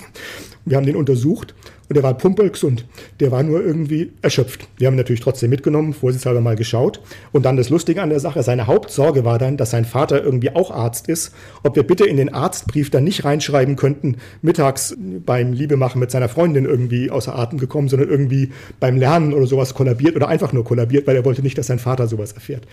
Wir 0.66 0.78
haben 0.78 0.86
den 0.86 0.96
untersucht 0.96 1.56
und 1.90 1.96
der 1.96 2.04
war 2.04 2.14
pumpelgesund. 2.18 2.86
Der 3.20 3.32
war 3.32 3.44
nur 3.44 3.64
irgendwie 3.64 4.12
erschöpft. 4.22 4.68
Wir 4.78 4.88
haben 4.88 4.96
ihn 4.96 4.98
natürlich 4.98 5.22
trotzdem 5.22 5.50
mitgenommen, 5.50 5.94
vorsichtshalber 5.94 6.42
mal 6.42 6.56
geschaut. 6.56 7.02
Und 7.32 7.46
dann 7.46 7.58
das 7.58 7.70
Lustige 7.70 8.02
an 8.02 8.10
der 8.10 8.20
Sache, 8.20 8.42
seine 8.44 8.68
Hauptsorge 8.68 9.26
war 9.26 9.38
dann, 9.38 9.58
dass 9.58 9.72
sein 9.72 9.86
Vater 9.86 10.24
irgendwie 10.24 10.56
auch 10.56 10.72
Arzt 10.72 11.10
ist, 11.10 11.34
ob 11.64 11.76
wir 11.76 11.84
bitte 11.84 12.06
in 12.06 12.18
den 12.18 12.34
Arztbrief 12.34 12.90
dann 12.90 13.04
nicht 13.04 13.26
reinschreiben 13.26 13.76
könnten, 13.76 14.18
mittags 14.42 14.96
beim 14.98 15.54
Liebemachen 15.54 16.00
mit 16.00 16.12
seiner 16.12 16.30
Freundin 16.30 16.66
irgendwie 16.66 17.12
außer 17.12 17.38
Atem 17.38 17.60
gekommen, 17.60 17.90
sondern 17.90 18.10
irgendwie 18.10 18.52
beim 18.80 18.98
Lernen 18.98 19.34
oder 19.34 19.46
sowas 19.46 19.74
kollabiert 19.74 20.16
oder 20.16 20.28
einfach 20.28 20.54
nur 20.54 20.64
kollabiert, 20.64 21.06
weil 21.08 21.16
er 21.16 21.26
wollte 21.26 21.42
nicht, 21.42 21.58
dass 21.58 21.68
sein 21.68 21.80
Vater 21.80 22.08
sowas 22.08 22.32
erfährt. 22.32 22.66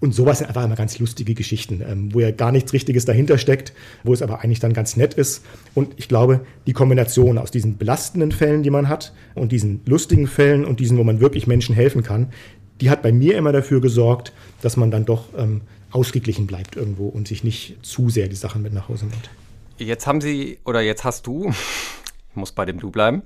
Und 0.00 0.14
sowas 0.14 0.38
sind 0.38 0.48
einfach 0.48 0.64
immer 0.64 0.76
ganz 0.76 0.98
lustige 0.98 1.34
Geschichten, 1.34 1.82
ähm, 1.86 2.12
wo 2.12 2.20
ja 2.20 2.30
gar 2.30 2.52
nichts 2.52 2.72
Richtiges 2.72 3.04
dahinter 3.04 3.38
steckt, 3.38 3.72
wo 4.04 4.12
es 4.12 4.22
aber 4.22 4.40
eigentlich 4.40 4.60
dann 4.60 4.72
ganz 4.72 4.96
nett 4.96 5.14
ist. 5.14 5.42
Und 5.74 5.94
ich 5.96 6.08
glaube, 6.08 6.40
die 6.66 6.72
Kombination 6.72 7.38
aus 7.38 7.50
diesen 7.50 7.78
belastenden 7.78 8.32
Fällen, 8.32 8.62
die 8.62 8.70
man 8.70 8.88
hat, 8.88 9.14
und 9.34 9.52
diesen 9.52 9.80
lustigen 9.86 10.26
Fällen 10.26 10.64
und 10.64 10.80
diesen, 10.80 10.98
wo 10.98 11.04
man 11.04 11.20
wirklich 11.20 11.46
Menschen 11.46 11.74
helfen 11.74 12.02
kann, 12.02 12.28
die 12.80 12.90
hat 12.90 13.02
bei 13.02 13.12
mir 13.12 13.36
immer 13.36 13.52
dafür 13.52 13.80
gesorgt, 13.80 14.32
dass 14.60 14.76
man 14.76 14.90
dann 14.90 15.06
doch 15.06 15.28
ähm, 15.36 15.62
ausgeglichen 15.90 16.46
bleibt 16.46 16.76
irgendwo 16.76 17.08
und 17.08 17.26
sich 17.28 17.42
nicht 17.42 17.78
zu 17.82 18.10
sehr 18.10 18.28
die 18.28 18.36
Sachen 18.36 18.62
mit 18.62 18.74
nach 18.74 18.88
Hause 18.88 19.06
nimmt. 19.06 19.30
Jetzt 19.78 20.06
haben 20.06 20.20
Sie 20.20 20.58
oder 20.64 20.80
jetzt 20.82 21.04
hast 21.04 21.26
du, 21.26 21.50
ich 21.50 22.36
muss 22.36 22.52
bei 22.52 22.66
dem 22.66 22.80
Du 22.80 22.90
bleiben, 22.90 23.22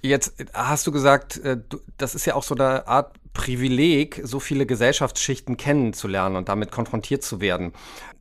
Jetzt 0.00 0.34
hast 0.52 0.86
du 0.86 0.92
gesagt, 0.92 1.38
äh, 1.38 1.58
das 1.96 2.14
ist 2.14 2.24
ja 2.24 2.34
auch 2.34 2.44
so 2.44 2.54
eine 2.54 2.86
Art 2.86 3.17
Privileg, 3.32 4.20
so 4.24 4.40
viele 4.40 4.66
Gesellschaftsschichten 4.66 5.56
kennenzulernen 5.56 6.36
und 6.36 6.48
damit 6.48 6.70
konfrontiert 6.70 7.22
zu 7.22 7.40
werden. 7.40 7.72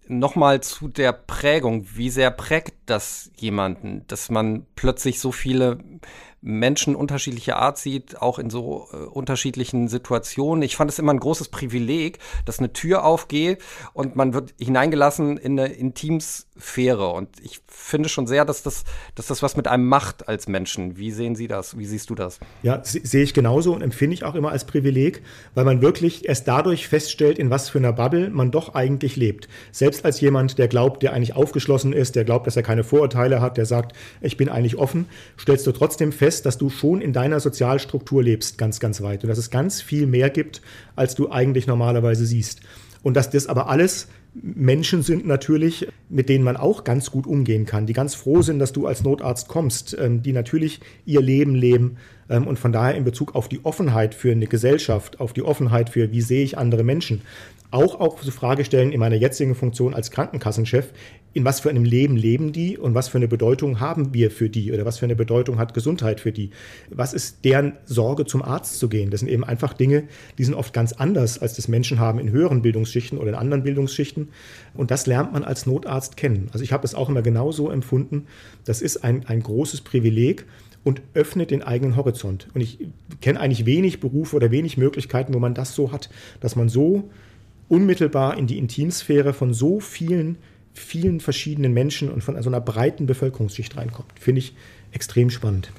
Nochmal 0.08 0.62
zu 0.62 0.88
der 0.88 1.12
Prägung. 1.12 1.86
Wie 1.94 2.10
sehr 2.10 2.32
prägt 2.32 2.76
das 2.86 3.32
jemanden, 3.36 4.06
dass 4.08 4.30
man 4.30 4.66
plötzlich 4.76 5.20
so 5.20 5.32
viele 5.32 5.80
Menschen 6.42 6.96
unterschiedlicher 6.96 7.58
Art 7.58 7.78
sieht, 7.78 8.22
auch 8.22 8.38
in 8.38 8.50
so 8.50 8.88
äh, 8.94 8.98
unterschiedlichen 8.98 9.88
Situationen. 9.88 10.62
Ich 10.62 10.76
fand 10.76 10.92
es 10.92 11.00
immer 11.00 11.14
ein 11.14 11.20
großes 11.20 11.50
Privileg, 11.50 12.20
dass 12.46 12.60
eine 12.60 12.72
Tür 12.74 13.04
aufgeht 13.04 13.62
und 13.94 14.16
man 14.16 14.34
wird 14.34 14.54
hineingelassen 14.60 15.38
in 15.38 15.60
eine 15.60 15.74
Intimsphäre. 15.74 17.10
Und 17.10 17.30
ich 17.44 17.62
finde 17.68 18.08
schon 18.08 18.28
sehr, 18.28 18.46
dass 18.46 18.62
das, 18.62 18.84
dass 19.16 19.28
das 19.28 19.42
was 19.42 19.58
mit 19.58 19.68
einem 19.68 19.88
macht 19.88 20.28
als 20.28 20.48
Menschen. 20.48 20.98
Wie 20.98 21.12
sehen 21.12 21.36
Sie 21.36 21.48
das? 21.48 21.78
Wie 21.78 21.86
siehst 21.86 22.10
du 22.10 22.16
das? 22.16 22.40
Ja, 22.62 22.82
sehe 22.84 23.24
ich 23.24 23.34
genauso 23.34 23.74
und 23.74 23.82
empfinde 23.82 24.14
ich 24.14 24.24
auch 24.24 24.36
immer 24.36 24.52
als 24.52 24.66
Privileg, 24.66 25.24
weil 25.56 25.66
man 25.66 25.82
wirklich 25.82 26.28
erst 26.28 26.48
dadurch 26.48 26.88
feststellt, 26.88 27.40
in 27.40 27.50
was 27.50 27.70
für 27.70 27.80
einer 27.80 27.94
Bubble 27.94 28.30
man 28.30 28.52
doch 28.52 28.76
eigentlich 28.76 29.16
lebt. 29.16 29.50
Selbst 29.72 30.06
als 30.06 30.22
jemand, 30.22 30.60
der 30.60 30.68
glaubt, 30.68 31.02
der 31.02 31.14
eigentlich 31.14 31.36
aufgeschlossen 31.36 31.94
ist, 31.94 32.16
der 32.16 32.26
glaubt, 32.26 32.46
dass 32.46 32.56
er 32.56 32.64
keine 32.64 32.84
Vorurteile 32.84 33.42
hat, 33.42 33.58
der 33.58 33.66
sagt, 33.66 33.94
ich 34.22 34.38
bin 34.38 34.50
eigentlich 34.50 34.78
offen, 34.78 35.08
stellst 35.40 35.66
du 35.66 35.72
trotzdem 35.72 36.12
fest, 36.12 36.27
fest, 36.28 36.46
dass 36.46 36.58
du 36.58 36.70
schon 36.70 37.00
in 37.00 37.14
deiner 37.14 37.40
Sozialstruktur 37.40 38.22
lebst, 38.22 38.58
ganz, 38.58 38.82
ganz 38.82 39.02
weit. 39.02 39.24
Und 39.24 39.30
dass 39.30 39.38
es 39.38 39.50
ganz 39.50 39.82
viel 39.82 40.08
mehr 40.08 40.30
gibt, 40.30 40.62
als 40.98 41.16
du 41.16 41.32
eigentlich 41.32 41.68
normalerweise 41.68 42.26
siehst. 42.26 42.60
Und 43.02 43.16
dass 43.16 43.30
das 43.30 43.48
aber 43.48 43.70
alles 43.70 44.10
Menschen 44.34 45.04
sind 45.04 45.26
natürlich, 45.26 45.88
mit 46.10 46.28
denen 46.28 46.44
man 46.44 46.58
auch 46.58 46.84
ganz 46.84 47.12
gut 47.12 47.26
umgehen 47.26 47.66
kann, 47.66 47.86
die 47.86 47.94
ganz 47.94 48.14
froh 48.14 48.42
sind, 48.42 48.60
dass 48.60 48.74
du 48.74 48.88
als 48.88 49.04
Notarzt 49.04 49.48
kommst, 49.48 49.98
ähm, 49.98 50.22
die 50.22 50.34
natürlich 50.34 50.82
ihr 51.06 51.22
Leben 51.22 51.56
leben 51.56 51.96
ähm, 52.30 52.46
und 52.46 52.60
von 52.60 52.74
daher 52.74 52.96
in 52.96 53.06
Bezug 53.06 53.34
auf 53.34 53.48
die 53.48 53.64
Offenheit 53.64 54.14
für 54.14 54.32
eine 54.34 54.48
Gesellschaft, 54.48 55.22
auf 55.22 55.32
die 55.32 55.44
Offenheit 55.44 55.90
für, 55.90 56.12
wie 56.12 56.22
sehe 56.22 56.44
ich 56.44 56.58
andere 56.58 56.84
Menschen, 56.84 57.22
auch 57.72 58.00
auch 58.00 58.22
so 58.22 58.32
Frage 58.32 58.64
stellen 58.64 58.92
in 58.92 59.00
meiner 59.00 59.16
jetzigen 59.16 59.56
Funktion 59.56 59.94
als 59.94 60.12
Krankenkassenchef, 60.12 60.94
in 61.34 61.46
was 61.46 61.60
für 61.60 61.70
einem 61.70 61.84
Leben 61.84 62.16
leben 62.16 62.52
die 62.52 62.78
und 62.78 62.96
was 62.96 63.10
für 63.10 63.18
eine 63.18 63.28
Bedeutung 63.28 63.80
haben 63.80 64.14
wir 64.14 64.32
für 64.32 64.50
die 64.50 64.72
oder 64.72 64.86
was 64.86 64.98
für 64.98 65.06
eine 65.06 65.16
Bedeutung 65.16 65.60
hat 65.60 65.74
Gesundheit 65.74 66.20
für 66.20 66.32
die? 66.32 66.50
Was 66.90 67.14
ist 67.14 67.46
deren 67.46 67.74
Sorge, 67.86 68.26
zum 68.26 68.42
Arzt 68.42 68.80
zu 68.80 68.90
gehen? 68.90 69.12
Das 69.12 69.20
sind 69.20 69.30
eben 69.30 69.44
einfach 69.44 69.74
Dinge, 69.74 70.06
die 70.38 70.44
sind 70.46 70.56
oft 70.56 70.74
ganz 70.74 70.94
anders, 70.94 71.38
als 71.40 71.56
das 71.56 71.68
Menschen 71.68 72.00
haben 72.00 72.20
in 72.20 72.32
höheren 72.32 72.62
Bildungsschichten 72.62 73.20
oder 73.20 73.30
in 73.30 73.36
anderen 73.36 73.64
Bildungsschichten. 73.64 74.30
Und 74.74 74.90
das 74.90 75.06
lernt 75.06 75.34
man 75.34 75.44
als 75.44 75.66
Notarzt 75.66 76.18
kennen. 76.18 76.50
Also 76.54 76.64
ich 76.64 76.72
habe 76.72 76.86
es 76.86 76.96
auch 76.96 77.10
immer 77.10 77.22
genauso 77.22 77.70
empfunden. 77.70 78.26
Das 78.66 78.82
ist 78.82 79.04
ein, 79.04 79.26
ein 79.28 79.44
großes 79.44 79.82
Privileg 79.82 80.46
und 80.84 81.02
öffnet 81.14 81.52
den 81.52 81.62
eigenen 81.62 81.98
Horizont. 81.98 82.48
Und 82.54 82.62
ich 82.62 82.80
kenne 83.22 83.40
eigentlich 83.40 83.66
wenig 83.66 84.00
Berufe 84.00 84.36
oder 84.36 84.52
wenig 84.52 84.78
Möglichkeiten, 84.78 85.34
wo 85.34 85.40
man 85.40 85.54
das 85.54 85.76
so 85.76 85.92
hat, 85.92 86.10
dass 86.40 86.56
man 86.56 86.70
so 86.70 87.10
unmittelbar 87.70 88.38
in 88.38 88.48
die 88.48 88.58
Intimsphäre 88.58 89.34
von 89.34 89.54
so 89.54 89.80
vielen, 89.80 90.38
vielen 90.74 91.20
verschiedenen 91.20 91.74
Menschen 91.74 92.12
und 92.12 92.24
von 92.24 92.42
so 92.42 92.50
einer 92.50 92.62
breiten 92.62 93.06
Bevölkerungsschicht 93.06 93.78
reinkommt. 93.78 94.12
Finde 94.20 94.40
ich 94.40 94.56
extrem 94.92 95.30
spannend. 95.30 95.72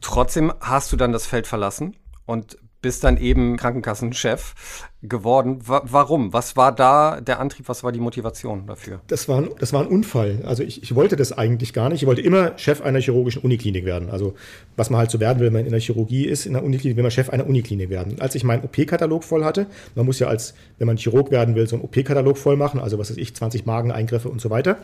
Trotzdem 0.00 0.52
hast 0.60 0.92
du 0.92 0.96
dann 0.96 1.12
das 1.12 1.26
Feld 1.26 1.46
verlassen 1.46 1.96
und 2.26 2.58
bist 2.82 3.04
dann 3.04 3.16
eben 3.16 3.56
Krankenkassenchef 3.56 4.54
geworden. 5.02 5.58
Wa 5.64 5.82
warum? 5.84 6.32
Was 6.32 6.56
war 6.56 6.74
da 6.74 7.20
der 7.20 7.40
Antrieb? 7.40 7.68
Was 7.68 7.84
war 7.84 7.92
die 7.92 8.00
Motivation 8.00 8.66
dafür? 8.66 9.00
Das 9.06 9.28
war, 9.28 9.42
das 9.58 9.72
war 9.72 9.82
ein 9.82 9.88
Unfall. 9.88 10.42
Also 10.44 10.62
ich, 10.62 10.82
ich 10.82 10.94
wollte 10.94 11.16
das 11.16 11.32
eigentlich 11.32 11.72
gar 11.72 11.88
nicht. 11.88 12.02
Ich 12.02 12.08
wollte 12.08 12.22
immer 12.22 12.56
Chef 12.58 12.80
einer 12.80 13.00
chirurgischen 13.00 13.42
Uniklinik 13.42 13.84
werden. 13.84 14.10
Also 14.10 14.34
was 14.76 14.90
man 14.90 14.98
halt 14.98 15.10
so 15.10 15.20
werden 15.20 15.38
will, 15.38 15.46
wenn 15.46 15.54
man 15.54 15.64
in 15.64 15.70
der 15.70 15.80
Chirurgie 15.80 16.26
ist, 16.26 16.46
in 16.46 16.54
der 16.54 16.64
Uniklinik 16.64 16.96
will 16.96 17.02
man 17.02 17.10
Chef 17.10 17.30
einer 17.30 17.46
Uniklinik 17.46 17.90
werden. 17.90 18.20
Als 18.20 18.34
ich 18.34 18.44
meinen 18.44 18.64
OP-Katalog 18.64 19.24
voll 19.24 19.44
hatte, 19.44 19.66
man 19.94 20.06
muss 20.06 20.18
ja 20.18 20.28
als, 20.28 20.54
wenn 20.78 20.86
man 20.86 20.96
Chirurg 20.96 21.30
werden 21.30 21.54
will, 21.54 21.66
so 21.66 21.76
einen 21.76 21.84
OP-Katalog 21.84 22.38
voll 22.38 22.56
machen, 22.56 22.80
also 22.80 22.98
was 22.98 23.10
weiß 23.10 23.16
ich, 23.16 23.34
20 23.34 23.66
Mageneingriffe 23.66 24.28
und 24.28 24.40
so 24.40 24.50
weiter. 24.50 24.78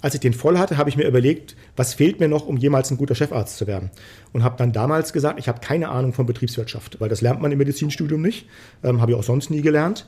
Als 0.00 0.14
ich 0.14 0.20
den 0.20 0.32
voll 0.32 0.58
hatte, 0.58 0.76
habe 0.76 0.90
ich 0.90 0.96
mir 0.96 1.06
überlegt, 1.06 1.56
was 1.76 1.94
fehlt 1.94 2.20
mir 2.20 2.28
noch, 2.28 2.46
um 2.46 2.56
jemals 2.56 2.90
ein 2.90 2.96
guter 2.96 3.14
Chefarzt 3.14 3.56
zu 3.56 3.66
werden. 3.66 3.90
Und 4.32 4.44
habe 4.44 4.56
dann 4.56 4.72
damals 4.72 5.12
gesagt, 5.12 5.38
ich 5.38 5.48
habe 5.48 5.60
keine 5.60 5.88
Ahnung 5.88 6.12
von 6.12 6.26
Betriebswirtschaft, 6.26 7.00
weil 7.00 7.08
das 7.08 7.20
lernt 7.20 7.40
man 7.40 7.52
im 7.52 7.58
Medizinstudium 7.58 8.22
nicht, 8.22 8.46
ähm, 8.84 9.00
habe 9.00 9.12
ich 9.12 9.18
auch 9.18 9.22
sonst 9.22 9.50
nie 9.50 9.62
gelernt 9.62 10.06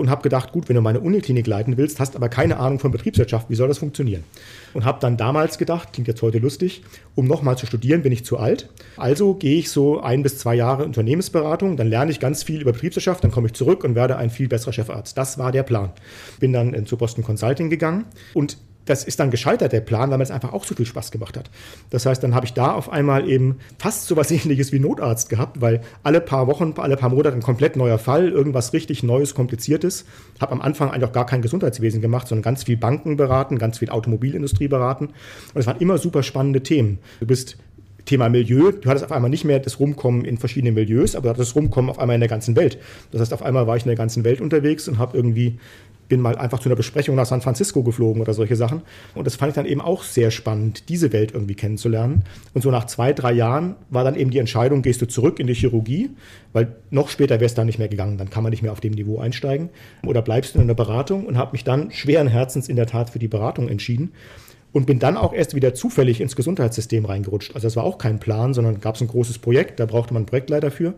und 0.00 0.08
habe 0.08 0.22
gedacht, 0.22 0.52
gut, 0.52 0.68
wenn 0.68 0.76
du 0.76 0.82
meine 0.82 1.00
Uniklinik 1.00 1.46
leiten 1.46 1.76
willst, 1.76 2.00
hast 2.00 2.16
aber 2.16 2.28
keine 2.28 2.58
Ahnung 2.58 2.78
von 2.78 2.90
Betriebswirtschaft, 2.90 3.50
wie 3.50 3.54
soll 3.54 3.68
das 3.68 3.78
funktionieren? 3.78 4.24
Und 4.72 4.84
habe 4.84 4.98
dann 5.00 5.16
damals 5.16 5.58
gedacht, 5.58 5.92
klingt 5.92 6.08
jetzt 6.08 6.22
heute 6.22 6.38
lustig, 6.38 6.82
um 7.14 7.26
nochmal 7.26 7.58
zu 7.58 7.66
studieren, 7.66 8.02
bin 8.02 8.12
ich 8.12 8.24
zu 8.24 8.38
alt. 8.38 8.70
Also 8.96 9.34
gehe 9.34 9.58
ich 9.58 9.70
so 9.70 10.00
ein 10.00 10.22
bis 10.22 10.38
zwei 10.38 10.54
Jahre 10.54 10.84
Unternehmensberatung, 10.84 11.76
dann 11.76 11.88
lerne 11.88 12.10
ich 12.10 12.18
ganz 12.18 12.42
viel 12.42 12.62
über 12.62 12.72
Betriebswirtschaft, 12.72 13.22
dann 13.22 13.30
komme 13.30 13.48
ich 13.48 13.52
zurück 13.52 13.84
und 13.84 13.94
werde 13.94 14.16
ein 14.16 14.30
viel 14.30 14.48
besserer 14.48 14.72
Chefarzt. 14.72 15.18
Das 15.18 15.38
war 15.38 15.52
der 15.52 15.64
Plan. 15.64 15.90
Bin 16.38 16.52
dann 16.52 16.86
zu 16.86 16.96
Boston 16.96 17.22
Consulting 17.22 17.68
gegangen 17.68 18.06
und 18.32 18.56
das 18.86 19.04
ist 19.04 19.20
dann 19.20 19.30
gescheitert, 19.30 19.72
der 19.72 19.80
Plan, 19.80 20.10
weil 20.10 20.18
mir 20.18 20.24
das 20.24 20.30
einfach 20.30 20.52
auch 20.52 20.64
so 20.64 20.74
viel 20.74 20.86
Spaß 20.86 21.10
gemacht 21.10 21.36
hat. 21.36 21.50
Das 21.90 22.06
heißt, 22.06 22.22
dann 22.22 22.34
habe 22.34 22.46
ich 22.46 22.54
da 22.54 22.72
auf 22.72 22.90
einmal 22.90 23.28
eben 23.28 23.58
fast 23.78 24.06
so 24.06 24.16
was 24.16 24.30
ähnliches 24.30 24.72
wie 24.72 24.80
Notarzt 24.80 25.28
gehabt, 25.28 25.60
weil 25.60 25.80
alle 26.02 26.20
paar 26.20 26.46
Wochen, 26.46 26.74
alle 26.76 26.96
paar 26.96 27.10
Monate 27.10 27.36
ein 27.36 27.42
komplett 27.42 27.76
neuer 27.76 27.98
Fall, 27.98 28.28
irgendwas 28.28 28.72
richtig 28.72 29.02
Neues, 29.02 29.34
Kompliziertes. 29.34 30.04
Habe 30.40 30.52
am 30.52 30.60
Anfang 30.60 30.90
eigentlich 30.90 31.08
auch 31.08 31.12
gar 31.12 31.26
kein 31.26 31.42
Gesundheitswesen 31.42 32.00
gemacht, 32.00 32.28
sondern 32.28 32.42
ganz 32.42 32.64
viel 32.64 32.76
Banken 32.76 33.16
beraten, 33.16 33.58
ganz 33.58 33.78
viel 33.78 33.90
Automobilindustrie 33.90 34.68
beraten. 34.68 35.06
Und 35.06 35.60
es 35.60 35.66
waren 35.66 35.78
immer 35.78 35.98
super 35.98 36.22
spannende 36.22 36.62
Themen. 36.62 36.98
Du 37.20 37.26
bist 37.26 37.58
Thema 38.04 38.28
Milieu, 38.28 38.72
du 38.72 38.88
hattest 38.88 39.04
auf 39.04 39.12
einmal 39.12 39.30
nicht 39.30 39.44
mehr 39.44 39.60
das 39.60 39.78
Rumkommen 39.78 40.24
in 40.24 40.38
verschiedenen 40.38 40.74
Milieus, 40.74 41.14
aber 41.14 41.24
du 41.24 41.28
hattest 41.30 41.50
das 41.50 41.56
Rumkommen 41.56 41.90
auf 41.90 41.98
einmal 41.98 42.14
in 42.14 42.20
der 42.20 42.28
ganzen 42.28 42.56
Welt. 42.56 42.78
Das 43.12 43.20
heißt, 43.20 43.32
auf 43.32 43.42
einmal 43.42 43.66
war 43.66 43.76
ich 43.76 43.84
in 43.84 43.88
der 43.88 43.96
ganzen 43.96 44.24
Welt 44.24 44.40
unterwegs 44.40 44.88
und 44.88 44.98
habe 44.98 45.16
irgendwie 45.16 45.58
bin 46.10 46.20
mal 46.20 46.36
einfach 46.36 46.58
zu 46.58 46.68
einer 46.68 46.76
Besprechung 46.76 47.14
nach 47.14 47.24
San 47.24 47.40
Francisco 47.40 47.82
geflogen 47.82 48.20
oder 48.20 48.34
solche 48.34 48.56
Sachen. 48.56 48.82
Und 49.14 49.26
das 49.26 49.36
fand 49.36 49.50
ich 49.50 49.54
dann 49.54 49.64
eben 49.64 49.80
auch 49.80 50.02
sehr 50.02 50.30
spannend, 50.30 50.90
diese 50.90 51.14
Welt 51.14 51.32
irgendwie 51.32 51.54
kennenzulernen. 51.54 52.24
Und 52.52 52.60
so 52.60 52.70
nach 52.70 52.84
zwei, 52.84 53.14
drei 53.14 53.32
Jahren 53.32 53.76
war 53.88 54.04
dann 54.04 54.16
eben 54.16 54.30
die 54.30 54.38
Entscheidung, 54.38 54.82
gehst 54.82 55.00
du 55.00 55.06
zurück 55.06 55.40
in 55.40 55.46
die 55.46 55.54
Chirurgie, 55.54 56.10
weil 56.52 56.76
noch 56.90 57.08
später 57.08 57.36
wäre 57.36 57.46
es 57.46 57.54
dann 57.54 57.66
nicht 57.66 57.78
mehr 57.78 57.88
gegangen, 57.88 58.18
dann 58.18 58.28
kann 58.28 58.42
man 58.42 58.50
nicht 58.50 58.62
mehr 58.62 58.72
auf 58.72 58.80
dem 58.80 58.92
Niveau 58.92 59.18
einsteigen. 59.18 59.70
Oder 60.04 60.20
bleibst 60.20 60.54
du 60.54 60.58
in 60.60 60.66
der 60.66 60.74
Beratung 60.74 61.24
und 61.24 61.38
habe 61.38 61.52
mich 61.52 61.64
dann 61.64 61.90
schweren 61.92 62.28
Herzens 62.28 62.68
in 62.68 62.76
der 62.76 62.86
Tat 62.86 63.08
für 63.08 63.18
die 63.18 63.28
Beratung 63.28 63.68
entschieden 63.68 64.12
und 64.72 64.86
bin 64.86 64.98
dann 64.98 65.16
auch 65.16 65.32
erst 65.32 65.54
wieder 65.54 65.74
zufällig 65.74 66.20
ins 66.20 66.36
Gesundheitssystem 66.36 67.04
reingerutscht. 67.04 67.54
Also 67.54 67.66
das 67.66 67.76
war 67.76 67.84
auch 67.84 67.98
kein 67.98 68.20
Plan, 68.20 68.54
sondern 68.54 68.80
gab 68.80 68.94
es 68.94 69.00
ein 69.00 69.08
großes 69.08 69.38
Projekt, 69.38 69.80
da 69.80 69.86
brauchte 69.86 70.14
man 70.14 70.20
einen 70.20 70.26
Projektleiter 70.26 70.70
für. 70.70 70.94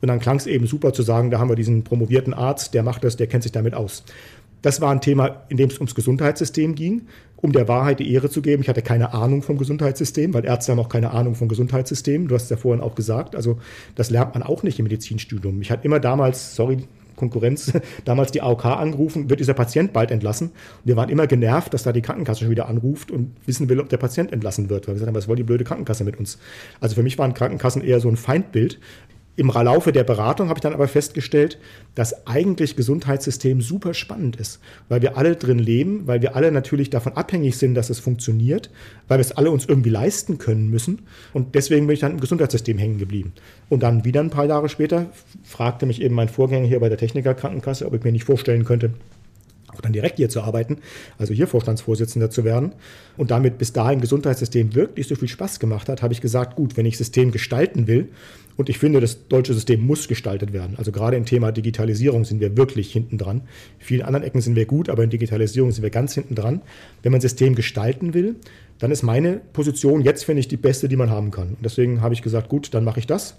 Und 0.00 0.08
dann 0.08 0.20
klang 0.20 0.36
es 0.36 0.46
eben 0.46 0.66
super 0.66 0.92
zu 0.92 1.02
sagen, 1.02 1.30
da 1.30 1.38
haben 1.38 1.48
wir 1.48 1.56
diesen 1.56 1.82
promovierten 1.82 2.34
Arzt, 2.34 2.74
der 2.74 2.82
macht 2.82 3.04
das, 3.04 3.16
der 3.16 3.26
kennt 3.26 3.42
sich 3.42 3.52
damit 3.52 3.74
aus. 3.74 4.04
Das 4.66 4.80
war 4.80 4.90
ein 4.90 5.00
Thema, 5.00 5.44
in 5.48 5.58
dem 5.58 5.70
es 5.70 5.76
ums 5.76 5.94
Gesundheitssystem 5.94 6.74
ging, 6.74 7.02
um 7.36 7.52
der 7.52 7.68
Wahrheit 7.68 8.00
die 8.00 8.12
Ehre 8.12 8.30
zu 8.30 8.42
geben. 8.42 8.62
Ich 8.62 8.68
hatte 8.68 8.82
keine 8.82 9.14
Ahnung 9.14 9.42
vom 9.42 9.58
Gesundheitssystem, 9.58 10.34
weil 10.34 10.44
Ärzte 10.44 10.72
haben 10.72 10.80
auch 10.80 10.88
keine 10.88 11.12
Ahnung 11.12 11.36
vom 11.36 11.46
Gesundheitssystem. 11.46 12.26
Du 12.26 12.34
hast 12.34 12.42
es 12.42 12.50
ja 12.50 12.56
vorhin 12.56 12.82
auch 12.82 12.96
gesagt. 12.96 13.36
Also 13.36 13.60
das 13.94 14.10
lernt 14.10 14.34
man 14.34 14.42
auch 14.42 14.64
nicht 14.64 14.80
im 14.80 14.82
Medizinstudium. 14.82 15.62
Ich 15.62 15.70
hatte 15.70 15.84
immer 15.84 16.00
damals, 16.00 16.56
sorry, 16.56 16.78
Konkurrenz, 17.14 17.74
damals 18.04 18.32
die 18.32 18.42
AOK 18.42 18.64
angerufen, 18.64 19.30
wird 19.30 19.38
dieser 19.38 19.54
Patient 19.54 19.92
bald 19.92 20.10
entlassen. 20.10 20.48
Und 20.48 20.86
wir 20.86 20.96
waren 20.96 21.10
immer 21.10 21.28
genervt, 21.28 21.72
dass 21.72 21.84
da 21.84 21.92
die 21.92 22.02
Krankenkasse 22.02 22.40
schon 22.40 22.50
wieder 22.50 22.68
anruft 22.68 23.12
und 23.12 23.36
wissen 23.46 23.68
will, 23.68 23.78
ob 23.78 23.88
der 23.88 23.98
Patient 23.98 24.32
entlassen 24.32 24.68
wird. 24.68 24.88
Weil 24.88 24.94
wir 24.94 24.98
gesagt 24.98 25.06
haben, 25.06 25.14
was 25.14 25.28
wollt 25.28 25.38
die 25.38 25.44
blöde 25.44 25.62
Krankenkasse 25.62 26.02
mit 26.02 26.18
uns? 26.18 26.38
Also 26.80 26.96
für 26.96 27.04
mich 27.04 27.18
waren 27.18 27.34
Krankenkassen 27.34 27.82
eher 27.82 28.00
so 28.00 28.08
ein 28.08 28.16
Feindbild. 28.16 28.80
Im 29.38 29.48
Laufe 29.48 29.92
der 29.92 30.04
Beratung 30.04 30.48
habe 30.48 30.56
ich 30.56 30.62
dann 30.62 30.72
aber 30.72 30.88
festgestellt, 30.88 31.58
dass 31.94 32.26
eigentlich 32.26 32.74
Gesundheitssystem 32.74 33.60
super 33.60 33.92
spannend 33.92 34.36
ist, 34.36 34.60
weil 34.88 35.02
wir 35.02 35.18
alle 35.18 35.36
drin 35.36 35.58
leben, 35.58 36.06
weil 36.06 36.22
wir 36.22 36.36
alle 36.36 36.50
natürlich 36.50 36.88
davon 36.88 37.12
abhängig 37.12 37.58
sind, 37.58 37.74
dass 37.74 37.90
es 37.90 37.98
funktioniert, 37.98 38.70
weil 39.08 39.18
wir 39.18 39.22
es 39.22 39.32
alle 39.32 39.50
uns 39.50 39.66
irgendwie 39.66 39.90
leisten 39.90 40.38
können 40.38 40.70
müssen. 40.70 41.02
Und 41.34 41.54
deswegen 41.54 41.86
bin 41.86 41.94
ich 41.94 42.00
dann 42.00 42.12
im 42.12 42.20
Gesundheitssystem 42.20 42.78
hängen 42.78 42.98
geblieben. 42.98 43.34
Und 43.68 43.82
dann 43.82 44.06
wieder 44.06 44.20
ein 44.20 44.30
paar 44.30 44.46
Jahre 44.46 44.70
später 44.70 45.10
fragte 45.44 45.84
mich 45.84 46.00
eben 46.00 46.14
mein 46.14 46.30
Vorgänger 46.30 46.66
hier 46.66 46.80
bei 46.80 46.88
der 46.88 46.98
Techniker 46.98 47.34
Krankenkasse, 47.34 47.86
ob 47.86 47.92
ich 47.92 48.04
mir 48.04 48.12
nicht 48.12 48.24
vorstellen 48.24 48.64
könnte, 48.64 48.92
auch 49.76 49.80
dann 49.80 49.92
direkt 49.92 50.16
hier 50.16 50.28
zu 50.28 50.40
arbeiten, 50.40 50.78
also 51.18 51.34
hier 51.34 51.46
Vorstandsvorsitzender 51.46 52.30
zu 52.30 52.44
werden 52.44 52.72
und 53.16 53.30
damit 53.30 53.58
bis 53.58 53.72
dahin 53.72 54.00
Gesundheitssystem 54.00 54.74
wirklich 54.74 55.06
so 55.06 55.14
viel 55.14 55.28
Spaß 55.28 55.60
gemacht 55.60 55.88
hat, 55.88 56.02
habe 56.02 56.12
ich 56.12 56.20
gesagt, 56.20 56.56
gut, 56.56 56.76
wenn 56.76 56.86
ich 56.86 56.96
System 56.96 57.30
gestalten 57.30 57.86
will 57.86 58.08
und 58.56 58.70
ich 58.70 58.78
finde, 58.78 59.00
das 59.00 59.28
deutsche 59.28 59.52
System 59.52 59.86
muss 59.86 60.08
gestaltet 60.08 60.52
werden. 60.52 60.76
Also 60.78 60.90
gerade 60.90 61.16
im 61.16 61.26
Thema 61.26 61.52
Digitalisierung 61.52 62.24
sind 62.24 62.40
wir 62.40 62.56
wirklich 62.56 62.90
hinten 62.90 63.18
dran. 63.18 63.42
In 63.78 63.86
vielen 63.86 64.02
anderen 64.02 64.24
Ecken 64.24 64.40
sind 64.40 64.56
wir 64.56 64.64
gut, 64.64 64.88
aber 64.88 65.04
in 65.04 65.10
Digitalisierung 65.10 65.72
sind 65.72 65.82
wir 65.82 65.90
ganz 65.90 66.14
hinten 66.14 66.34
dran. 66.34 66.62
Wenn 67.02 67.12
man 67.12 67.20
System 67.20 67.54
gestalten 67.54 68.14
will, 68.14 68.36
dann 68.78 68.90
ist 68.90 69.02
meine 69.02 69.40
Position 69.52 70.02
jetzt, 70.02 70.24
finde 70.24 70.40
ich, 70.40 70.48
die 70.48 70.56
beste, 70.56 70.88
die 70.88 70.96
man 70.96 71.10
haben 71.10 71.30
kann. 71.30 71.48
Und 71.48 71.64
deswegen 71.64 72.00
habe 72.00 72.14
ich 72.14 72.22
gesagt, 72.22 72.48
gut, 72.48 72.72
dann 72.74 72.84
mache 72.84 73.00
ich 73.00 73.06
das. 73.06 73.36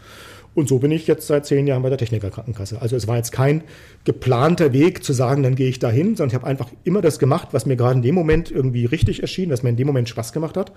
Und 0.54 0.68
so 0.68 0.80
bin 0.80 0.92
ich 0.92 1.06
jetzt 1.08 1.28
seit 1.28 1.46
zehn 1.46 1.68
Jahren 1.68 1.84
bei 1.84 1.90
der 1.90 1.98
Techniker 1.98 2.32
Krankenkasse. 2.32 2.82
Also 2.82 2.96
es 2.96 3.08
war 3.08 3.18
jetzt 3.18 3.32
kein 3.32 3.64
geplanter 4.06 4.74
Weg 4.74 5.04
zu 5.04 5.14
sagen, 5.14 5.44
dann 5.44 5.56
gehe 5.56 5.70
ich 5.70 5.80
dahin, 5.80 6.16
sondern 6.16 6.30
ich 6.30 6.36
habe 6.36 6.48
einfach 6.48 6.70
immer 6.84 7.02
das 7.02 7.20
gemacht, 7.20 7.50
was 7.52 7.66
mir 7.66 7.76
gerade 7.76 7.96
in 7.96 8.02
dem 8.02 8.16
Moment 8.16 8.50
irgendwie 8.52 8.86
richtig 8.86 9.22
erschien, 9.22 9.50
was 9.52 9.64
mir 9.64 9.70
in 9.70 9.78
dem 9.78 9.88
Moment 9.88 10.10
Spaß 10.10 10.34
gemacht 10.34 10.58
hat. 10.58 10.72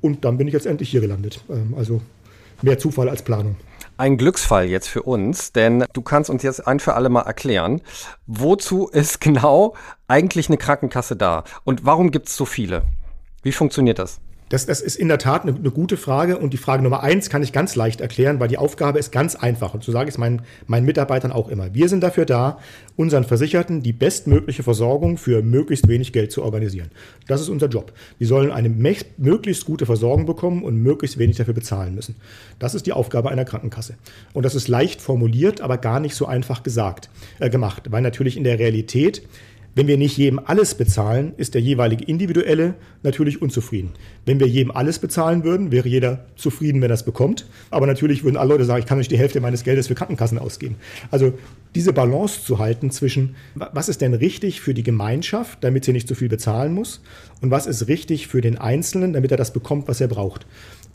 Und 0.00 0.24
dann 0.24 0.36
bin 0.36 0.48
ich 0.48 0.54
jetzt 0.54 0.66
endlich 0.66 0.90
hier 0.90 1.00
gelandet. 1.00 1.44
Ähm, 1.48 1.74
also 1.76 2.00
mehr 2.62 2.78
Zufall 2.78 3.08
als 3.08 3.22
Planung. 3.22 3.56
Ein 3.96 4.16
Glücksfall 4.16 4.68
jetzt 4.68 4.88
für 4.88 5.02
uns, 5.02 5.52
denn 5.52 5.84
du 5.92 6.02
kannst 6.02 6.28
uns 6.28 6.42
jetzt 6.42 6.66
ein 6.66 6.80
für 6.80 6.94
alle 6.94 7.08
Mal 7.08 7.22
erklären, 7.22 7.80
wozu 8.26 8.88
ist 8.88 9.20
genau 9.20 9.76
eigentlich 10.08 10.48
eine 10.48 10.56
Krankenkasse 10.56 11.14
da 11.14 11.44
und 11.62 11.84
warum 11.84 12.10
gibt 12.10 12.28
es 12.28 12.36
so 12.36 12.44
viele? 12.44 12.82
Wie 13.44 13.52
funktioniert 13.52 14.00
das? 14.00 14.20
Das, 14.54 14.66
das 14.66 14.80
ist 14.80 14.94
in 14.94 15.08
der 15.08 15.18
Tat 15.18 15.42
eine, 15.42 15.52
eine, 15.52 15.72
gute 15.72 15.96
Frage 15.96 16.38
und 16.38 16.52
die 16.52 16.58
Frage 16.58 16.84
Nummer 16.84 17.02
eins 17.02 17.28
kann 17.28 17.42
ich 17.42 17.52
ganz 17.52 17.74
leicht 17.74 18.00
erklären, 18.00 18.38
weil 18.38 18.46
die 18.46 18.56
Aufgabe 18.56 19.00
ist 19.00 19.10
ganz 19.10 19.34
einfach 19.34 19.74
und 19.74 19.82
so 19.82 19.90
sage 19.90 20.08
ich 20.08 20.14
es 20.14 20.18
meinen, 20.18 20.42
meinen 20.68 20.86
Mitarbeitern 20.86 21.32
auch 21.32 21.48
immer. 21.48 21.74
Wir 21.74 21.88
sind 21.88 22.04
dafür 22.04 22.24
da, 22.24 22.58
unseren 22.94 23.24
Versicherten 23.24 23.82
die 23.82 23.92
bestmögliche 23.92 24.62
Versorgung 24.62 25.16
für 25.16 25.42
möglichst 25.42 25.88
wenig 25.88 26.12
Geld 26.12 26.30
zu 26.30 26.44
organisieren. 26.44 26.92
Das 27.26 27.40
ist 27.40 27.48
unser 27.48 27.66
Job. 27.66 27.94
Die 28.20 28.26
sollen 28.26 28.52
eine 28.52 28.68
möglichst 28.68 29.64
gute 29.64 29.86
Versorgung 29.86 30.24
bekommen 30.24 30.62
und 30.62 30.80
möglichst 30.80 31.18
wenig 31.18 31.36
dafür 31.36 31.54
bezahlen 31.54 31.96
müssen. 31.96 32.14
Das 32.60 32.76
ist 32.76 32.86
die 32.86 32.92
Aufgabe 32.92 33.30
einer 33.30 33.44
Krankenkasse. 33.44 33.96
Und 34.34 34.44
das 34.44 34.54
ist 34.54 34.68
leicht 34.68 35.02
formuliert, 35.02 35.62
aber 35.62 35.78
gar 35.78 35.98
nicht 35.98 36.14
so 36.14 36.26
einfach 36.26 36.62
gesagt, 36.62 37.10
äh, 37.40 37.50
gemacht, 37.50 37.90
weil 37.90 38.02
natürlich 38.02 38.36
in 38.36 38.44
der 38.44 38.60
Realität 38.60 39.26
wenn 39.74 39.88
wir 39.88 39.96
nicht 39.96 40.16
jedem 40.16 40.38
alles 40.38 40.74
bezahlen, 40.74 41.32
ist 41.36 41.54
der 41.54 41.60
jeweilige 41.60 42.04
Individuelle 42.04 42.74
natürlich 43.02 43.42
unzufrieden. 43.42 43.90
Wenn 44.24 44.38
wir 44.38 44.46
jedem 44.46 44.70
alles 44.70 45.00
bezahlen 45.00 45.42
würden, 45.42 45.72
wäre 45.72 45.88
jeder 45.88 46.26
zufrieden, 46.36 46.80
wenn 46.80 46.90
er 46.90 46.94
es 46.94 47.02
bekommt. 47.02 47.46
Aber 47.70 47.86
natürlich 47.86 48.22
würden 48.22 48.36
alle 48.36 48.50
Leute 48.50 48.64
sagen, 48.64 48.80
ich 48.80 48.86
kann 48.86 48.98
nicht 48.98 49.10
die 49.10 49.18
Hälfte 49.18 49.40
meines 49.40 49.64
Geldes 49.64 49.88
für 49.88 49.96
Krankenkassen 49.96 50.38
ausgeben. 50.38 50.76
Also 51.10 51.32
diese 51.74 51.92
Balance 51.92 52.44
zu 52.44 52.60
halten 52.60 52.92
zwischen, 52.92 53.34
was 53.54 53.88
ist 53.88 54.00
denn 54.00 54.14
richtig 54.14 54.60
für 54.60 54.74
die 54.74 54.84
Gemeinschaft, 54.84 55.64
damit 55.64 55.84
sie 55.84 55.92
nicht 55.92 56.06
zu 56.06 56.14
viel 56.14 56.28
bezahlen 56.28 56.72
muss, 56.72 57.00
und 57.40 57.50
was 57.50 57.66
ist 57.66 57.88
richtig 57.88 58.28
für 58.28 58.40
den 58.40 58.56
Einzelnen, 58.56 59.12
damit 59.12 59.30
er 59.30 59.36
das 59.36 59.52
bekommt, 59.52 59.88
was 59.88 60.00
er 60.00 60.08
braucht. 60.08 60.46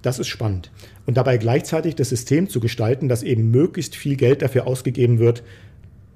Das 0.02 0.18
ist 0.18 0.28
spannend. 0.28 0.72
Und 1.06 1.18
dabei 1.18 1.38
gleichzeitig 1.38 1.96
das 1.96 2.10
System 2.10 2.50
zu 2.50 2.60
gestalten, 2.60 3.10
dass 3.10 3.24
eben 3.24 3.52
möglichst 3.52 3.96
viel 3.96 4.16
Geld 4.16 4.42
dafür 4.42 4.66
ausgegeben 4.66 5.20
wird, 5.20 5.44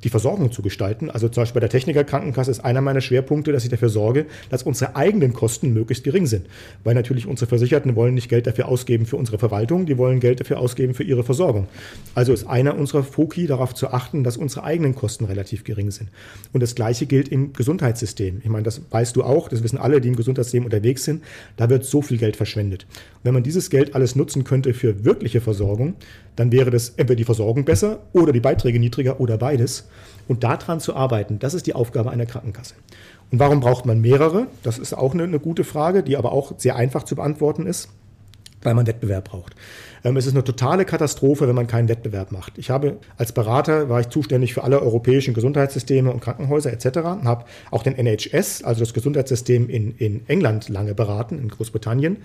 die 0.03 0.09
Versorgung 0.09 0.51
zu 0.51 0.61
gestalten. 0.61 1.09
Also 1.09 1.29
zum 1.29 1.41
Beispiel 1.41 1.55
bei 1.55 1.59
der 1.61 1.69
Technikerkrankenkasse 1.69 2.51
ist 2.51 2.59
einer 2.59 2.81
meiner 2.81 3.01
Schwerpunkte, 3.01 3.51
dass 3.51 3.63
ich 3.63 3.69
dafür 3.69 3.89
sorge, 3.89 4.25
dass 4.49 4.63
unsere 4.63 4.95
eigenen 4.95 5.33
Kosten 5.33 5.73
möglichst 5.73 6.03
gering 6.03 6.25
sind. 6.25 6.47
Weil 6.83 6.95
natürlich 6.95 7.27
unsere 7.27 7.47
Versicherten 7.47 7.95
wollen 7.95 8.13
nicht 8.13 8.29
Geld 8.29 8.47
dafür 8.47 8.67
ausgeben 8.67 9.05
für 9.05 9.17
unsere 9.17 9.39
Verwaltung, 9.39 9.85
die 9.85 9.97
wollen 9.97 10.19
Geld 10.19 10.39
dafür 10.39 10.59
ausgeben 10.59 10.93
für 10.93 11.03
ihre 11.03 11.23
Versorgung. 11.23 11.67
Also 12.15 12.33
ist 12.33 12.47
einer 12.47 12.77
unserer 12.77 13.03
Foki 13.03 13.47
darauf 13.47 13.73
zu 13.73 13.89
achten, 13.89 14.23
dass 14.23 14.37
unsere 14.37 14.63
eigenen 14.63 14.95
Kosten 14.95 15.25
relativ 15.25 15.63
gering 15.63 15.91
sind. 15.91 16.09
Und 16.51 16.61
das 16.61 16.75
Gleiche 16.75 17.05
gilt 17.05 17.29
im 17.29 17.53
Gesundheitssystem. 17.53 18.41
Ich 18.43 18.49
meine, 18.49 18.63
das 18.63 18.81
weißt 18.89 19.15
du 19.15 19.23
auch, 19.23 19.49
das 19.49 19.63
wissen 19.63 19.77
alle, 19.77 20.01
die 20.01 20.09
im 20.09 20.15
Gesundheitssystem 20.15 20.65
unterwegs 20.65 21.03
sind. 21.03 21.23
Da 21.57 21.69
wird 21.69 21.85
so 21.85 22.01
viel 22.01 22.17
Geld 22.17 22.35
verschwendet. 22.35 22.85
Wenn 23.23 23.33
man 23.33 23.43
dieses 23.43 23.69
Geld 23.69 23.95
alles 23.95 24.15
nutzen 24.15 24.43
könnte 24.43 24.73
für 24.73 25.05
wirkliche 25.05 25.41
Versorgung, 25.41 25.95
dann 26.35 26.51
wäre 26.51 26.71
das 26.71 26.89
entweder 26.89 27.15
die 27.15 27.23
Versorgung 27.23 27.65
besser 27.65 27.99
oder 28.13 28.31
die 28.31 28.39
Beiträge 28.39 28.79
niedriger 28.79 29.19
oder 29.19 29.37
beides. 29.37 29.87
Und 30.27 30.43
daran 30.43 30.79
zu 30.79 30.95
arbeiten, 30.95 31.39
das 31.39 31.53
ist 31.53 31.67
die 31.67 31.75
Aufgabe 31.75 32.11
einer 32.11 32.25
Krankenkasse. 32.25 32.75
Und 33.31 33.39
warum 33.39 33.59
braucht 33.59 33.85
man 33.85 33.99
mehrere? 33.99 34.47
Das 34.61 34.77
ist 34.79 34.93
auch 34.93 35.13
eine, 35.13 35.23
eine 35.23 35.39
gute 35.39 35.63
Frage, 35.63 36.03
die 36.03 36.17
aber 36.17 36.31
auch 36.31 36.53
sehr 36.57 36.75
einfach 36.75 37.03
zu 37.03 37.15
beantworten 37.15 37.65
ist, 37.65 37.89
weil 38.61 38.73
man 38.73 38.87
Wettbewerb 38.87 39.29
braucht. 39.29 39.55
Ähm, 40.03 40.17
es 40.17 40.25
ist 40.25 40.33
eine 40.33 40.43
totale 40.43 40.85
Katastrophe, 40.85 41.47
wenn 41.47 41.55
man 41.55 41.67
keinen 41.67 41.89
Wettbewerb 41.89 42.31
macht. 42.31 42.57
Ich 42.57 42.69
habe 42.69 42.97
als 43.17 43.31
Berater 43.31 43.89
war 43.89 43.99
ich 43.99 44.09
zuständig 44.09 44.53
für 44.53 44.63
alle 44.63 44.81
europäischen 44.81 45.33
Gesundheitssysteme 45.33 46.11
und 46.11 46.19
Krankenhäuser 46.19 46.71
etc. 46.71 46.97
und 46.99 47.25
habe 47.25 47.45
auch 47.71 47.83
den 47.83 47.95
NHS, 47.95 48.63
also 48.63 48.79
das 48.79 48.93
Gesundheitssystem 48.93 49.69
in, 49.69 49.95
in 49.97 50.27
England, 50.27 50.69
lange 50.69 50.93
beraten, 50.93 51.39
in 51.39 51.49
Großbritannien. 51.49 52.17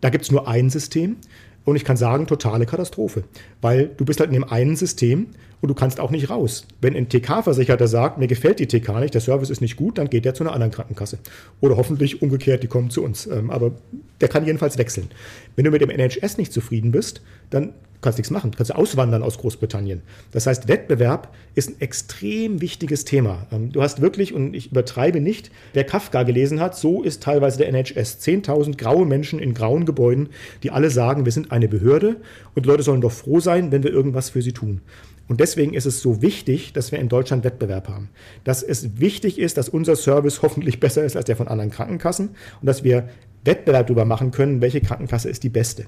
Da 0.00 0.10
gibt 0.10 0.24
es 0.24 0.32
nur 0.32 0.48
ein 0.48 0.68
System. 0.68 1.16
Und 1.64 1.76
ich 1.76 1.84
kann 1.84 1.96
sagen, 1.96 2.26
totale 2.26 2.66
Katastrophe. 2.66 3.24
Weil 3.60 3.90
du 3.96 4.04
bist 4.04 4.20
halt 4.20 4.30
in 4.30 4.34
dem 4.34 4.44
einen 4.44 4.76
System 4.76 5.28
und 5.60 5.68
du 5.68 5.74
kannst 5.74 6.00
auch 6.00 6.10
nicht 6.10 6.28
raus. 6.28 6.66
Wenn 6.80 6.96
ein 6.96 7.08
TK-Versicherter 7.08 7.86
sagt, 7.86 8.18
mir 8.18 8.26
gefällt 8.26 8.58
die 8.58 8.66
TK 8.66 9.00
nicht, 9.00 9.14
der 9.14 9.20
Service 9.20 9.48
ist 9.48 9.60
nicht 9.60 9.76
gut, 9.76 9.98
dann 9.98 10.10
geht 10.10 10.24
der 10.24 10.34
zu 10.34 10.42
einer 10.42 10.52
anderen 10.52 10.72
Krankenkasse. 10.72 11.18
Oder 11.60 11.76
hoffentlich 11.76 12.20
umgekehrt, 12.20 12.62
die 12.62 12.66
kommen 12.66 12.90
zu 12.90 13.04
uns. 13.04 13.26
Ähm, 13.26 13.50
aber 13.50 13.72
der 14.20 14.28
kann 14.28 14.44
jedenfalls 14.44 14.76
wechseln. 14.76 15.08
Wenn 15.54 15.64
du 15.64 15.70
mit 15.70 15.80
dem 15.80 15.90
NHS 15.90 16.36
nicht 16.36 16.52
zufrieden 16.52 16.90
bist, 16.90 17.22
dann 17.50 17.74
kannst 18.02 18.18
nichts 18.18 18.30
machen. 18.30 18.50
Du 18.50 18.58
kannst 18.58 18.74
auswandern 18.74 19.22
aus 19.22 19.38
Großbritannien. 19.38 20.02
Das 20.32 20.46
heißt, 20.46 20.68
Wettbewerb 20.68 21.34
ist 21.54 21.70
ein 21.70 21.80
extrem 21.80 22.60
wichtiges 22.60 23.04
Thema. 23.04 23.46
Ähm, 23.50 23.72
du 23.72 23.82
hast 23.82 24.02
wirklich, 24.02 24.34
und 24.34 24.54
ich 24.54 24.70
übertreibe 24.70 25.20
nicht, 25.20 25.50
wer 25.72 25.84
Kafka 25.84 26.24
gelesen 26.24 26.60
hat, 26.60 26.76
so 26.76 27.02
ist 27.02 27.22
teilweise 27.22 27.58
der 27.58 27.68
NHS. 27.68 28.18
10.000 28.20 28.76
graue 28.76 29.06
Menschen 29.06 29.38
in 29.38 29.54
grauen 29.54 29.86
Gebäuden, 29.86 30.28
die 30.62 30.70
alle 30.70 30.90
sagen, 30.90 31.24
wir 31.24 31.32
sind 31.32 31.50
eine 31.50 31.68
Behörde 31.68 32.16
und 32.54 32.66
Leute 32.66 32.82
sollen 32.82 33.00
doch 33.00 33.12
froh 33.12 33.40
sein, 33.40 33.72
wenn 33.72 33.82
wir 33.82 33.92
irgendwas 33.92 34.30
für 34.30 34.42
sie 34.42 34.52
tun. 34.52 34.82
Und 35.28 35.40
deswegen 35.40 35.72
ist 35.72 35.86
es 35.86 36.02
so 36.02 36.20
wichtig, 36.20 36.72
dass 36.72 36.92
wir 36.92 36.98
in 36.98 37.08
Deutschland 37.08 37.44
Wettbewerb 37.44 37.88
haben. 37.88 38.10
Dass 38.44 38.62
es 38.62 39.00
wichtig 39.00 39.38
ist, 39.38 39.56
dass 39.56 39.68
unser 39.68 39.96
Service 39.96 40.42
hoffentlich 40.42 40.80
besser 40.80 41.04
ist 41.04 41.16
als 41.16 41.26
der 41.26 41.36
von 41.36 41.48
anderen 41.48 41.70
Krankenkassen 41.70 42.30
und 42.60 42.66
dass 42.66 42.84
wir 42.84 43.08
Wettbewerb 43.44 43.86
darüber 43.86 44.04
machen 44.04 44.30
können, 44.30 44.60
welche 44.60 44.80
Krankenkasse 44.80 45.28
ist 45.28 45.42
die 45.42 45.48
beste. 45.48 45.86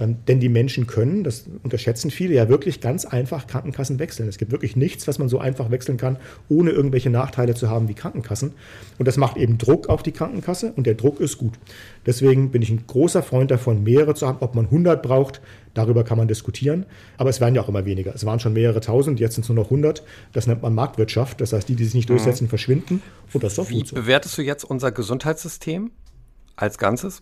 Ähm, 0.00 0.16
denn 0.26 0.40
die 0.40 0.48
Menschen 0.48 0.86
können, 0.86 1.22
das 1.24 1.44
unterschätzen 1.62 2.10
viele, 2.10 2.34
ja 2.34 2.48
wirklich 2.48 2.80
ganz 2.80 3.04
einfach 3.04 3.46
Krankenkassen 3.46 3.98
wechseln. 3.98 4.28
Es 4.28 4.38
gibt 4.38 4.50
wirklich 4.50 4.74
nichts, 4.74 5.06
was 5.06 5.18
man 5.18 5.28
so 5.28 5.38
einfach 5.38 5.70
wechseln 5.70 5.98
kann, 5.98 6.16
ohne 6.48 6.70
irgendwelche 6.70 7.10
Nachteile 7.10 7.54
zu 7.54 7.68
haben 7.68 7.88
wie 7.88 7.94
Krankenkassen. 7.94 8.52
Und 8.98 9.06
das 9.06 9.18
macht 9.18 9.36
eben 9.36 9.58
Druck 9.58 9.88
auf 9.90 10.02
die 10.02 10.12
Krankenkasse 10.12 10.72
und 10.74 10.86
der 10.86 10.94
Druck 10.94 11.20
ist 11.20 11.36
gut. 11.36 11.52
Deswegen 12.06 12.50
bin 12.50 12.62
ich 12.62 12.70
ein 12.70 12.84
großer 12.86 13.22
Freund 13.22 13.50
davon, 13.50 13.82
mehrere 13.82 14.14
zu 14.14 14.26
haben. 14.26 14.38
Ob 14.40 14.54
man 14.54 14.64
100 14.66 15.02
braucht, 15.02 15.42
darüber 15.74 16.02
kann 16.02 16.16
man 16.16 16.28
diskutieren. 16.28 16.86
Aber 17.18 17.28
es 17.28 17.40
werden 17.40 17.54
ja 17.54 17.60
auch 17.60 17.68
immer 17.68 17.84
weniger. 17.84 18.14
Es 18.14 18.24
waren 18.24 18.40
schon 18.40 18.54
mehrere 18.54 18.80
tausend, 18.80 19.20
jetzt 19.20 19.34
sind 19.34 19.42
es 19.42 19.48
nur 19.50 19.56
noch 19.56 19.66
100. 19.66 20.02
Das 20.32 20.46
nennt 20.46 20.62
man 20.62 20.74
Marktwirtschaft. 20.74 21.42
Das 21.42 21.52
heißt, 21.52 21.68
die, 21.68 21.74
die 21.74 21.84
sich 21.84 21.94
nicht 21.94 22.08
mhm. 22.08 22.14
durchsetzen, 22.14 22.48
verschwinden. 22.48 23.02
Und 23.34 23.44
das 23.44 23.52
ist 23.52 23.58
doch 23.58 23.68
Wie 23.68 23.74
gut 23.74 23.88
so. 23.88 23.96
bewertest 23.96 24.38
du 24.38 24.42
jetzt 24.42 24.64
unser 24.64 24.92
Gesundheitssystem 24.92 25.90
als 26.56 26.78
Ganzes? 26.78 27.20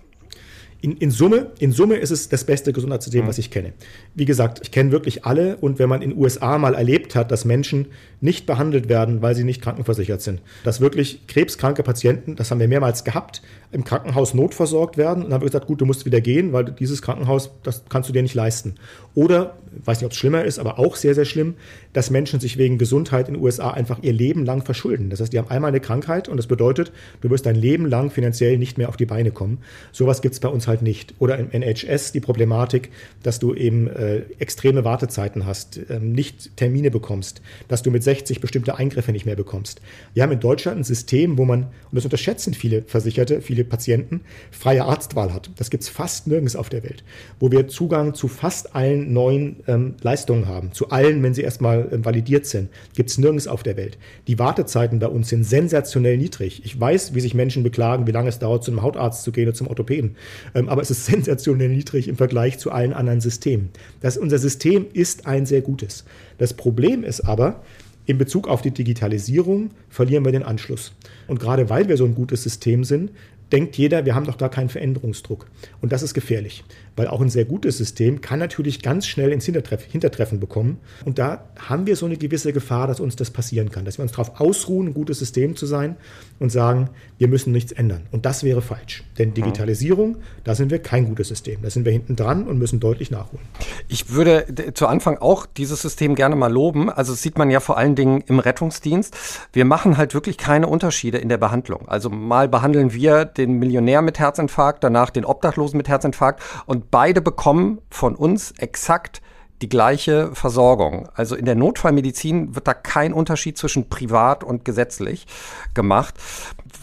In, 0.81 0.97
in, 0.97 1.11
Summe, 1.11 1.51
in 1.59 1.73
Summe 1.73 1.97
ist 1.97 2.11
es 2.11 2.29
das 2.29 2.45
beste 2.45 2.73
Gesundheitssystem, 2.73 3.25
mhm. 3.25 3.29
was 3.29 3.39
ich 3.39 3.51
kenne. 3.51 3.73
Wie 4.15 4.25
gesagt, 4.25 4.61
ich 4.63 4.71
kenne 4.71 4.93
wirklich 4.93 5.25
alle 5.25 5.57
und 5.57 5.79
wenn 5.79 5.89
man 5.89 6.03
in 6.03 6.11
den 6.11 6.19
USA 6.19 6.57
mal 6.59 6.75
erlebt 6.75 7.15
hat, 7.15 7.33
dass 7.33 7.45
Menschen 7.45 7.87
nicht 8.21 8.47
behandelt 8.47 8.89
werden, 8.89 9.21
weil 9.21 9.35
sie 9.35 9.45
nicht 9.45 9.61
krankenversichert 9.61 10.23
sind, 10.23 10.41
dass 10.63 10.81
wirklich 10.81 11.27
krebskranke 11.27 11.83
Patienten, 11.83 12.37
das 12.37 12.51
haben 12.51 12.61
wir 12.61 12.69
mehrmals 12.69 13.03
gehabt, 13.05 13.43
im 13.71 13.85
Krankenhaus 13.85 14.33
notversorgt 14.33 14.97
werden 14.97 15.23
und 15.23 15.25
dann 15.25 15.35
haben 15.35 15.43
wir 15.43 15.49
gesagt, 15.49 15.67
gut, 15.67 15.81
du 15.81 15.85
musst 15.85 16.07
wieder 16.07 16.21
gehen, 16.21 16.53
weil 16.53 16.65
dieses 16.65 17.03
Krankenhaus, 17.03 17.51
das 17.63 17.85
kannst 17.89 18.09
du 18.09 18.13
dir 18.15 18.23
nicht 18.23 18.35
leisten. 18.35 18.77
Oder, 19.15 19.57
weiß 19.85 19.99
nicht, 19.99 20.07
ob 20.07 20.13
es 20.13 20.19
schlimmer 20.19 20.45
ist, 20.45 20.59
aber 20.59 20.79
auch 20.79 20.97
sehr, 20.97 21.15
sehr 21.15 21.25
schlimm, 21.27 21.55
dass 21.93 22.11
Menschen 22.11 22.41
sich 22.41 22.57
wegen 22.57 22.79
Gesundheit 22.79 23.29
in 23.29 23.35
den 23.35 23.43
USA 23.43 23.71
einfach 23.73 23.99
ihr 24.03 24.13
Leben 24.13 24.47
lang 24.47 24.65
verschulden. 24.65 25.11
Das 25.11 25.21
heißt, 25.21 25.33
die 25.33 25.39
haben 25.39 25.51
einmal 25.51 25.69
eine 25.69 25.81
Krankheit 25.81 26.29
und 26.29 26.37
das 26.37 26.47
bedeutet, 26.47 26.93
du 27.21 27.29
wirst 27.29 27.45
dein 27.45 27.57
Leben 27.57 27.85
lang 27.87 28.11
finanziell 28.11 28.57
nicht 28.57 28.79
mehr 28.79 28.89
auf 28.89 28.97
die 28.97 29.07
Beine 29.07 29.33
kommen. 29.33 29.59
Sowas 29.93 30.23
gibt 30.23 30.35
es 30.35 30.41
bei 30.41 30.49
uns 30.49 30.67
halt 30.67 30.83
nicht. 30.83 31.15
Oder 31.19 31.37
im 31.39 31.51
NHS 31.51 32.13
die 32.13 32.21
Problematik, 32.21 32.91
dass 33.23 33.39
du 33.39 33.55
eben 33.55 33.89
äh, 33.89 34.23
extreme 34.39 34.85
Wartezeiten 34.85 35.45
hast, 35.45 35.81
ähm, 35.91 36.13
nicht 36.13 36.57
Termine 36.57 36.91
bekommst, 36.91 37.43
dass 37.67 37.83
du 37.83 37.91
mit 37.91 38.03
60 38.03 38.41
bestimmte 38.41 38.77
Eingriffe 38.77 39.13
nicht 39.13 39.27
mehr 39.27 39.37
bekommst. 39.37 39.81
Wir 40.15 40.23
haben 40.23 40.33
in 40.33 40.41
Deutschland 40.41 40.79
ein 40.79 40.85
System, 40.85 41.37
wo 41.37 41.45
man, 41.45 41.65
und 41.65 41.95
das 41.95 42.05
unterschätzen 42.05 42.55
viele 42.55 42.83
Versicherte, 42.83 43.43
viele 43.43 43.58
Patienten, 43.65 44.21
freie 44.51 44.85
Arztwahl 44.85 45.33
hat. 45.33 45.51
Das 45.57 45.71
gibt 45.71 45.83
es 45.83 45.89
fast 45.89 46.27
nirgends 46.27 46.57
auf 46.57 46.69
der 46.69 46.83
Welt, 46.83 47.05
wo 47.41 47.51
wir 47.51 47.69
Zugang 47.69 48.15
zu 48.15 48.29
fast 48.29 48.75
allen 48.75 49.13
neuen 49.13 49.57
ähm, 49.67 49.95
Leistungen 50.03 50.49
haben, 50.49 50.73
zu 50.73 50.91
allen, 50.91 51.23
wenn 51.23 51.35
sie 51.35 51.43
erstmal 51.43 51.89
ähm, 51.93 52.05
validiert 52.05 52.47
sind, 52.47 52.69
gibt 52.95 53.11
es 53.11 53.19
nirgends 53.19 53.47
auf 53.47 53.63
der 53.63 53.77
Welt. 53.77 53.99
Die 54.27 54.39
Wartezeiten 54.39 54.99
bei 54.99 55.09
uns 55.09 55.29
sind 55.29 55.45
sensationell 55.45 56.17
niedrig. 56.17 56.63
Ich 56.65 56.79
weiß, 56.79 57.15
wie 57.15 57.21
sich 57.21 57.35
Menschen 57.35 57.63
beklagen, 57.63 58.07
wie 58.07 58.13
lange 58.13 58.29
es 58.29 58.39
dauert, 58.39 58.65
zu 58.65 58.71
einem 58.71 58.83
Hautarzt 58.83 59.23
zu 59.23 59.33
gehen 59.33 59.49
oder 59.49 59.57
zum 59.57 59.69
Orthopäden. 59.69 60.17
Ähm, 60.55 60.69
aber 60.69 60.83
es 60.83 60.91
ist 60.91 61.07
sensationell 61.07 61.69
niedrig 61.69 62.09
im 62.09 62.17
Vergleich 62.17 62.59
zu 62.59 62.71
allen 62.71 62.93
anderen 62.93 63.21
Systemen. 63.21 63.71
Das, 64.01 64.17
unser 64.17 64.39
System 64.39 64.87
ist 64.93 65.27
ein 65.27 65.47
sehr 65.47 65.61
gutes. 65.61 66.05
Das 66.39 66.55
Problem 66.55 67.05
ist 67.05 67.21
aber, 67.21 67.63
in 68.09 68.17
Bezug 68.17 68.49
auf 68.49 68.63
die 68.63 68.71
Digitalisierung 68.71 69.71
verlieren 69.91 70.25
wir 70.25 70.33
den 70.33 70.43
Anschluss. 70.43 70.95
Und 71.27 71.41
gerade 71.41 71.69
weil 71.69 71.89
wir 71.89 71.99
so 71.99 72.07
ein 72.07 72.15
gutes 72.15 72.43
System 72.43 72.83
sind, 72.83 73.11
denkt 73.53 73.77
jeder, 73.77 74.05
wir 74.05 74.15
haben 74.15 74.27
doch 74.27 74.37
da 74.37 74.49
keinen 74.49 74.69
Veränderungsdruck. 74.69 75.47
Und 75.81 75.93
das 75.93 76.03
ist 76.03 76.15
gefährlich, 76.15 76.65
weil 76.99 77.07
auch 77.07 77.21
ein 77.21 77.31
sehr 77.31 77.45
gutes 77.45 77.79
System 77.79 78.21
kann 78.21 78.39
natürlich 78.39 78.83
ganz 78.83 79.07
schnell 79.07 79.33
ins 79.33 79.45
Hintertreff, 79.45 79.85
Hintertreffen 79.85 80.41
bekommen. 80.41 80.79
Und 81.05 81.19
da 81.19 81.45
haben 81.57 81.87
wir 81.87 81.97
so 81.97 82.07
eine 82.07 82.17
gewisse 82.17 82.53
Gefahr, 82.53 82.89
dass 82.89 82.99
uns 82.99 83.15
das 83.17 83.31
passieren 83.31 83.71
kann, 83.71 83.85
dass 83.85 83.99
wir 83.99 84.03
uns 84.03 84.13
darauf 84.13 84.41
ausruhen, 84.41 84.89
ein 84.89 84.95
gutes 84.95 85.21
System 85.21 85.55
zu 85.55 85.67
sein 85.67 85.97
und 86.41 86.51
sagen, 86.51 86.91
wir 87.19 87.29
müssen 87.29 87.53
nichts 87.53 87.73
ändern. 87.73 88.03
Und 88.11 88.27
das 88.27 88.43
wäre 88.43 88.63
falsch. 88.63 89.05
Denn 89.19 89.33
Digitalisierung, 89.35 90.17
da 90.45 90.55
sind 90.55 90.71
wir 90.71 90.81
kein 90.81 91.07
gutes 91.07 91.29
System. 91.29 91.63
Da 91.63 91.71
sind 91.71 91.85
wir 91.85 91.93
hinten 91.93 92.17
dran 92.17 92.47
und 92.47 92.59
müssen 92.59 92.81
deutlich 92.81 93.11
nachholen. 93.11 93.45
Ich 93.89 94.11
würde 94.11 94.73
zu 94.75 94.87
Anfang 94.87 95.19
auch 95.19 95.47
dieses 95.47 95.83
System 95.83 96.15
gerne 96.15 96.37
mal 96.37 96.53
loben. 96.53 96.91
Also 96.91 97.13
das 97.13 97.23
sieht 97.23 97.39
man 97.39 97.51
ja 97.51 97.61
vor 97.61 97.79
allen 97.79 97.95
Dingen 97.95 98.23
im 98.27 98.41
Rettungsdienst. 98.41 99.17
Wir 99.53 99.65
machen 99.65 99.97
halt 99.97 100.15
wirklich 100.15 100.37
keine 100.37 100.67
Unterschiede 100.67 101.19
in 101.19 101.29
der 101.29 101.39
Behandlung. 101.39 101.89
Also 101.89 102.11
mal 102.11 102.49
behandeln 102.49 102.93
wir 102.93 103.25
den 103.25 103.59
Millionär 103.59 104.03
mit 104.03 104.19
Herzinfarkt, 104.19 104.83
danach 104.83 105.11
den 105.11 105.25
Obdachlosen 105.25 105.77
mit 105.77 105.89
Herzinfarkt 105.89 106.43
und 106.67 106.88
beide 106.91 107.21
bekommen 107.21 107.81
von 107.91 108.15
uns 108.15 108.53
exakt 108.59 109.23
die 109.63 109.69
gleiche 109.69 110.35
Versorgung. 110.35 111.09
Also 111.15 111.35
in 111.35 111.45
der 111.45 111.55
Notfallmedizin 111.55 112.55
wird 112.55 112.69
da 112.69 112.75
kein 112.75 113.13
Unterschied 113.13 113.59
zwischen 113.59 113.89
privat 113.89 114.45
und 114.45 114.65
gesetzlich 114.65 115.27
gemacht. 115.75 116.15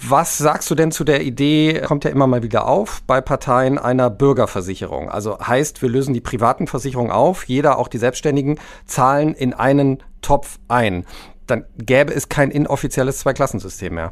Was 0.02 0.38
sagst 0.38 0.70
du 0.70 0.76
denn 0.76 0.91
zu 0.91 1.04
der 1.04 1.24
Idee, 1.24 1.82
kommt 1.86 2.04
ja 2.04 2.12
immer 2.12 2.28
mal 2.28 2.44
wieder 2.44 2.68
auf, 2.68 3.02
bei 3.08 3.22
Parteien 3.22 3.78
einer 3.78 4.10
Bürgerversicherung? 4.10 5.10
Also 5.10 5.39
heißt, 5.39 5.82
wir 5.82 5.89
lösen 5.89 6.13
die 6.13 6.22
privaten 6.22 6.68
Versicherungen 6.68 7.12
auf, 7.12 7.46
jeder, 7.46 7.78
auch 7.78 7.88
die 7.88 7.98
Selbstständigen, 7.98 8.60
zahlen 8.86 9.34
in 9.34 9.54
einen 9.54 10.04
Topf 10.22 10.60
ein. 10.68 11.06
Dann 11.48 11.65
gäbe 11.78 12.13
es 12.13 12.28
kein 12.28 12.52
inoffizielles 12.52 13.20
Zweiklassensystem 13.20 13.94
mehr. 13.94 14.12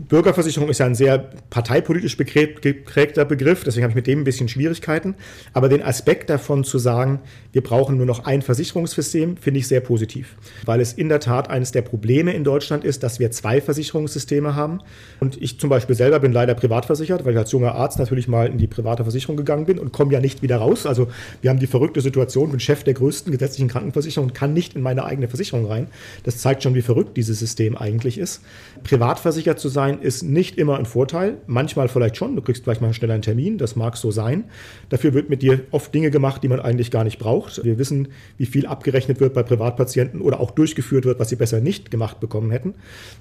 Bürgerversicherung 0.00 0.68
ist 0.70 0.78
ja 0.78 0.86
ein 0.86 0.96
sehr 0.96 1.18
parteipolitisch 1.50 2.16
geprägter 2.16 3.24
Begriff, 3.24 3.62
deswegen 3.62 3.84
habe 3.84 3.92
ich 3.92 3.96
mit 3.96 4.08
dem 4.08 4.20
ein 4.20 4.24
bisschen 4.24 4.48
Schwierigkeiten. 4.48 5.14
Aber 5.52 5.68
den 5.68 5.82
Aspekt 5.82 6.30
davon 6.30 6.64
zu 6.64 6.78
sagen, 6.78 7.20
wir 7.52 7.62
brauchen 7.62 7.96
nur 7.96 8.06
noch 8.06 8.24
ein 8.24 8.42
Versicherungssystem, 8.42 9.36
finde 9.36 9.60
ich 9.60 9.68
sehr 9.68 9.80
positiv. 9.80 10.34
Weil 10.64 10.80
es 10.80 10.92
in 10.92 11.08
der 11.08 11.20
Tat 11.20 11.48
eines 11.48 11.70
der 11.70 11.82
Probleme 11.82 12.32
in 12.32 12.42
Deutschland 12.42 12.82
ist, 12.82 13.04
dass 13.04 13.20
wir 13.20 13.30
zwei 13.30 13.60
Versicherungssysteme 13.60 14.56
haben. 14.56 14.80
Und 15.20 15.40
ich 15.40 15.60
zum 15.60 15.70
Beispiel 15.70 15.94
selber 15.94 16.18
bin 16.18 16.32
leider 16.32 16.54
privat 16.54 16.86
versichert, 16.86 17.24
weil 17.24 17.34
ich 17.34 17.38
als 17.38 17.52
junger 17.52 17.76
Arzt 17.76 18.00
natürlich 18.00 18.26
mal 18.26 18.48
in 18.48 18.58
die 18.58 18.66
private 18.66 19.04
Versicherung 19.04 19.36
gegangen 19.36 19.66
bin 19.66 19.78
und 19.78 19.92
komme 19.92 20.12
ja 20.12 20.18
nicht 20.18 20.42
wieder 20.42 20.56
raus. 20.56 20.86
Also 20.86 21.06
wir 21.40 21.50
haben 21.50 21.60
die 21.60 21.68
verrückte 21.68 22.00
Situation, 22.00 22.50
bin 22.50 22.58
Chef 22.58 22.82
der 22.82 22.94
größten 22.94 23.30
gesetzlichen 23.30 23.68
Krankenversicherung 23.68 24.30
und 24.30 24.34
kann 24.34 24.52
nicht 24.52 24.74
in 24.74 24.82
meine 24.82 25.04
eigene 25.04 25.28
Versicherung 25.28 25.66
rein. 25.66 25.86
Das 26.24 26.38
zeigt 26.38 26.64
schon, 26.64 26.74
wie 26.74 26.82
verrückt 26.82 27.16
dieses 27.16 27.38
System 27.38 27.76
eigentlich 27.76 28.18
ist. 28.18 28.42
Privat 28.82 29.20
versichert 29.20 29.60
zu 29.60 29.68
sein, 29.68 29.83
sein 29.84 30.00
ist 30.00 30.22
nicht 30.22 30.56
immer 30.56 30.78
ein 30.78 30.86
Vorteil. 30.86 31.38
Manchmal 31.46 31.88
vielleicht 31.88 32.16
schon. 32.16 32.36
Du 32.36 32.42
kriegst 32.42 32.64
vielleicht 32.64 32.80
mal 32.80 32.92
schnell 32.94 33.10
einen 33.10 33.22
Termin. 33.22 33.58
Das 33.58 33.76
mag 33.76 33.96
so 33.96 34.10
sein. 34.10 34.44
Dafür 34.88 35.14
wird 35.14 35.28
mit 35.28 35.42
dir 35.42 35.60
oft 35.70 35.94
Dinge 35.94 36.10
gemacht, 36.10 36.42
die 36.42 36.48
man 36.48 36.60
eigentlich 36.60 36.90
gar 36.90 37.04
nicht 37.04 37.18
braucht. 37.18 37.62
Wir 37.64 37.78
wissen, 37.78 38.08
wie 38.38 38.46
viel 38.46 38.66
abgerechnet 38.66 39.20
wird 39.20 39.34
bei 39.34 39.42
Privatpatienten 39.42 40.20
oder 40.20 40.40
auch 40.40 40.50
durchgeführt 40.52 41.04
wird, 41.04 41.20
was 41.20 41.28
sie 41.28 41.36
besser 41.36 41.60
nicht 41.60 41.90
gemacht 41.90 42.20
bekommen 42.20 42.50
hätten. 42.50 42.74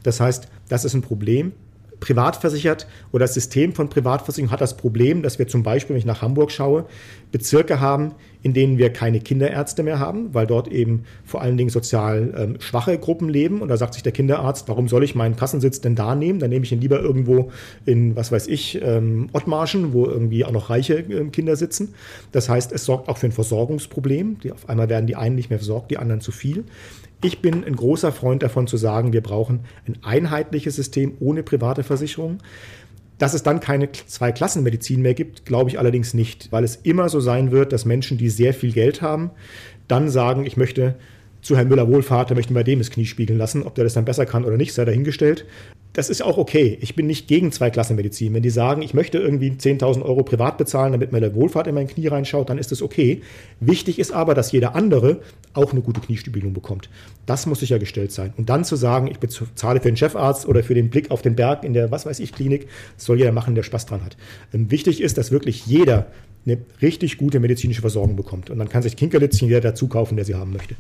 Das 0.03 0.19
heißt, 0.19 0.47
das 0.69 0.85
ist 0.85 0.93
ein 0.93 1.01
Problem 1.01 1.51
privatversichert 2.03 2.85
oder 3.13 3.23
das 3.23 3.33
System 3.33 3.73
von 3.73 3.87
Privatversicherung 3.87 4.51
hat 4.51 4.59
das 4.59 4.75
Problem, 4.75 5.23
dass 5.23 5.39
wir 5.39 5.47
zum 5.47 5.63
Beispiel, 5.63 5.93
wenn 5.93 5.99
ich 5.99 6.05
nach 6.05 6.21
Hamburg 6.21 6.51
schaue, 6.51 6.83
Bezirke 7.31 7.79
haben, 7.79 8.11
in 8.41 8.53
denen 8.53 8.77
wir 8.77 8.91
keine 8.91 9.21
Kinderärzte 9.21 9.83
mehr 9.83 9.99
haben, 9.99 10.33
weil 10.33 10.45
dort 10.45 10.67
eben 10.67 11.05
vor 11.23 11.41
allen 11.41 11.55
Dingen 11.55 11.69
sozial 11.69 12.33
ähm, 12.37 12.57
schwache 12.59 12.97
Gruppen 12.97 13.29
leben. 13.29 13.61
Und 13.61 13.69
da 13.69 13.77
sagt 13.77 13.93
sich 13.93 14.03
der 14.03 14.11
Kinderarzt, 14.11 14.67
warum 14.67 14.89
soll 14.89 15.05
ich 15.05 15.15
meinen 15.15 15.37
Kassensitz 15.37 15.79
denn 15.79 15.95
da 15.95 16.13
nehmen? 16.13 16.39
Dann 16.39 16.49
nehme 16.49 16.65
ich 16.65 16.73
ihn 16.73 16.81
lieber 16.81 16.99
irgendwo 16.99 17.51
in, 17.85 18.17
was 18.17 18.33
weiß 18.33 18.47
ich, 18.47 18.81
ähm, 18.83 19.29
Ottmarschen, 19.31 19.93
wo 19.93 20.05
irgendwie 20.05 20.43
auch 20.43 20.51
noch 20.51 20.69
reiche 20.69 20.95
äh, 20.95 21.29
Kinder 21.29 21.55
sitzen. 21.55 21.93
Das 22.33 22.49
heißt, 22.49 22.73
es 22.73 22.83
sorgt 22.83 23.07
auch 23.07 23.17
für 23.17 23.27
ein 23.27 23.31
Versorgungsproblem. 23.31 24.39
Die, 24.43 24.51
auf 24.51 24.67
einmal 24.67 24.89
werden 24.89 25.07
die 25.07 25.15
einen 25.15 25.35
nicht 25.35 25.49
mehr 25.49 25.59
versorgt, 25.59 25.89
die 25.89 25.97
anderen 25.97 26.19
zu 26.19 26.33
viel. 26.33 26.65
Ich 27.23 27.39
bin 27.39 27.63
ein 27.63 27.77
großer 27.77 28.11
Freund 28.11 28.43
davon 28.43 28.67
zu 28.67 28.75
sagen, 28.75 29.13
wir 29.13 29.21
brauchen 29.21 29.61
ein 29.87 29.97
einheitliches 30.03 30.75
System 30.75 31.13
ohne 31.21 31.41
private 31.41 31.83
Versicherung. 31.83 32.39
Dass 33.17 33.33
es 33.33 33.43
dann 33.43 33.61
keine 33.61 33.89
Zweiklassenmedizin 33.93 35.01
mehr 35.01 35.13
gibt, 35.13 35.45
glaube 35.45 35.69
ich 35.69 35.79
allerdings 35.79 36.13
nicht, 36.13 36.51
weil 36.51 36.65
es 36.65 36.75
immer 36.75 37.07
so 37.07 37.21
sein 37.21 37.51
wird, 37.51 37.71
dass 37.71 37.85
Menschen, 37.85 38.17
die 38.17 38.29
sehr 38.29 38.53
viel 38.53 38.73
Geld 38.73 39.01
haben, 39.01 39.31
dann 39.87 40.09
sagen, 40.09 40.45
ich 40.45 40.57
möchte 40.57 40.95
zu 41.41 41.55
Herrn 41.55 41.69
Müller-Wohlfahrt, 41.69 42.29
da 42.29 42.35
möchten 42.35 42.55
wir 42.55 42.65
dem 42.65 42.79
das 42.79 42.91
Knie 42.91 43.05
spiegeln 43.05 43.39
lassen. 43.39 43.63
Ob 43.63 43.75
der 43.75 43.85
das 43.85 43.93
dann 43.93 44.03
besser 44.03 44.25
kann 44.25 44.43
oder 44.43 44.57
nicht, 44.57 44.73
sei 44.73 44.83
dahingestellt. 44.83 45.45
Das 45.93 46.09
ist 46.09 46.23
auch 46.23 46.39
okay. 46.39 46.75
Ich 46.81 46.95
bin 46.95 47.05
nicht 47.05 47.27
gegen 47.27 47.51
Zweiklassenmedizin. 47.51 48.33
Wenn 48.33 48.41
die 48.41 48.49
sagen, 48.49 48.81
ich 48.81 48.95
möchte 48.95 49.19
irgendwie 49.19 49.51
10.000 49.51 50.01
Euro 50.01 50.23
privat 50.23 50.57
bezahlen, 50.57 50.91
damit 50.91 51.11
Müller-Wohlfahrt 51.11 51.67
in 51.67 51.75
mein 51.75 51.87
Knie 51.87 52.07
reinschaut, 52.07 52.49
dann 52.49 52.57
ist 52.57 52.71
das 52.71 52.81
okay. 52.81 53.21
Wichtig 53.59 53.99
ist 53.99 54.11
aber, 54.11 54.33
dass 54.33 54.51
jeder 54.51 54.73
andere 54.75 55.21
auch 55.53 55.71
eine 55.71 55.81
gute 55.81 56.01
Kniespiegelung 56.01 56.53
bekommt. 56.53 56.89
Das 57.27 57.45
muss 57.45 57.59
sichergestellt 57.59 58.11
sein. 58.11 58.33
Und 58.37 58.49
dann 58.49 58.65
zu 58.65 58.75
sagen, 58.75 59.07
ich 59.07 59.19
bezahle 59.19 59.81
für 59.81 59.89
den 59.89 59.97
Chefarzt 59.97 60.47
oder 60.47 60.63
für 60.63 60.73
den 60.73 60.89
Blick 60.89 61.11
auf 61.11 61.21
den 61.21 61.35
Berg 61.35 61.63
in 61.63 61.73
der, 61.73 61.91
was 61.91 62.07
weiß 62.07 62.19
ich, 62.19 62.33
Klinik, 62.33 62.67
soll 62.97 63.19
jeder 63.19 63.31
machen, 63.31 63.53
der 63.53 63.63
Spaß 63.63 63.85
dran 63.85 64.03
hat. 64.03 64.17
Ähm, 64.51 64.71
wichtig 64.71 64.99
ist, 64.99 65.19
dass 65.19 65.31
wirklich 65.31 65.67
jeder 65.67 66.07
eine 66.45 66.57
richtig 66.81 67.19
gute 67.19 67.39
medizinische 67.39 67.81
Versorgung 67.81 68.15
bekommt. 68.15 68.49
Und 68.49 68.57
dann 68.57 68.67
kann 68.67 68.81
sich 68.81 68.95
Kinkerlitzchen 68.95 69.47
jeder 69.47 69.61
dazu 69.61 69.87
kaufen, 69.87 70.15
der 70.15 70.25
sie 70.25 70.33
haben 70.33 70.53
möchte. 70.53 70.75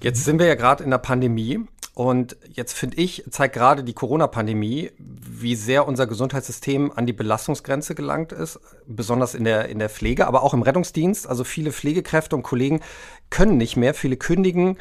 Jetzt 0.00 0.24
sind 0.24 0.38
wir 0.38 0.46
ja 0.46 0.54
gerade 0.54 0.82
in 0.82 0.90
der 0.90 0.98
Pandemie 0.98 1.60
und 1.98 2.36
jetzt 2.48 2.74
finde 2.74 2.96
ich, 2.98 3.24
zeigt 3.28 3.56
gerade 3.56 3.82
die 3.82 3.92
Corona-Pandemie, 3.92 4.92
wie 4.98 5.56
sehr 5.56 5.88
unser 5.88 6.06
Gesundheitssystem 6.06 6.92
an 6.94 7.06
die 7.06 7.12
Belastungsgrenze 7.12 7.96
gelangt 7.96 8.30
ist, 8.30 8.60
besonders 8.86 9.34
in 9.34 9.42
der, 9.42 9.68
in 9.68 9.80
der 9.80 9.88
Pflege, 9.88 10.28
aber 10.28 10.44
auch 10.44 10.54
im 10.54 10.62
Rettungsdienst. 10.62 11.26
Also 11.26 11.42
viele 11.42 11.72
Pflegekräfte 11.72 12.36
und 12.36 12.44
Kollegen 12.44 12.82
können 13.30 13.56
nicht 13.56 13.76
mehr, 13.76 13.94
viele 13.94 14.16
kündigen 14.16 14.78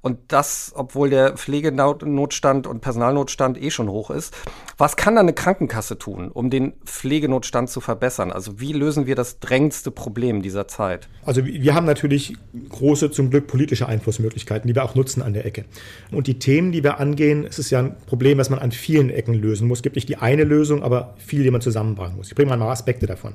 und 0.00 0.18
das, 0.28 0.72
obwohl 0.74 1.10
der 1.10 1.32
Pflegenotstand 1.36 2.66
und 2.66 2.80
Personalnotstand 2.80 3.60
eh 3.60 3.70
schon 3.70 3.88
hoch 3.88 4.10
ist. 4.10 4.34
Was 4.76 4.96
kann 4.96 5.16
da 5.16 5.20
eine 5.20 5.32
Krankenkasse 5.32 5.98
tun, 5.98 6.30
um 6.30 6.50
den 6.50 6.74
Pflegenotstand 6.84 7.68
zu 7.68 7.80
verbessern? 7.80 8.30
Also 8.30 8.60
wie 8.60 8.72
lösen 8.72 9.06
wir 9.06 9.16
das 9.16 9.40
drängendste 9.40 9.90
Problem 9.90 10.40
dieser 10.40 10.68
Zeit? 10.68 11.08
Also 11.24 11.44
wir 11.44 11.74
haben 11.74 11.86
natürlich 11.86 12.36
große, 12.68 13.10
zum 13.10 13.30
Glück 13.30 13.48
politische 13.48 13.88
Einflussmöglichkeiten, 13.88 14.68
die 14.68 14.74
wir 14.74 14.84
auch 14.84 14.94
nutzen 14.94 15.20
an 15.20 15.32
der 15.32 15.44
Ecke. 15.44 15.64
Und 16.12 16.28
die 16.28 16.38
Themen, 16.38 16.70
die 16.70 16.84
wir 16.84 17.00
angehen, 17.00 17.44
es 17.44 17.58
ist 17.58 17.70
ja 17.70 17.80
ein 17.80 17.96
Problem, 18.06 18.38
was 18.38 18.50
man 18.50 18.60
an 18.60 18.70
vielen 18.70 19.10
Ecken 19.10 19.34
lösen 19.34 19.66
muss. 19.66 19.78
Es 19.78 19.82
gibt 19.82 19.96
nicht 19.96 20.08
die 20.08 20.16
eine 20.16 20.44
Lösung, 20.44 20.84
aber 20.84 21.14
viel, 21.18 21.42
die 21.42 21.50
man 21.50 21.60
zusammenbringen 21.60 22.16
muss. 22.16 22.28
Ich 22.28 22.34
bringe 22.36 22.56
mal 22.56 22.68
Aspekte 22.68 23.06
davon. 23.06 23.34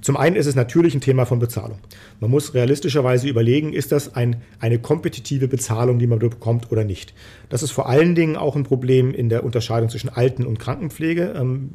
Zum 0.00 0.16
einen 0.16 0.36
ist 0.36 0.46
es 0.46 0.54
natürlich 0.54 0.94
ein 0.94 1.00
Thema 1.00 1.26
von 1.26 1.38
Bezahlung. 1.38 1.78
Man 2.20 2.30
muss 2.30 2.54
realistischerweise 2.54 3.28
überlegen, 3.28 3.72
ist 3.72 3.90
das 3.90 4.14
ein, 4.14 4.42
eine 4.60 4.78
kompetitive 4.78 5.48
Bezahlung, 5.48 5.97
die 5.98 6.06
man 6.06 6.18
bekommt 6.18 6.70
oder 6.70 6.84
nicht. 6.84 7.14
Das 7.48 7.62
ist 7.62 7.70
vor 7.70 7.88
allen 7.88 8.14
Dingen 8.14 8.36
auch 8.36 8.56
ein 8.56 8.64
Problem 8.64 9.12
in 9.14 9.28
der 9.28 9.44
Unterscheidung 9.44 9.88
zwischen 9.88 10.10
Alten- 10.10 10.44
und 10.44 10.58
Krankenpflege. 10.58 11.34
Ähm, 11.36 11.70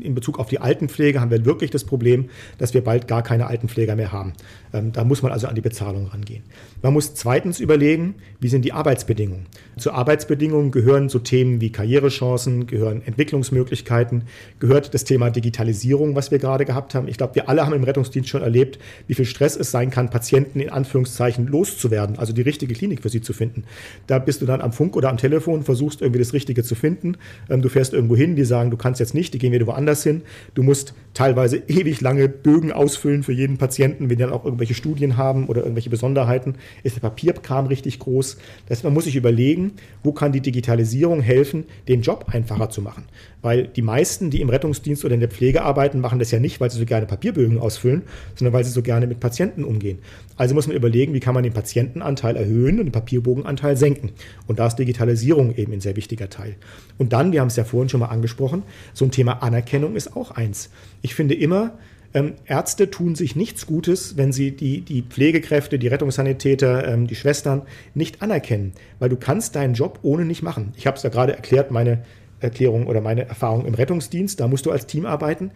in 0.00 0.14
Bezug 0.14 0.38
auf 0.38 0.48
die 0.48 0.60
Altenpflege 0.60 1.20
haben 1.20 1.30
wir 1.30 1.44
wirklich 1.44 1.70
das 1.70 1.84
Problem, 1.84 2.28
dass 2.58 2.74
wir 2.74 2.84
bald 2.84 3.08
gar 3.08 3.22
keine 3.22 3.46
Altenpfleger 3.46 3.96
mehr 3.96 4.12
haben. 4.12 4.34
Ähm, 4.72 4.92
da 4.92 5.04
muss 5.04 5.22
man 5.22 5.32
also 5.32 5.46
an 5.46 5.54
die 5.54 5.60
Bezahlung 5.60 6.06
rangehen. 6.06 6.42
Man 6.82 6.92
muss 6.92 7.14
zweitens 7.14 7.60
überlegen, 7.60 8.16
wie 8.40 8.48
sind 8.48 8.64
die 8.64 8.72
Arbeitsbedingungen. 8.72 9.46
Zu 9.78 9.92
Arbeitsbedingungen 9.92 10.70
gehören 10.70 11.08
so 11.08 11.18
Themen 11.18 11.60
wie 11.60 11.72
Karrierechancen, 11.72 12.66
gehören 12.66 13.02
Entwicklungsmöglichkeiten, 13.04 14.24
gehört 14.58 14.94
das 14.94 15.04
Thema 15.04 15.30
Digitalisierung, 15.30 16.14
was 16.14 16.30
wir 16.30 16.38
gerade 16.38 16.64
gehabt 16.64 16.94
haben. 16.94 17.08
Ich 17.08 17.16
glaube, 17.16 17.34
wir 17.34 17.48
alle 17.48 17.64
haben 17.64 17.74
im 17.74 17.84
Rettungsdienst 17.84 18.28
schon 18.28 18.42
erlebt, 18.42 18.78
wie 19.06 19.14
viel 19.14 19.24
Stress 19.24 19.56
es 19.56 19.70
sein 19.70 19.90
kann, 19.90 20.10
Patienten 20.10 20.60
in 20.60 20.70
Anführungszeichen 20.70 21.46
loszuwerden, 21.46 22.18
also 22.18 22.32
die 22.32 22.42
richtige 22.42 22.74
Klinik 22.74 23.02
für 23.02 23.08
sie 23.08 23.20
zu 23.20 23.32
finden. 23.32 23.63
Da 24.06 24.18
bist 24.18 24.40
du 24.40 24.46
dann 24.46 24.60
am 24.60 24.72
Funk 24.72 24.96
oder 24.96 25.10
am 25.10 25.16
Telefon, 25.16 25.62
versuchst 25.64 26.00
irgendwie 26.00 26.20
das 26.20 26.32
Richtige 26.32 26.62
zu 26.62 26.74
finden. 26.74 27.16
Ähm, 27.50 27.62
du 27.62 27.68
fährst 27.68 27.92
irgendwo 27.92 28.16
hin, 28.16 28.36
die 28.36 28.44
sagen, 28.44 28.70
du 28.70 28.76
kannst 28.76 29.00
jetzt 29.00 29.14
nicht, 29.14 29.34
die 29.34 29.38
gehen 29.38 29.52
wieder 29.52 29.66
woanders 29.66 30.02
hin. 30.02 30.22
Du 30.54 30.62
musst 30.62 30.94
teilweise 31.14 31.56
ewig 31.68 32.00
lange 32.00 32.28
Bögen 32.28 32.72
ausfüllen 32.72 33.22
für 33.22 33.32
jeden 33.32 33.58
Patienten, 33.58 34.04
wenn 34.04 34.16
die 34.16 34.22
dann 34.22 34.32
auch 34.32 34.44
irgendwelche 34.44 34.74
Studien 34.74 35.16
haben 35.16 35.46
oder 35.46 35.62
irgendwelche 35.62 35.90
Besonderheiten. 35.90 36.54
Ist 36.82 36.96
der 36.96 37.00
Papierkram 37.00 37.66
richtig 37.66 37.98
groß? 37.98 38.36
Das 38.68 38.84
man 38.84 38.92
muss 38.92 39.04
sich 39.04 39.16
überlegen, 39.16 39.72
wo 40.02 40.12
kann 40.12 40.32
die 40.32 40.40
Digitalisierung 40.40 41.20
helfen, 41.20 41.64
den 41.88 42.02
Job 42.02 42.26
einfacher 42.28 42.70
zu 42.70 42.82
machen. 42.82 43.04
Weil 43.42 43.66
die 43.66 43.82
meisten, 43.82 44.30
die 44.30 44.40
im 44.40 44.48
Rettungsdienst 44.48 45.04
oder 45.04 45.14
in 45.14 45.20
der 45.20 45.28
Pflege 45.28 45.62
arbeiten, 45.62 46.00
machen 46.00 46.18
das 46.18 46.30
ja 46.30 46.38
nicht, 46.38 46.60
weil 46.60 46.70
sie 46.70 46.78
so 46.78 46.86
gerne 46.86 47.06
Papierbögen 47.06 47.58
ausfüllen, 47.58 48.02
sondern 48.36 48.52
weil 48.52 48.64
sie 48.64 48.70
so 48.70 48.82
gerne 48.82 49.06
mit 49.06 49.20
Patienten 49.20 49.64
umgehen. 49.64 49.98
Also 50.36 50.54
muss 50.54 50.66
man 50.66 50.76
überlegen, 50.76 51.14
wie 51.14 51.20
kann 51.20 51.34
man 51.34 51.44
den 51.44 51.52
Patientenanteil 51.52 52.36
erhöhen 52.36 52.78
und 52.78 52.86
den 52.86 52.92
Papierbogenanteil 52.92 53.53
senken. 53.74 54.10
Und 54.46 54.58
da 54.58 54.66
ist 54.66 54.76
Digitalisierung 54.76 55.54
eben 55.54 55.72
ein 55.72 55.80
sehr 55.80 55.96
wichtiger 55.96 56.30
Teil. 56.30 56.56
Und 56.98 57.12
dann, 57.12 57.32
wir 57.32 57.40
haben 57.40 57.48
es 57.48 57.56
ja 57.56 57.64
vorhin 57.64 57.88
schon 57.88 58.00
mal 58.00 58.06
angesprochen, 58.06 58.62
so 58.92 59.04
ein 59.04 59.10
Thema 59.10 59.42
Anerkennung 59.42 59.96
ist 59.96 60.16
auch 60.16 60.30
eins. 60.30 60.70
Ich 61.02 61.14
finde 61.14 61.34
immer, 61.34 61.72
ähm, 62.14 62.34
Ärzte 62.46 62.90
tun 62.90 63.16
sich 63.16 63.34
nichts 63.34 63.66
Gutes, 63.66 64.16
wenn 64.16 64.32
sie 64.32 64.52
die, 64.52 64.82
die 64.82 65.02
Pflegekräfte, 65.02 65.78
die 65.78 65.88
Rettungssanitäter, 65.88 66.86
ähm, 66.86 67.06
die 67.08 67.16
Schwestern 67.16 67.62
nicht 67.94 68.22
anerkennen, 68.22 68.72
weil 69.00 69.08
du 69.08 69.16
kannst 69.16 69.56
deinen 69.56 69.74
Job 69.74 69.98
ohne 70.02 70.24
nicht 70.24 70.42
machen. 70.42 70.72
Ich 70.76 70.86
habe 70.86 70.96
es 70.96 71.02
ja 71.02 71.10
gerade 71.10 71.34
erklärt, 71.34 71.72
meine 71.72 72.04
Erklärung 72.40 72.86
oder 72.86 73.00
meine 73.00 73.26
Erfahrung 73.26 73.66
im 73.66 73.74
Rettungsdienst, 73.74 74.38
da 74.38 74.46
musst 74.46 74.66
du 74.66 74.70
als 74.70 74.86
Team 74.86 75.06
arbeiten. 75.06 75.50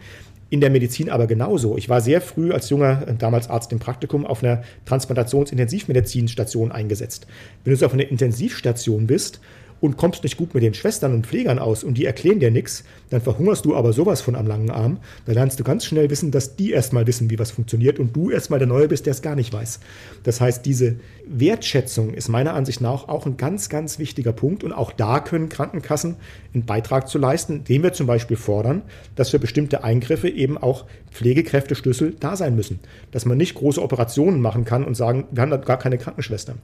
In 0.51 0.61
der 0.61 0.69
Medizin 0.69 1.09
aber 1.09 1.27
genauso. 1.27 1.77
Ich 1.77 1.89
war 1.89 2.01
sehr 2.01 2.21
früh 2.21 2.51
als 2.51 2.69
junger, 2.69 3.07
äh, 3.07 3.13
damals 3.15 3.49
Arzt 3.49 3.71
im 3.71 3.79
Praktikum, 3.79 4.25
auf 4.25 4.43
einer 4.43 4.63
Transplantationsintensivmedizinstation 4.85 6.71
eingesetzt. 6.71 7.27
Wenn 7.63 7.71
du 7.71 7.77
so 7.77 7.85
auf 7.85 7.93
einer 7.93 8.09
Intensivstation 8.09 9.07
bist 9.07 9.39
und 9.81 9.97
kommst 9.97 10.23
nicht 10.23 10.37
gut 10.37 10.53
mit 10.53 10.63
den 10.63 10.73
Schwestern 10.73 11.13
und 11.13 11.27
Pflegern 11.27 11.59
aus 11.59 11.83
und 11.83 11.97
die 11.97 12.05
erklären 12.05 12.39
dir 12.39 12.51
nichts, 12.51 12.83
dann 13.09 13.21
verhungerst 13.21 13.65
du 13.65 13.75
aber 13.75 13.93
sowas 13.93 14.21
von 14.21 14.35
am 14.35 14.47
langen 14.47 14.69
Arm. 14.69 14.97
Da 15.25 15.33
lernst 15.33 15.59
du 15.59 15.63
ganz 15.63 15.85
schnell 15.85 16.09
wissen, 16.09 16.31
dass 16.31 16.55
die 16.55 16.71
erstmal 16.71 17.07
wissen, 17.07 17.29
wie 17.29 17.39
was 17.39 17.51
funktioniert 17.51 17.99
und 17.99 18.15
du 18.15 18.29
erstmal 18.29 18.59
der 18.59 18.67
Neue 18.67 18.87
bist, 18.87 19.05
der 19.05 19.11
es 19.11 19.21
gar 19.21 19.35
nicht 19.35 19.53
weiß. 19.53 19.79
Das 20.23 20.41
heißt, 20.41 20.65
diese 20.65 20.95
Wertschätzung 21.27 22.13
ist 22.13 22.29
meiner 22.29 22.53
Ansicht 22.53 22.81
nach 22.81 23.07
auch 23.07 23.25
ein 23.25 23.37
ganz, 23.37 23.69
ganz 23.69 23.99
wichtiger 23.99 24.33
Punkt 24.33 24.63
und 24.63 24.73
auch 24.73 24.91
da 24.91 25.19
können 25.19 25.49
Krankenkassen 25.49 26.15
einen 26.53 26.65
Beitrag 26.65 27.07
zu 27.07 27.17
leisten, 27.17 27.57
indem 27.57 27.83
wir 27.83 27.93
zum 27.93 28.07
Beispiel 28.07 28.37
fordern, 28.37 28.81
dass 29.15 29.29
für 29.29 29.39
bestimmte 29.39 29.83
Eingriffe 29.83 30.29
eben 30.29 30.57
auch 30.57 30.85
Pflegekräfteschlüssel 31.11 32.15
da 32.19 32.35
sein 32.35 32.55
müssen. 32.55 32.79
Dass 33.11 33.25
man 33.25 33.37
nicht 33.37 33.55
große 33.55 33.81
Operationen 33.81 34.41
machen 34.41 34.65
kann 34.65 34.83
und 34.83 34.95
sagen, 34.95 35.25
wir 35.31 35.41
haben 35.41 35.51
da 35.51 35.57
gar 35.57 35.77
keine 35.77 35.97
Krankenschwestern. 35.97 36.59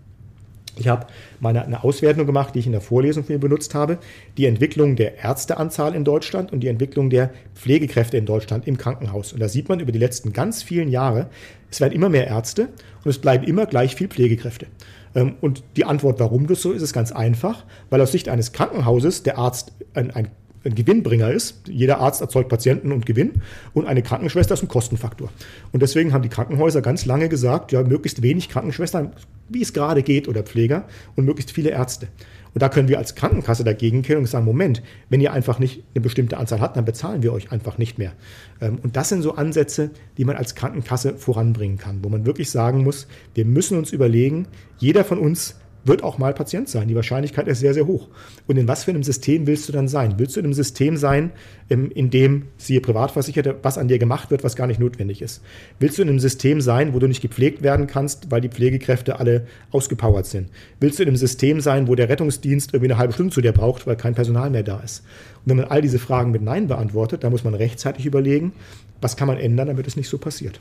Ich 0.77 0.87
habe 0.87 1.07
meine 1.39 1.63
eine 1.65 1.83
Auswertung 1.83 2.25
gemacht, 2.25 2.55
die 2.55 2.59
ich 2.59 2.65
in 2.65 2.71
der 2.71 2.81
Vorlesung 2.81 3.23
für 3.23 3.39
benutzt 3.39 3.75
habe, 3.75 3.97
die 4.37 4.45
Entwicklung 4.45 4.95
der 4.95 5.17
Ärzteanzahl 5.17 5.95
in 5.95 6.03
Deutschland 6.03 6.51
und 6.51 6.61
die 6.61 6.67
Entwicklung 6.67 7.09
der 7.09 7.31
Pflegekräfte 7.55 8.17
in 8.17 8.25
Deutschland 8.25 8.67
im 8.67 8.77
Krankenhaus. 8.77 9.33
Und 9.33 9.39
da 9.39 9.47
sieht 9.47 9.69
man 9.69 9.79
über 9.79 9.91
die 9.91 9.99
letzten 9.99 10.33
ganz 10.33 10.63
vielen 10.63 10.89
Jahre, 10.89 11.29
es 11.71 11.81
werden 11.81 11.93
immer 11.93 12.09
mehr 12.09 12.27
Ärzte 12.27 12.69
und 13.03 13.09
es 13.09 13.19
bleiben 13.19 13.43
immer 13.43 13.65
gleich 13.65 13.95
viel 13.95 14.07
Pflegekräfte. 14.07 14.67
Ähm, 15.15 15.35
und 15.41 15.63
die 15.75 15.85
Antwort, 15.85 16.19
warum 16.19 16.47
das 16.47 16.61
so 16.61 16.71
ist, 16.71 16.81
ist 16.81 16.93
ganz 16.93 17.11
einfach, 17.11 17.65
weil 17.89 18.01
aus 18.01 18.11
Sicht 18.11 18.29
eines 18.29 18.51
Krankenhauses 18.51 19.23
der 19.23 19.37
Arzt 19.37 19.73
ein, 19.93 20.11
ein 20.11 20.29
ein 20.65 20.75
Gewinnbringer 20.75 21.31
ist. 21.31 21.61
Jeder 21.67 21.99
Arzt 21.99 22.21
erzeugt 22.21 22.49
Patienten 22.49 22.91
und 22.91 23.05
Gewinn 23.05 23.41
und 23.73 23.85
eine 23.85 24.01
Krankenschwester 24.01 24.55
ist 24.55 24.63
ein 24.63 24.67
Kostenfaktor. 24.67 25.29
Und 25.71 25.81
deswegen 25.81 26.11
haben 26.11 26.23
die 26.23 26.29
Krankenhäuser 26.29 26.81
ganz 26.81 27.05
lange 27.05 27.29
gesagt, 27.29 27.71
ja, 27.71 27.83
möglichst 27.83 28.21
wenig 28.21 28.49
Krankenschwestern, 28.49 29.13
wie 29.49 29.61
es 29.61 29.73
gerade 29.73 30.03
geht, 30.03 30.27
oder 30.27 30.43
Pfleger 30.43 30.85
und 31.15 31.25
möglichst 31.25 31.51
viele 31.51 31.69
Ärzte. 31.69 32.07
Und 32.55 32.61
da 32.61 32.69
können 32.69 32.87
wir 32.87 32.97
als 32.97 33.15
Krankenkasse 33.15 33.65
dagegen 33.65 34.01
gehen 34.01 34.17
und 34.17 34.27
sagen, 34.27 34.45
Moment, 34.45 34.81
wenn 35.09 35.19
ihr 35.19 35.33
einfach 35.33 35.59
nicht 35.59 35.83
eine 35.93 36.01
bestimmte 36.01 36.37
Anzahl 36.37 36.61
habt, 36.61 36.77
dann 36.77 36.85
bezahlen 36.85 37.21
wir 37.21 37.33
euch 37.33 37.51
einfach 37.51 37.77
nicht 37.77 37.97
mehr. 37.97 38.13
Ähm, 38.61 38.79
und 38.81 38.95
das 38.95 39.09
sind 39.09 39.21
so 39.21 39.35
Ansätze, 39.35 39.91
die 40.17 40.23
man 40.23 40.37
als 40.37 40.55
Krankenkasse 40.55 41.15
voranbringen 41.17 41.77
kann, 41.77 41.99
wo 42.01 42.07
man 42.07 42.25
wirklich 42.25 42.49
sagen 42.49 42.83
muss, 42.83 43.07
wir 43.33 43.43
müssen 43.43 43.77
uns 43.77 43.91
überlegen, 43.91 44.47
jeder 44.77 45.03
von 45.03 45.19
uns 45.19 45.55
wird 45.85 46.03
auch 46.03 46.17
mal 46.17 46.33
Patient 46.33 46.67
sein. 46.67 46.87
Die 46.87 46.95
Wahrscheinlichkeit 46.95 47.47
ist 47.47 47.59
sehr, 47.59 47.73
sehr 47.73 47.87
hoch. 47.87 48.09
Und 48.47 48.57
in 48.57 48.67
was 48.67 48.83
für 48.83 48.91
einem 48.91 49.03
System 49.03 49.47
willst 49.47 49.69
du 49.69 49.71
dann 49.71 49.87
sein? 49.87 50.15
Willst 50.17 50.35
du 50.35 50.39
in 50.39 50.45
einem 50.45 50.53
System 50.53 50.97
sein, 50.97 51.31
in 51.69 52.09
dem, 52.09 52.47
siehe 52.57 52.81
Privatversicherte, 52.81 53.55
was 53.61 53.77
an 53.77 53.87
dir 53.87 53.99
gemacht 53.99 54.31
wird, 54.31 54.43
was 54.43 54.55
gar 54.55 54.67
nicht 54.67 54.79
notwendig 54.79 55.21
ist? 55.21 55.41
Willst 55.79 55.97
du 55.97 56.01
in 56.01 56.09
einem 56.09 56.19
System 56.19 56.59
sein, 56.59 56.93
wo 56.93 56.99
du 56.99 57.07
nicht 57.07 57.21
gepflegt 57.21 57.61
werden 57.61 57.87
kannst, 57.87 58.31
weil 58.31 58.41
die 58.41 58.49
Pflegekräfte 58.49 59.19
alle 59.19 59.45
ausgepowert 59.71 60.25
sind? 60.25 60.49
Willst 60.79 60.99
du 60.99 61.03
in 61.03 61.09
einem 61.09 61.17
System 61.17 61.61
sein, 61.61 61.87
wo 61.87 61.95
der 61.95 62.09
Rettungsdienst 62.09 62.73
irgendwie 62.73 62.91
eine 62.91 62.99
halbe 62.99 63.13
Stunde 63.13 63.33
zu 63.33 63.41
dir 63.41 63.51
braucht, 63.51 63.87
weil 63.87 63.95
kein 63.95 64.15
Personal 64.15 64.49
mehr 64.49 64.63
da 64.63 64.79
ist? 64.79 65.03
Und 65.43 65.51
wenn 65.51 65.57
man 65.57 65.67
all 65.67 65.81
diese 65.81 65.99
Fragen 65.99 66.31
mit 66.31 66.41
Nein 66.41 66.67
beantwortet, 66.67 67.23
dann 67.23 67.31
muss 67.31 67.43
man 67.43 67.53
rechtzeitig 67.53 68.05
überlegen, 68.05 68.53
was 69.01 69.17
kann 69.17 69.27
man 69.27 69.37
ändern, 69.37 69.67
damit 69.67 69.85
es 69.85 69.95
nicht 69.95 70.09
so 70.09 70.17
passiert. 70.17 70.59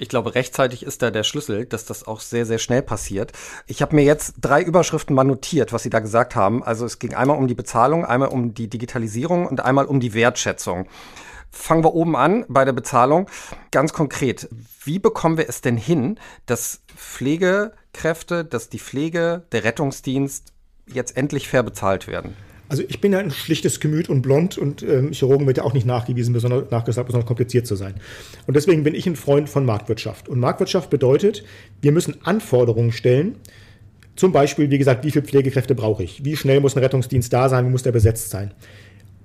Ich 0.00 0.08
glaube, 0.08 0.34
rechtzeitig 0.34 0.82
ist 0.82 1.02
da 1.02 1.10
der 1.10 1.24
Schlüssel, 1.24 1.66
dass 1.66 1.84
das 1.84 2.06
auch 2.06 2.20
sehr, 2.20 2.46
sehr 2.46 2.56
schnell 2.56 2.80
passiert. 2.80 3.32
Ich 3.66 3.82
habe 3.82 3.94
mir 3.94 4.02
jetzt 4.02 4.32
drei 4.40 4.62
Überschriften 4.62 5.14
mal 5.14 5.24
notiert, 5.24 5.74
was 5.74 5.82
Sie 5.82 5.90
da 5.90 6.00
gesagt 6.00 6.34
haben. 6.34 6.62
Also 6.62 6.86
es 6.86 6.98
ging 6.98 7.12
einmal 7.12 7.36
um 7.36 7.46
die 7.46 7.54
Bezahlung, 7.54 8.06
einmal 8.06 8.30
um 8.30 8.54
die 8.54 8.70
Digitalisierung 8.70 9.46
und 9.46 9.60
einmal 9.60 9.84
um 9.84 10.00
die 10.00 10.14
Wertschätzung. 10.14 10.86
Fangen 11.50 11.84
wir 11.84 11.92
oben 11.92 12.16
an 12.16 12.46
bei 12.48 12.64
der 12.64 12.72
Bezahlung. 12.72 13.28
Ganz 13.72 13.92
konkret, 13.92 14.48
wie 14.82 14.98
bekommen 14.98 15.36
wir 15.36 15.50
es 15.50 15.60
denn 15.60 15.76
hin, 15.76 16.18
dass 16.46 16.80
Pflegekräfte, 16.96 18.46
dass 18.46 18.70
die 18.70 18.78
Pflege, 18.78 19.42
der 19.52 19.64
Rettungsdienst 19.64 20.54
jetzt 20.86 21.14
endlich 21.14 21.46
fair 21.46 21.62
bezahlt 21.62 22.06
werden? 22.06 22.34
Also 22.70 22.84
ich 22.88 23.00
bin 23.00 23.12
ja 23.12 23.18
ein 23.18 23.32
schlichtes 23.32 23.80
Gemüt 23.80 24.08
und 24.08 24.22
blond 24.22 24.56
und 24.56 24.84
ähm, 24.84 25.10
Chirurgen 25.10 25.44
wird 25.48 25.56
ja 25.56 25.64
auch 25.64 25.72
nicht 25.72 25.86
nachgewiesen, 25.86 26.32
besonders, 26.32 26.70
nachgesagt, 26.70 27.08
besonders 27.08 27.26
kompliziert 27.26 27.66
zu 27.66 27.74
sein. 27.74 27.94
Und 28.46 28.54
deswegen 28.54 28.84
bin 28.84 28.94
ich 28.94 29.08
ein 29.08 29.16
Freund 29.16 29.48
von 29.48 29.66
Marktwirtschaft. 29.66 30.28
Und 30.28 30.38
Marktwirtschaft 30.38 30.88
bedeutet, 30.88 31.42
wir 31.82 31.90
müssen 31.90 32.14
Anforderungen 32.22 32.92
stellen, 32.92 33.34
zum 34.14 34.30
Beispiel, 34.30 34.70
wie 34.70 34.78
gesagt, 34.78 35.04
wie 35.04 35.10
viele 35.10 35.24
Pflegekräfte 35.24 35.74
brauche 35.74 36.04
ich? 36.04 36.24
Wie 36.24 36.36
schnell 36.36 36.60
muss 36.60 36.76
ein 36.76 36.82
Rettungsdienst 36.82 37.32
da 37.32 37.48
sein? 37.48 37.66
Wie 37.66 37.70
muss 37.70 37.82
der 37.82 37.92
besetzt 37.92 38.30
sein? 38.30 38.52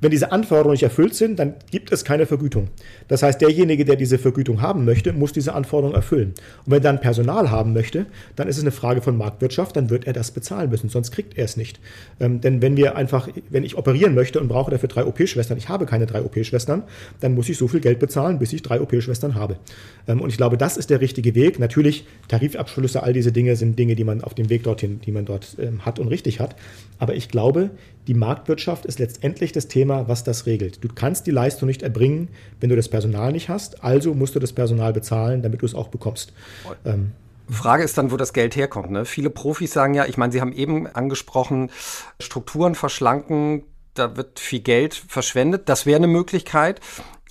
Wenn 0.05 0.11
diese 0.11 0.31
Anforderungen 0.31 0.73
nicht 0.73 0.83
erfüllt 0.83 1.15
sind, 1.15 1.39
dann 1.39 1.55
gibt 1.71 1.91
es 1.91 2.05
keine 2.05 2.27
Vergütung. 2.27 2.67
Das 3.07 3.23
heißt, 3.23 3.41
derjenige, 3.41 3.85
der 3.85 3.95
diese 3.95 4.19
Vergütung 4.19 4.61
haben 4.61 4.85
möchte, 4.85 5.13
muss 5.13 5.33
diese 5.33 5.55
Anforderungen 5.55 5.95
erfüllen. 5.95 6.35
Und 6.63 6.71
wenn 6.71 6.77
er 6.77 6.81
dann 6.81 7.01
Personal 7.01 7.49
haben 7.49 7.73
möchte, 7.73 8.05
dann 8.35 8.47
ist 8.47 8.57
es 8.57 8.61
eine 8.61 8.69
Frage 8.69 9.01
von 9.01 9.17
Marktwirtschaft, 9.17 9.75
dann 9.75 9.89
wird 9.89 10.05
er 10.05 10.13
das 10.13 10.29
bezahlen 10.29 10.69
müssen, 10.69 10.89
sonst 10.89 11.09
kriegt 11.09 11.39
er 11.39 11.45
es 11.45 11.57
nicht. 11.57 11.79
Ähm, 12.19 12.39
denn 12.39 12.61
wenn 12.61 12.77
wir 12.77 12.95
einfach, 12.95 13.27
wenn 13.49 13.63
ich 13.63 13.79
operieren 13.79 14.13
möchte 14.13 14.39
und 14.39 14.47
brauche 14.47 14.69
dafür 14.69 14.89
drei 14.89 15.07
OP-Schwestern, 15.07 15.57
ich 15.57 15.69
habe 15.69 15.87
keine 15.87 16.05
drei 16.05 16.21
OP-Schwestern, 16.21 16.83
dann 17.19 17.33
muss 17.33 17.49
ich 17.49 17.57
so 17.57 17.67
viel 17.67 17.79
Geld 17.79 17.97
bezahlen, 17.97 18.37
bis 18.37 18.53
ich 18.53 18.61
drei 18.61 18.79
OP-Schwestern 18.81 19.33
habe. 19.33 19.55
Ähm, 20.07 20.21
und 20.21 20.29
ich 20.29 20.37
glaube, 20.37 20.55
das 20.55 20.77
ist 20.77 20.91
der 20.91 21.01
richtige 21.01 21.33
Weg. 21.33 21.57
Natürlich, 21.57 22.05
Tarifabschlüsse, 22.27 23.01
all 23.01 23.13
diese 23.13 23.31
Dinge 23.31 23.55
sind 23.55 23.79
Dinge, 23.79 23.95
die 23.95 24.03
man 24.03 24.23
auf 24.23 24.35
dem 24.35 24.51
Weg 24.51 24.61
dorthin, 24.65 25.01
die 25.03 25.11
man 25.11 25.25
dort 25.25 25.57
ähm, 25.59 25.83
hat 25.83 25.97
und 25.97 26.09
richtig 26.09 26.39
hat. 26.39 26.55
Aber 26.99 27.15
ich 27.15 27.27
glaube, 27.27 27.71
die 28.07 28.13
Marktwirtschaft 28.13 28.85
ist 28.85 28.99
letztendlich 28.99 29.51
das 29.51 29.67
Thema, 29.67 30.07
was 30.07 30.23
das 30.23 30.45
regelt. 30.45 30.83
Du 30.83 30.87
kannst 30.93 31.27
die 31.27 31.31
Leistung 31.31 31.67
nicht 31.67 31.81
erbringen, 31.81 32.29
wenn 32.59 32.69
du 32.69 32.75
das 32.75 32.89
Personal 32.89 33.31
nicht 33.31 33.49
hast. 33.49 33.83
Also 33.83 34.13
musst 34.13 34.35
du 34.35 34.39
das 34.39 34.53
Personal 34.53 34.93
bezahlen, 34.93 35.41
damit 35.41 35.61
du 35.61 35.65
es 35.65 35.73
auch 35.73 35.87
bekommst. 35.87 36.33
Ähm, 36.85 37.11
Frage 37.49 37.83
ist 37.83 37.97
dann, 37.97 38.11
wo 38.11 38.17
das 38.17 38.33
Geld 38.33 38.55
herkommt. 38.55 38.91
Ne? 38.91 39.05
Viele 39.05 39.29
Profis 39.29 39.71
sagen 39.71 39.93
ja, 39.93 40.05
ich 40.05 40.17
meine, 40.17 40.31
Sie 40.31 40.41
haben 40.41 40.53
eben 40.53 40.87
angesprochen, 40.87 41.69
Strukturen 42.19 42.75
verschlanken, 42.75 43.63
da 43.93 44.17
wird 44.17 44.39
viel 44.39 44.59
Geld 44.59 44.93
verschwendet. 44.93 45.69
Das 45.69 45.85
wäre 45.85 45.97
eine 45.97 46.07
Möglichkeit. 46.07 46.81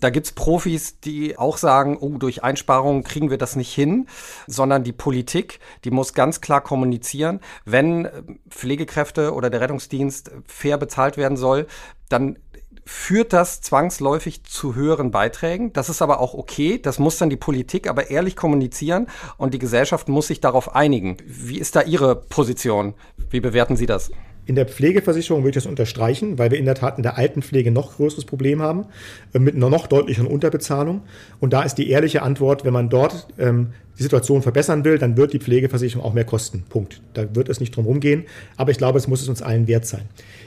Da 0.04 0.10
gibt's 0.10 0.32
Profis, 0.32 1.00
die 1.00 1.38
auch 1.38 1.56
sagen, 1.56 1.96
oh, 1.98 2.18
durch 2.18 2.44
Einsparungen 2.44 3.04
kriegen 3.04 3.30
wir 3.30 3.38
das 3.38 3.56
nicht 3.56 3.72
hin, 3.72 4.06
sondern 4.46 4.84
die 4.84 4.92
Politik, 4.92 5.60
die 5.84 5.90
muss 5.90 6.12
ganz 6.12 6.42
klar 6.42 6.60
kommunizieren, 6.60 7.40
wenn 7.64 8.04
äh, 8.04 8.22
Pflegekräfte 8.50 9.32
oder 9.32 9.48
der 9.48 9.62
Rettungsdienst 9.62 10.30
fair 10.44 10.76
bezahlt 10.76 11.16
werden 11.16 11.38
soll, 11.38 11.66
dann 12.10 12.38
führt 12.84 13.32
das 13.32 13.62
zwangsläufig 13.62 14.44
zu 14.44 14.74
höheren 14.74 15.10
Beiträgen. 15.10 15.72
Das 15.72 15.88
ist 15.88 16.02
aber 16.02 16.20
auch 16.20 16.34
okay. 16.34 16.78
Das 16.78 16.98
muss 16.98 17.16
dann 17.16 17.30
die 17.30 17.38
Politik 17.38 17.88
aber 17.88 18.10
ehrlich 18.10 18.36
kommunizieren 18.36 19.06
und 19.38 19.54
die 19.54 19.58
Gesellschaft 19.58 20.10
muss 20.10 20.26
sich 20.26 20.42
darauf 20.42 20.76
einigen. 20.76 21.16
Wie 21.24 21.58
ist 21.58 21.76
da 21.76 21.80
Ihre 21.80 22.14
Position? 22.14 22.92
Wie 23.30 23.40
bewerten 23.40 23.78
Sie 23.78 23.86
das? 23.86 24.10
In 24.46 24.54
der 24.56 24.66
Pflegeversicherung 24.66 25.42
würde 25.42 25.58
ich 25.58 25.64
das 25.64 25.70
unterstreichen, 25.70 26.38
weil 26.38 26.50
wir 26.50 26.58
in 26.58 26.66
der 26.66 26.74
Tat 26.74 26.98
in 26.98 27.02
der 27.02 27.16
Altenpflege 27.16 27.70
noch 27.70 27.96
größeres 27.96 28.24
Problem 28.24 28.60
haben, 28.60 28.86
äh, 29.32 29.38
mit 29.38 29.54
einer 29.54 29.70
noch 29.70 29.86
deutlicheren 29.86 30.26
Unterbezahlung. 30.26 31.02
Und 31.40 31.52
da 31.52 31.62
ist 31.62 31.76
die 31.76 31.88
ehrliche 31.90 32.22
Antwort, 32.22 32.64
wenn 32.64 32.72
man 32.72 32.90
dort 32.90 33.26
ähm, 33.38 33.68
die 33.98 34.02
Situation 34.02 34.42
verbessern 34.42 34.84
will, 34.84 34.98
dann 34.98 35.16
wird 35.16 35.32
die 35.32 35.38
Pflegeversicherung 35.38 36.04
auch 36.04 36.14
mehr 36.14 36.24
kosten. 36.24 36.64
Punkt. 36.68 37.00
Da 37.14 37.34
wird 37.34 37.48
es 37.48 37.60
nicht 37.60 37.74
drum 37.74 37.86
rumgehen. 37.86 38.24
Aber 38.56 38.70
ich 38.70 38.78
glaube, 38.78 38.98
es 38.98 39.06
muss 39.06 39.22
es 39.22 39.28
uns 39.28 39.40
allen 39.40 39.68
wert 39.68 39.86
sein. 39.86 40.02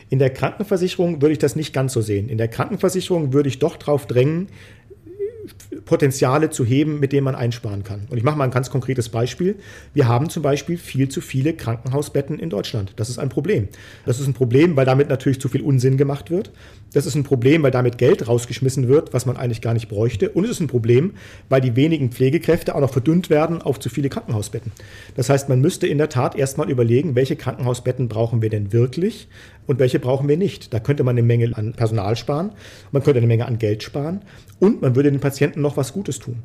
In 0.09 0.19
der 0.19 0.29
Krankenversicherung 0.29 1.21
würde 1.21 1.33
ich 1.33 1.39
das 1.39 1.55
nicht 1.55 1.73
ganz 1.73 1.93
so 1.93 2.01
sehen. 2.01 2.29
In 2.29 2.37
der 2.37 2.47
Krankenversicherung 2.47 3.33
würde 3.33 3.49
ich 3.49 3.59
doch 3.59 3.77
darauf 3.77 4.05
drängen, 4.05 4.47
Potenziale 5.85 6.49
zu 6.49 6.63
heben, 6.65 6.99
mit 6.99 7.11
denen 7.11 7.25
man 7.25 7.35
einsparen 7.35 7.83
kann. 7.83 8.07
Und 8.09 8.17
ich 8.17 8.23
mache 8.23 8.37
mal 8.37 8.45
ein 8.45 8.51
ganz 8.51 8.69
konkretes 8.69 9.09
Beispiel. 9.09 9.55
Wir 9.93 10.07
haben 10.07 10.29
zum 10.29 10.43
Beispiel 10.43 10.77
viel 10.77 11.09
zu 11.09 11.21
viele 11.21 11.53
Krankenhausbetten 11.53 12.39
in 12.39 12.49
Deutschland. 12.49 12.93
Das 12.95 13.09
ist 13.09 13.19
ein 13.19 13.29
Problem. 13.29 13.67
Das 14.05 14.19
ist 14.19 14.27
ein 14.27 14.33
Problem, 14.33 14.75
weil 14.75 14.85
damit 14.85 15.09
natürlich 15.09 15.41
zu 15.41 15.49
viel 15.49 15.61
Unsinn 15.61 15.97
gemacht 15.97 16.31
wird. 16.31 16.51
Das 16.93 17.05
ist 17.05 17.15
ein 17.15 17.23
Problem, 17.23 17.63
weil 17.63 17.71
damit 17.71 17.97
Geld 17.97 18.27
rausgeschmissen 18.27 18.87
wird, 18.87 19.13
was 19.13 19.25
man 19.25 19.37
eigentlich 19.37 19.61
gar 19.61 19.73
nicht 19.73 19.89
bräuchte. 19.89 20.29
Und 20.29 20.45
es 20.45 20.51
ist 20.51 20.59
ein 20.61 20.67
Problem, 20.67 21.13
weil 21.49 21.61
die 21.61 21.75
wenigen 21.75 22.11
Pflegekräfte 22.11 22.75
auch 22.75 22.79
noch 22.79 22.91
verdünnt 22.91 23.29
werden 23.29 23.61
auf 23.61 23.79
zu 23.79 23.89
viele 23.89 24.09
Krankenhausbetten. 24.09 24.71
Das 25.15 25.29
heißt, 25.29 25.49
man 25.49 25.59
müsste 25.59 25.87
in 25.87 25.97
der 25.97 26.09
Tat 26.09 26.35
erstmal 26.35 26.69
überlegen, 26.69 27.15
welche 27.15 27.35
Krankenhausbetten 27.35 28.07
brauchen 28.07 28.41
wir 28.41 28.49
denn 28.49 28.71
wirklich 28.71 29.27
und 29.67 29.79
welche 29.79 29.99
brauchen 29.99 30.27
wir 30.27 30.37
nicht. 30.37 30.73
Da 30.73 30.79
könnte 30.79 31.03
man 31.03 31.17
eine 31.17 31.27
Menge 31.27 31.55
an 31.55 31.73
Personal 31.73 32.15
sparen, 32.15 32.51
man 32.91 33.03
könnte 33.03 33.19
eine 33.19 33.27
Menge 33.27 33.45
an 33.45 33.59
Geld 33.59 33.83
sparen 33.83 34.21
und 34.59 34.81
man 34.81 34.95
würde 34.95 35.11
den 35.11 35.19
Patienten 35.19 35.61
noch 35.61 35.77
was 35.77 35.93
Gutes 35.93 36.19
tun. 36.19 36.37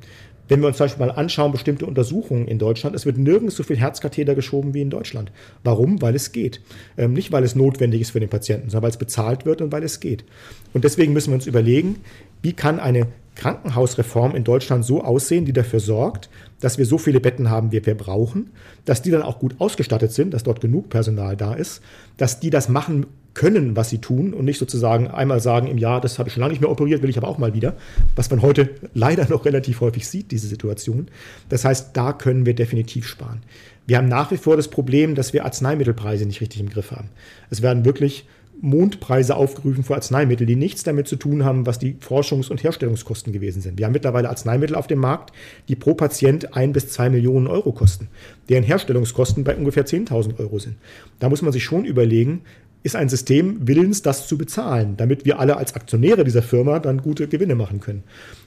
Wenn 0.52 0.60
wir 0.60 0.66
uns 0.66 0.76
zum 0.76 0.84
Beispiel 0.84 1.06
mal 1.06 1.12
anschauen, 1.12 1.50
bestimmte 1.50 1.86
Untersuchungen 1.86 2.46
in 2.46 2.58
Deutschland, 2.58 2.94
es 2.94 3.06
wird 3.06 3.16
nirgends 3.16 3.56
so 3.56 3.62
viel 3.62 3.78
Herzkatheter 3.78 4.34
geschoben 4.34 4.74
wie 4.74 4.82
in 4.82 4.90
Deutschland. 4.90 5.32
Warum? 5.64 6.02
Weil 6.02 6.14
es 6.14 6.30
geht. 6.30 6.60
Ähm, 6.98 7.14
nicht, 7.14 7.32
weil 7.32 7.42
es 7.42 7.54
notwendig 7.54 8.02
ist 8.02 8.10
für 8.10 8.20
den 8.20 8.28
Patienten, 8.28 8.68
sondern 8.68 8.82
weil 8.82 8.90
es 8.90 8.98
bezahlt 8.98 9.46
wird 9.46 9.62
und 9.62 9.72
weil 9.72 9.82
es 9.82 9.98
geht. 9.98 10.26
Und 10.74 10.84
deswegen 10.84 11.14
müssen 11.14 11.30
wir 11.30 11.36
uns 11.36 11.46
überlegen, 11.46 12.00
wie 12.42 12.52
kann 12.52 12.80
eine 12.80 13.06
Krankenhausreform 13.34 14.36
in 14.36 14.44
Deutschland 14.44 14.84
so 14.84 15.02
aussehen, 15.02 15.46
die 15.46 15.54
dafür 15.54 15.80
sorgt, 15.80 16.28
dass 16.60 16.76
wir 16.76 16.84
so 16.84 16.98
viele 16.98 17.20
Betten 17.20 17.48
haben, 17.48 17.72
wie 17.72 17.86
wir 17.86 17.96
brauchen, 17.96 18.50
dass 18.84 19.00
die 19.00 19.10
dann 19.10 19.22
auch 19.22 19.38
gut 19.38 19.54
ausgestattet 19.58 20.12
sind, 20.12 20.34
dass 20.34 20.42
dort 20.42 20.60
genug 20.60 20.90
Personal 20.90 21.34
da 21.34 21.54
ist, 21.54 21.80
dass 22.18 22.40
die 22.40 22.50
das 22.50 22.68
machen 22.68 23.06
können, 23.34 23.76
was 23.76 23.90
sie 23.90 23.98
tun 23.98 24.34
und 24.34 24.44
nicht 24.44 24.58
sozusagen 24.58 25.08
einmal 25.08 25.40
sagen 25.40 25.66
im 25.66 25.78
Jahr, 25.78 26.00
das 26.00 26.18
habe 26.18 26.28
ich 26.28 26.34
schon 26.34 26.40
lange 26.40 26.52
nicht 26.52 26.60
mehr 26.60 26.70
operiert, 26.70 27.02
will 27.02 27.10
ich 27.10 27.16
aber 27.16 27.28
auch 27.28 27.38
mal 27.38 27.54
wieder, 27.54 27.76
was 28.14 28.30
man 28.30 28.42
heute 28.42 28.70
leider 28.94 29.28
noch 29.28 29.44
relativ 29.44 29.80
häufig 29.80 30.06
sieht, 30.06 30.30
diese 30.30 30.46
Situation. 30.46 31.08
Das 31.48 31.64
heißt, 31.64 31.96
da 31.96 32.12
können 32.12 32.46
wir 32.46 32.54
definitiv 32.54 33.06
sparen. 33.06 33.42
Wir 33.86 33.98
haben 33.98 34.08
nach 34.08 34.30
wie 34.30 34.36
vor 34.36 34.56
das 34.56 34.68
Problem, 34.68 35.14
dass 35.14 35.32
wir 35.32 35.44
Arzneimittelpreise 35.44 36.26
nicht 36.26 36.40
richtig 36.40 36.60
im 36.60 36.70
Griff 36.70 36.92
haben. 36.92 37.08
Es 37.50 37.62
werden 37.62 37.84
wirklich 37.84 38.26
Mondpreise 38.62 39.34
aufgerufen 39.34 39.82
für 39.82 39.96
Arzneimittel, 39.96 40.46
die 40.46 40.54
nichts 40.54 40.84
damit 40.84 41.08
zu 41.08 41.16
tun 41.16 41.44
haben, 41.44 41.66
was 41.66 41.80
die 41.80 41.94
Forschungs- 41.94 42.48
und 42.48 42.62
Herstellungskosten 42.62 43.32
gewesen 43.32 43.60
sind. 43.60 43.76
Wir 43.76 43.86
haben 43.86 43.92
mittlerweile 43.92 44.28
Arzneimittel 44.28 44.76
auf 44.76 44.86
dem 44.86 45.00
Markt, 45.00 45.32
die 45.66 45.74
pro 45.74 45.94
Patient 45.94 46.56
ein 46.56 46.72
bis 46.72 46.88
zwei 46.88 47.10
Millionen 47.10 47.48
Euro 47.48 47.72
kosten, 47.72 48.06
deren 48.48 48.62
Herstellungskosten 48.62 49.42
bei 49.42 49.56
ungefähr 49.56 49.84
10.000 49.84 50.38
Euro 50.38 50.60
sind. 50.60 50.76
Da 51.18 51.28
muss 51.28 51.42
man 51.42 51.52
sich 51.52 51.64
schon 51.64 51.84
überlegen, 51.84 52.42
ist 52.82 52.96
ein 52.96 53.08
System 53.08 53.66
willens, 53.66 54.02
das 54.02 54.26
zu 54.26 54.36
bezahlen, 54.36 54.96
damit 54.96 55.24
wir 55.24 55.38
alle 55.38 55.56
als 55.56 55.74
Aktionäre 55.74 56.24
dieser 56.24 56.42
Firma 56.42 56.78
dann 56.78 57.02
gute 57.02 57.28
Gewinne 57.28 57.54
machen 57.54 57.80
können. 57.80 58.02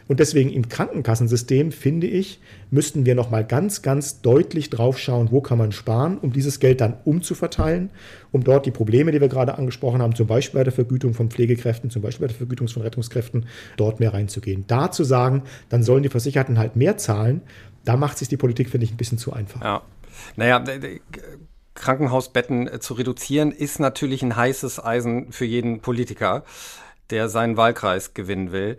Und 0.08 0.20
deswegen 0.20 0.52
im 0.52 0.70
Krankenkassensystem, 0.70 1.72
finde 1.72 2.06
ich, 2.06 2.40
müssten 2.70 3.06
wir 3.06 3.16
nochmal 3.16 3.44
ganz, 3.44 3.82
ganz 3.82 4.22
deutlich 4.22 4.70
drauf 4.70 5.00
schauen, 5.00 5.32
wo 5.32 5.42
kann 5.42 5.58
man 5.58 5.72
sparen, 5.72 6.20
um 6.20 6.32
dieses 6.32 6.60
Geld 6.60 6.80
dann 6.80 6.98
umzuverteilen, 7.06 7.90
um 8.32 8.44
dort 8.44 8.68
die 8.68 8.72
Probleme, 8.72 9.12
die 9.12 9.22
wir 9.22 9.30
gerade 9.30 9.58
angesprochen 9.58 10.02
haben, 10.02 10.14
zum 10.14 10.28
Beispiel 10.28 10.60
bei 10.60 10.64
der 10.64 10.74
Vergütung 10.74 11.16
von 11.16 11.32
Pflegekräften, 11.32 11.90
zum 11.90 12.04
Beispiel 12.04 12.28
bei 12.28 12.34
der 12.34 12.38
Vergütung 12.38 12.68
von 12.68 12.84
Rettungskräften, 12.84 13.48
dort 13.78 14.00
mehr 14.00 14.14
reinzugehen. 14.14 14.66
Da 14.68 14.92
zu 14.92 15.04
sagen, 15.04 15.44
dann 15.70 15.82
sollen 15.82 16.04
die 16.04 16.10
Versicherten 16.10 16.60
halt 16.60 16.76
mehr 16.76 16.98
zahlen, 16.98 17.42
da 17.84 17.98
macht 17.98 18.18
sich 18.18 18.28
die 18.28 18.38
Politik, 18.38 18.70
finde 18.70 18.86
ich, 18.86 18.92
ein 18.92 18.98
bisschen 18.98 19.18
zu 19.18 19.34
einfach. 19.34 19.64
Ja. 19.64 19.82
Naja, 20.36 20.64
Krankenhausbetten 21.76 22.68
äh, 22.68 22.80
zu 22.80 22.96
reduzieren, 22.96 23.52
ist 23.52 23.80
natürlich 23.80 24.24
ein 24.24 24.36
heißes 24.36 24.84
Eisen 24.84 25.32
für 25.32 25.46
jeden 25.46 25.82
Politiker, 25.82 26.44
der 27.12 27.30
seinen 27.30 27.58
Wahlkreis 27.58 28.14
gewinnen 28.14 28.52
will. 28.52 28.78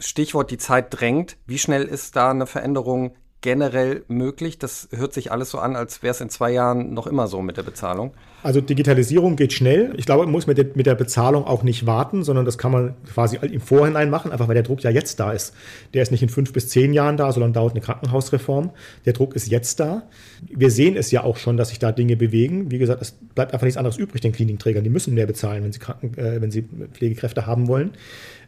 Stichwort, 0.00 0.50
die 0.50 0.58
Zeit 0.58 0.86
drängt. 0.90 1.36
Wie 1.46 1.58
schnell 1.58 1.84
ist 1.84 2.16
da 2.16 2.30
eine 2.30 2.46
Veränderung 2.46 3.14
generell 3.40 4.04
möglich? 4.08 4.58
Das 4.58 4.88
hört 4.92 5.12
sich 5.12 5.32
alles 5.32 5.50
so 5.50 5.58
an, 5.58 5.76
als 5.76 6.02
wäre 6.02 6.12
es 6.12 6.20
in 6.20 6.30
zwei 6.30 6.52
Jahren 6.52 6.94
noch 6.94 7.06
immer 7.06 7.26
so 7.26 7.42
mit 7.42 7.56
der 7.56 7.62
Bezahlung. 7.62 8.12
Also 8.42 8.62
Digitalisierung 8.62 9.36
geht 9.36 9.52
schnell. 9.52 9.92
Ich 9.96 10.06
glaube, 10.06 10.24
man 10.24 10.32
muss 10.32 10.46
mit 10.46 10.56
der, 10.56 10.66
mit 10.74 10.86
der 10.86 10.94
Bezahlung 10.94 11.44
auch 11.44 11.62
nicht 11.62 11.86
warten, 11.86 12.22
sondern 12.22 12.46
das 12.46 12.56
kann 12.56 12.72
man 12.72 12.94
quasi 13.12 13.36
im 13.36 13.60
Vorhinein 13.60 14.08
machen, 14.08 14.32
einfach 14.32 14.48
weil 14.48 14.54
der 14.54 14.62
Druck 14.62 14.82
ja 14.82 14.90
jetzt 14.90 15.20
da 15.20 15.32
ist. 15.32 15.54
Der 15.92 16.02
ist 16.02 16.10
nicht 16.10 16.22
in 16.22 16.30
fünf 16.30 16.52
bis 16.52 16.68
zehn 16.68 16.94
Jahren 16.94 17.18
da, 17.18 17.32
sondern 17.32 17.52
dauert 17.52 17.72
eine 17.72 17.82
Krankenhausreform. 17.82 18.70
Der 19.04 19.12
Druck 19.12 19.36
ist 19.36 19.48
jetzt 19.48 19.78
da. 19.78 20.04
Wir 20.42 20.70
sehen 20.70 20.96
es 20.96 21.10
ja 21.10 21.22
auch 21.22 21.36
schon, 21.36 21.58
dass 21.58 21.68
sich 21.68 21.78
da 21.78 21.92
Dinge 21.92 22.16
bewegen. 22.16 22.70
Wie 22.70 22.78
gesagt, 22.78 23.02
es 23.02 23.12
bleibt 23.34 23.52
einfach 23.52 23.66
nichts 23.66 23.76
anderes 23.76 23.98
übrig 23.98 24.22
den 24.22 24.32
Klinikträgern. 24.32 24.84
Die 24.84 24.90
müssen 24.90 25.12
mehr 25.12 25.26
bezahlen, 25.26 25.62
wenn 25.62 25.72
sie, 25.72 25.78
Kranken, 25.78 26.16
äh, 26.16 26.40
wenn 26.40 26.50
sie 26.50 26.62
Pflegekräfte 26.92 27.46
haben 27.46 27.68
wollen. 27.68 27.92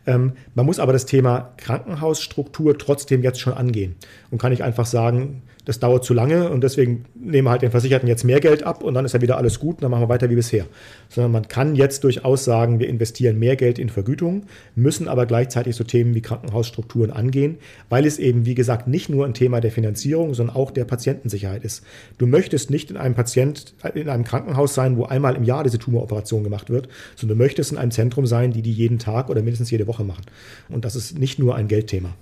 Ähm, 0.07 0.33
man 0.55 0.67
muss 0.67 0.79
aber 0.79 0.93
das 0.93 1.07
Thema 1.07 1.53
Krankenhausstruktur 1.57 2.77
trotzdem 2.79 3.23
jetzt 3.23 3.41
schon 3.41 3.55
angehen. 3.55 3.97
Und 4.31 4.41
kann 4.41 4.51
nicht 4.51 4.63
einfach 4.63 4.87
sagen, 4.87 5.43
das 5.65 5.79
dauert 5.79 6.05
zu 6.05 6.13
lange 6.13 6.51
und 6.51 6.65
deswegen 6.65 7.05
nehmen 7.15 7.47
wir 7.47 7.51
halt 7.53 7.63
den 7.63 7.71
Versicherten 7.71 8.09
jetzt 8.09 8.25
mehr 8.25 8.41
Geld 8.41 8.65
ab 8.65 8.83
und 8.83 8.95
dann 8.95 9.05
ist 9.05 9.13
ja 9.13 9.21
wieder 9.21 9.37
alles 9.37 9.61
gut 9.61 9.77
und 9.77 9.83
dann 9.83 9.93
machen 9.93 10.03
wir 10.03 10.09
weiter 10.09 10.29
wie 10.29 10.35
bisher. 10.35 10.67
Sondern 11.09 11.31
man 11.31 11.47
kann 11.47 11.77
jetzt 11.77 12.03
durchaus 12.03 12.45
sagen, 12.45 12.81
wir 12.81 12.89
investieren 12.89 13.39
mehr 13.39 13.55
Geld 13.55 13.79
in 13.79 13.89
Vergütung, 13.89 14.45
müssen 14.75 15.07
aber 15.07 15.25
gleichzeitig 15.27 15.77
so 15.77 15.85
Themen 15.85 16.15
wie 16.15 16.21
Krankenhausstrukturen 16.21 17.13
angehen, 17.13 17.59
weil 17.89 18.07
es 18.07 18.19
eben, 18.19 18.45
wie 18.45 18.57
gesagt, 18.57 18.89
nicht 18.89 19.09
nur 19.09 19.25
ein 19.25 19.35
Thema 19.35 19.61
der 19.61 19.71
Finanzierung, 19.71 20.35
sondern 20.35 20.57
auch 20.57 20.73
der 20.73 20.85
Patientensicherheit 20.85 21.65
ist. 21.65 21.85
Du 22.19 22.27
möchtest 22.27 22.71
nicht 22.71 22.91
in 22.91 22.97
einem 22.97 23.15
Patient, 23.15 23.75
in 23.95 24.09
einem 24.09 24.25
Krankenhaus 24.25 24.75
sein, 24.75 24.97
wo 24.97 25.05
einmal 25.05 25.37
im 25.37 25.45
Jahr 25.45 25.63
diese 25.63 25.79
Tumoroperation 25.79 26.43
gemacht 26.43 26.71
wird, 26.71 26.89
sondern 27.15 27.39
du 27.39 27.45
möchtest 27.45 27.71
in 27.71 27.79
einem 27.79 27.93
Zentrum 27.93 28.27
sein, 28.27 28.53
die 28.53 28.63
die 28.63 28.73
jeden 28.73 28.99
Tag 28.99 29.31
oder 29.31 29.43
mindestens 29.43 29.71
jede 29.71 29.87
Woche 29.87 30.03
machen. 30.03 30.25
Und 30.69 30.85
das 30.85 30.97
ist 30.97 31.19
nicht 31.19 31.39
nur 31.39 31.55
ein 31.55 31.69
Geldthema. 31.69 32.15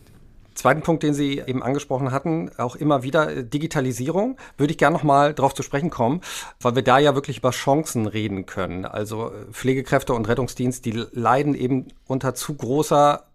Zweiten 0.61 0.83
Punkt, 0.83 1.03
den 1.03 1.15
Sie 1.15 1.39
eben 1.39 1.63
angesprochen 1.63 2.13
hatten, 2.13 2.51
auch 2.59 2.77
immer 2.77 3.03
wieder 3.03 3.35
äh, 3.35 3.45
Digitalisierung, 3.45 4.37
würde 4.59 4.73
ich 4.73 4.77
gerne 4.77 4.95
noch 4.95 5.05
mal 5.05 5.33
darauf 5.33 5.55
zu 5.55 5.63
sprechen 5.63 5.89
kommen, 5.89 6.21
weil 6.61 6.75
wir 6.75 6.83
da 6.83 6.99
ja 6.99 7.15
wirklich 7.15 7.39
über 7.39 7.51
Chancen 7.51 8.07
reden 8.07 8.45
können. 8.45 8.85
Also 8.85 9.29
äh, 9.29 9.53
Pflegekräfte 9.53 10.13
und 10.13 10.29
Rettungsdienst, 10.29 10.85
die 10.85 11.07
leiden 11.13 11.55
eben 11.55 11.87
unter 12.07 12.35
zu 12.35 12.55
großer 12.55 13.30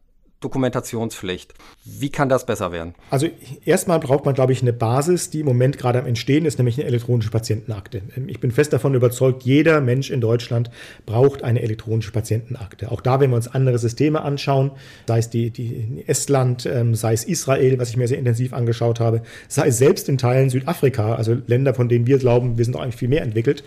Dokumentationspflicht. 0.46 1.56
Wie 1.86 2.10
kann 2.10 2.30
das 2.30 2.46
besser 2.46 2.72
werden? 2.72 2.94
Also 3.10 3.28
erstmal 3.66 4.00
braucht 4.00 4.26
man, 4.26 4.36
glaube 4.36 4.54
ich, 4.54 4.62
eine 4.62 4.74
Basis, 4.74 5.32
die 5.32 5.40
im 5.40 5.48
Moment 5.48 5.80
gerade 5.80 5.98
am 5.98 6.06
Entstehen 6.06 6.46
ist, 6.46 6.60
nämlich 6.60 6.78
eine 6.78 6.88
elektronische 6.88 7.32
Patientenakte. 7.32 8.04
Ich 8.28 8.40
bin 8.40 8.52
fest 8.52 8.72
davon 8.72 8.94
überzeugt, 8.94 9.42
jeder 9.42 9.82
Mensch 9.82 10.12
in 10.12 10.22
Deutschland 10.22 10.70
braucht 11.08 11.44
eine 11.44 11.64
elektronische 11.64 12.12
Patientenakte. 12.12 12.92
Auch 12.92 13.02
da, 13.02 13.20
wenn 13.20 13.32
wir 13.32 13.38
uns 13.38 13.48
andere 13.48 13.80
Systeme 13.80 14.22
anschauen, 14.22 14.70
sei 15.08 15.18
es 15.18 15.32
die, 15.32 15.50
die 15.50 16.04
Estland, 16.06 16.68
ähm, 16.68 16.94
sei 16.94 17.14
es 17.14 17.24
Israel, 17.24 17.80
was 17.80 17.90
ich 17.90 17.98
mir 17.98 18.08
sehr 18.08 18.20
intensiv 18.20 18.54
angeschaut 18.54 19.00
habe, 19.00 19.24
sei 19.48 19.70
es 19.70 19.80
selbst 19.80 20.08
in 20.10 20.20
Teilen 20.20 20.52
Südafrika, 20.52 21.16
also 21.16 21.36
Länder, 21.48 21.74
von 21.74 21.90
denen 21.90 22.06
wir 22.06 22.20
glauben, 22.20 22.60
wir 22.60 22.66
sind 22.66 22.76
doch 22.76 22.82
eigentlich 22.82 22.98
viel 22.98 23.10
mehr 23.10 23.24
entwickelt, 23.24 23.64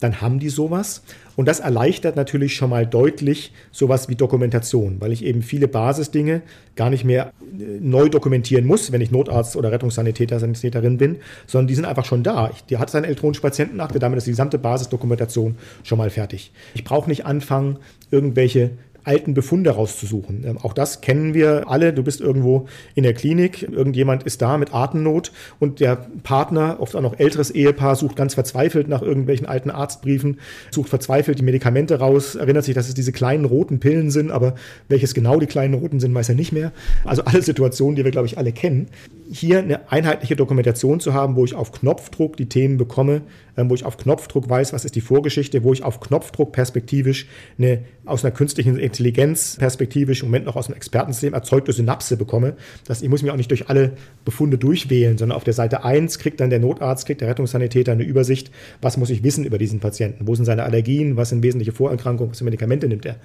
dann 0.00 0.20
haben 0.20 0.38
die 0.40 0.50
sowas. 0.50 1.02
Und 1.38 1.46
das 1.46 1.60
erleichtert 1.60 2.16
natürlich 2.16 2.56
schon 2.56 2.70
mal 2.70 2.84
deutlich 2.84 3.52
sowas 3.70 4.08
wie 4.08 4.16
Dokumentation, 4.16 4.96
weil 4.98 5.12
ich 5.12 5.24
eben 5.24 5.42
viele 5.42 5.68
Basisdinge 5.68 6.42
gar 6.74 6.90
nicht 6.90 7.04
mehr 7.04 7.32
äh, 7.56 7.78
neu 7.78 8.08
dokumentieren 8.08 8.66
muss, 8.66 8.90
wenn 8.90 9.00
ich 9.00 9.12
Notarzt 9.12 9.54
oder 9.54 9.70
Rettungssanitäter, 9.70 10.40
Sanitäterin 10.40 10.98
bin, 10.98 11.18
sondern 11.46 11.68
die 11.68 11.76
sind 11.76 11.84
einfach 11.84 12.04
schon 12.06 12.24
da. 12.24 12.50
Ich, 12.52 12.64
die 12.64 12.78
hat 12.78 12.90
seine 12.90 13.06
elektronische 13.06 13.40
Patientenakte, 13.40 14.00
damit 14.00 14.18
ist 14.18 14.26
die 14.26 14.32
gesamte 14.32 14.58
Basisdokumentation 14.58 15.54
schon 15.84 15.98
mal 15.98 16.10
fertig. 16.10 16.50
Ich 16.74 16.82
brauche 16.82 17.08
nicht 17.08 17.24
anfangen, 17.24 17.78
irgendwelche 18.10 18.70
alten 19.08 19.32
Befunde 19.32 19.70
rauszusuchen. 19.70 20.44
Ähm, 20.44 20.58
auch 20.58 20.74
das 20.74 21.00
kennen 21.00 21.32
wir 21.32 21.68
alle. 21.68 21.94
Du 21.94 22.02
bist 22.02 22.20
irgendwo 22.20 22.66
in 22.94 23.02
der 23.02 23.14
Klinik, 23.14 23.62
irgendjemand 23.62 24.22
ist 24.24 24.42
da 24.42 24.58
mit 24.58 24.74
Atemnot 24.74 25.32
und 25.58 25.80
der 25.80 25.96
Partner, 26.22 26.76
oft 26.80 26.94
auch 26.94 27.00
noch 27.00 27.18
älteres 27.18 27.50
Ehepaar, 27.50 27.96
sucht 27.96 28.16
ganz 28.16 28.34
verzweifelt 28.34 28.86
nach 28.86 29.00
irgendwelchen 29.00 29.46
alten 29.46 29.70
Arztbriefen, 29.70 30.38
sucht 30.70 30.90
verzweifelt 30.90 31.38
die 31.38 31.42
Medikamente 31.42 31.98
raus, 31.98 32.34
erinnert 32.34 32.64
sich, 32.64 32.74
dass 32.74 32.88
es 32.88 32.94
diese 32.94 33.12
kleinen 33.12 33.46
roten 33.46 33.80
Pillen 33.80 34.10
sind, 34.10 34.30
aber 34.30 34.54
welches 34.88 35.14
genau 35.14 35.40
die 35.40 35.46
kleinen 35.46 35.74
roten 35.74 36.00
sind, 36.00 36.14
weiß 36.14 36.28
er 36.28 36.34
nicht 36.34 36.52
mehr. 36.52 36.72
Also 37.04 37.24
alle 37.24 37.40
Situationen, 37.40 37.96
die 37.96 38.04
wir, 38.04 38.10
glaube 38.10 38.26
ich, 38.26 38.36
alle 38.36 38.52
kennen. 38.52 38.88
Hier 39.30 39.60
eine 39.60 39.90
einheitliche 39.90 40.36
Dokumentation 40.36 41.00
zu 41.00 41.14
haben, 41.14 41.34
wo 41.34 41.44
ich 41.46 41.54
auf 41.54 41.72
Knopfdruck 41.72 42.36
die 42.36 42.48
Themen 42.48 42.76
bekomme, 42.76 43.22
wo 43.68 43.74
ich 43.74 43.84
auf 43.84 43.96
Knopfdruck 43.96 44.48
weiß, 44.48 44.72
was 44.72 44.84
ist 44.84 44.94
die 44.94 45.00
Vorgeschichte, 45.00 45.64
wo 45.64 45.72
ich 45.72 45.82
auf 45.82 46.00
Knopfdruck 46.00 46.52
perspektivisch 46.52 47.26
eine, 47.58 47.84
aus 48.04 48.24
einer 48.24 48.32
künstlichen 48.32 48.78
Intelligenz 48.78 49.56
perspektivisch, 49.56 50.22
im 50.22 50.28
Moment 50.28 50.46
noch 50.46 50.56
aus 50.56 50.68
einem 50.68 50.76
Expertensystem 50.76 51.34
erzeugte 51.34 51.72
Synapse 51.72 52.16
bekomme. 52.16 52.54
Das, 52.86 53.02
ich 53.02 53.08
muss 53.08 53.22
mich 53.22 53.32
auch 53.32 53.36
nicht 53.36 53.50
durch 53.50 53.68
alle 53.68 53.92
Befunde 54.24 54.58
durchwählen, 54.58 55.18
sondern 55.18 55.36
auf 55.36 55.44
der 55.44 55.54
Seite 55.54 55.84
1 55.84 56.18
kriegt 56.18 56.40
dann 56.40 56.50
der 56.50 56.60
Notarzt, 56.60 57.06
kriegt 57.06 57.20
der 57.20 57.28
Rettungssanitäter 57.28 57.92
eine 57.92 58.04
Übersicht, 58.04 58.50
was 58.80 58.96
muss 58.96 59.10
ich 59.10 59.22
wissen 59.24 59.44
über 59.44 59.58
diesen 59.58 59.80
Patienten, 59.80 60.28
wo 60.28 60.34
sind 60.34 60.44
seine 60.44 60.62
Allergien, 60.62 61.16
was 61.16 61.30
sind 61.30 61.42
wesentliche 61.42 61.72
Vorerkrankungen, 61.72 62.30
was 62.30 62.38
für 62.38 62.44
Medikamente 62.44 62.86
nimmt 62.88 63.06
er. 63.06 63.16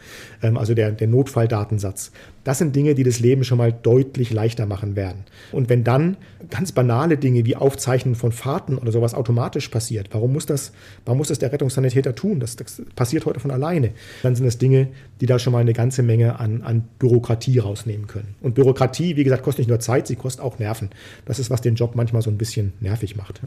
Ähm, 0.41 0.57
also 0.57 0.73
der, 0.73 0.91
der 0.91 1.07
Notfalldatensatz. 1.07 2.11
Das 2.43 2.57
sind 2.57 2.75
Dinge, 2.75 2.95
die 2.95 3.03
das 3.03 3.19
Leben 3.19 3.43
schon 3.43 3.57
mal 3.57 3.71
deutlich 3.71 4.31
leichter 4.31 4.65
machen 4.65 4.95
werden. 4.95 5.23
Und 5.51 5.69
wenn 5.69 5.83
dann 5.83 6.17
ganz 6.49 6.71
banale 6.71 7.17
Dinge 7.17 7.45
wie 7.45 7.55
Aufzeichnen 7.55 8.15
von 8.15 8.31
Fahrten 8.31 8.77
oder 8.77 8.91
sowas 8.91 9.13
automatisch 9.13 9.69
passiert, 9.69 10.09
warum 10.11 10.22
Warum 10.23 10.31
muss 10.31 10.45
das, 10.45 10.71
warum 11.03 11.17
muss 11.17 11.27
das 11.27 11.39
der 11.39 11.51
Rettungssanitäter 11.51 12.15
tun? 12.15 12.39
Das, 12.39 12.55
das 12.55 12.81
passiert 12.95 13.25
heute 13.25 13.41
von 13.41 13.51
alleine. 13.51 13.91
Dann 14.21 14.37
sind 14.37 14.45
es 14.45 14.57
Dinge, 14.57 14.87
die 15.19 15.25
da 15.25 15.37
schon 15.37 15.51
mal 15.51 15.59
eine 15.59 15.73
ganze 15.73 16.01
Menge 16.01 16.39
an, 16.39 16.61
an 16.61 16.87
Bürokratie 16.97 17.59
rausnehmen 17.59 18.07
können. 18.07 18.35
Und 18.39 18.55
Bürokratie, 18.55 19.17
wie 19.17 19.25
gesagt, 19.25 19.43
kostet 19.43 19.63
nicht 19.63 19.67
nur 19.67 19.81
Zeit, 19.81 20.07
sie 20.07 20.15
kostet 20.15 20.41
auch 20.41 20.59
Nerven. 20.59 20.91
Das 21.25 21.39
ist, 21.39 21.49
was 21.49 21.59
den 21.59 21.75
Job 21.75 21.95
manchmal 21.95 22.21
so 22.21 22.29
ein 22.29 22.37
bisschen 22.37 22.71
nervig 22.79 23.17
macht. 23.17 23.41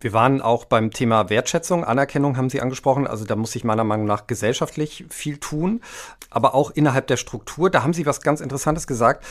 Wir 0.00 0.12
waren 0.12 0.40
auch 0.40 0.64
beim 0.64 0.90
Thema 0.90 1.30
Wertschätzung, 1.30 1.84
Anerkennung 1.84 2.36
haben 2.36 2.50
Sie 2.50 2.60
angesprochen. 2.60 3.06
Also 3.06 3.24
da 3.24 3.36
muss 3.36 3.52
sich 3.52 3.62
meiner 3.62 3.84
Meinung 3.84 4.06
nach 4.06 4.26
gesellschaftlich 4.26 5.04
viel 5.10 5.38
tun, 5.38 5.80
aber 6.28 6.56
auch 6.56 6.72
innerhalb 6.72 7.06
der 7.06 7.16
Struktur. 7.16 7.70
Da 7.70 7.84
haben 7.84 7.92
Sie 7.92 8.04
was 8.04 8.20
ganz 8.20 8.40
Interessantes 8.40 8.88
gesagt. 8.88 9.24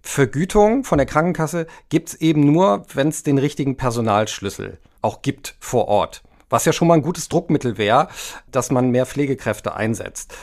Vergütung 0.00 0.84
von 0.84 0.96
der 0.96 1.06
Krankenkasse 1.06 1.66
gibt 1.90 2.08
es 2.08 2.14
eben 2.14 2.50
nur, 2.50 2.86
wenn 2.94 3.08
es 3.08 3.22
den 3.22 3.36
richtigen 3.36 3.76
Personalschlüssel 3.76 4.78
auch 5.02 5.22
gibt 5.22 5.56
vor 5.60 5.88
Ort. 5.88 6.22
Was 6.50 6.64
ja 6.64 6.72
schon 6.72 6.88
mal 6.88 6.94
ein 6.94 7.02
gutes 7.02 7.28
Druckmittel 7.28 7.78
wäre, 7.78 8.08
dass 8.50 8.72
man 8.72 8.90
mehr 8.90 9.06
Pflegekräfte 9.06 9.76
einsetzt. 9.76 10.34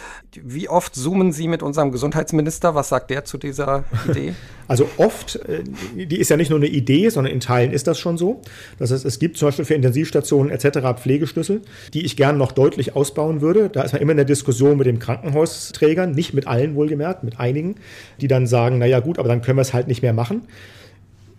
Wie 0.41 0.69
oft 0.69 0.95
zoomen 0.95 1.33
Sie 1.33 1.49
mit 1.49 1.61
unserem 1.61 1.91
Gesundheitsminister? 1.91 2.75
Was 2.75 2.87
sagt 2.87 3.09
der 3.09 3.25
zu 3.25 3.37
dieser 3.37 3.83
Idee? 4.09 4.33
Also 4.69 4.89
oft, 4.97 5.37
äh, 5.47 5.63
die 5.95 6.19
ist 6.19 6.27
ja 6.27 6.35
nicht 6.35 6.49
nur 6.49 6.59
eine 6.59 6.67
Idee, 6.67 7.07
sondern 7.07 7.31
in 7.31 7.39
Teilen 7.39 7.71
ist 7.71 7.87
das 7.87 7.97
schon 7.97 8.17
so. 8.17 8.41
Das 8.77 8.91
heißt, 8.91 9.05
es 9.05 9.17
gibt 9.17 9.37
zum 9.37 9.47
Beispiel 9.47 9.63
für 9.63 9.75
Intensivstationen 9.75 10.51
etc. 10.51 10.99
Pflegeschlüssel, 10.99 11.61
die 11.93 12.03
ich 12.03 12.17
gerne 12.17 12.37
noch 12.37 12.51
deutlich 12.51 12.93
ausbauen 12.93 13.39
würde. 13.39 13.69
Da 13.69 13.83
ist 13.83 13.93
man 13.93 14.01
immer 14.01 14.11
in 14.11 14.17
der 14.17 14.25
Diskussion 14.25 14.77
mit 14.77 14.85
den 14.85 14.99
Krankenhausträgern, 14.99 16.11
nicht 16.11 16.33
mit 16.33 16.47
allen 16.47 16.75
wohlgemerkt, 16.75 17.23
mit 17.23 17.39
einigen, 17.39 17.75
die 18.19 18.27
dann 18.27 18.45
sagen, 18.45 18.77
naja 18.77 18.99
gut, 18.99 19.19
aber 19.19 19.29
dann 19.29 19.41
können 19.41 19.57
wir 19.57 19.61
es 19.61 19.73
halt 19.73 19.87
nicht 19.87 20.01
mehr 20.01 20.11
machen. 20.11 20.41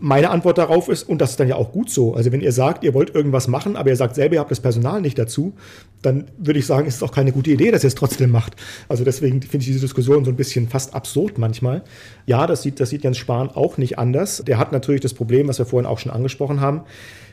Meine 0.01 0.30
Antwort 0.30 0.59
darauf 0.59 0.88
ist, 0.88 1.09
und 1.09 1.20
das 1.20 1.30
ist 1.30 1.40
dann 1.40 1.49
ja 1.49 1.57
auch 1.57 1.72
gut 1.72 1.90
so, 1.90 2.14
also 2.14 2.30
wenn 2.30 2.40
ihr 2.40 2.53
sagt, 2.53 2.84
ihr 2.84 2.94
wollt 2.94 3.14
irgendwas 3.14 3.49
machen, 3.49 3.76
aber 3.76 3.90
ihr 3.90 3.96
sagt 3.96 4.14
selber, 4.14 4.34
ihr 4.34 4.40
habt 4.40 4.51
das 4.51 4.61
Personal 4.61 5.01
nicht 5.01 5.18
dazu, 5.18 5.55
dann 6.03 6.28
würde 6.38 6.61
ich 6.61 6.66
sagen, 6.66 6.86
ist 6.86 6.96
es 6.96 7.03
auch 7.03 7.11
keine 7.11 7.32
gute 7.32 7.51
Idee, 7.51 7.72
dass 7.72 7.82
ihr 7.82 7.88
es 7.88 7.96
trotzdem 7.96 8.30
macht. 8.30 8.55
Also 8.88 9.03
deswegen 9.03 9.42
finde 9.42 9.59
ich 9.59 9.66
diese 9.66 9.80
Diskussion 9.80 10.24
so 10.24 10.30
ein 10.30 10.36
bisschen 10.36 10.68
fast 10.68 10.94
absurd 10.94 11.38
manchmal. 11.38 11.82
Ja, 12.26 12.46
das 12.46 12.62
sieht, 12.62 12.78
das 12.78 12.90
sieht 12.90 13.03
Jens 13.03 13.18
Spahn 13.18 13.51
auch 13.51 13.76
nicht 13.76 13.99
anders. 13.99 14.44
Der 14.46 14.59
hat 14.59 14.70
natürlich 14.70 15.01
das 15.01 15.14
Problem, 15.14 15.49
was 15.49 15.59
wir 15.59 15.66
vorhin 15.66 15.86
auch 15.86 15.99
schon 15.99 16.12
angesprochen 16.12 16.61
haben. 16.61 16.82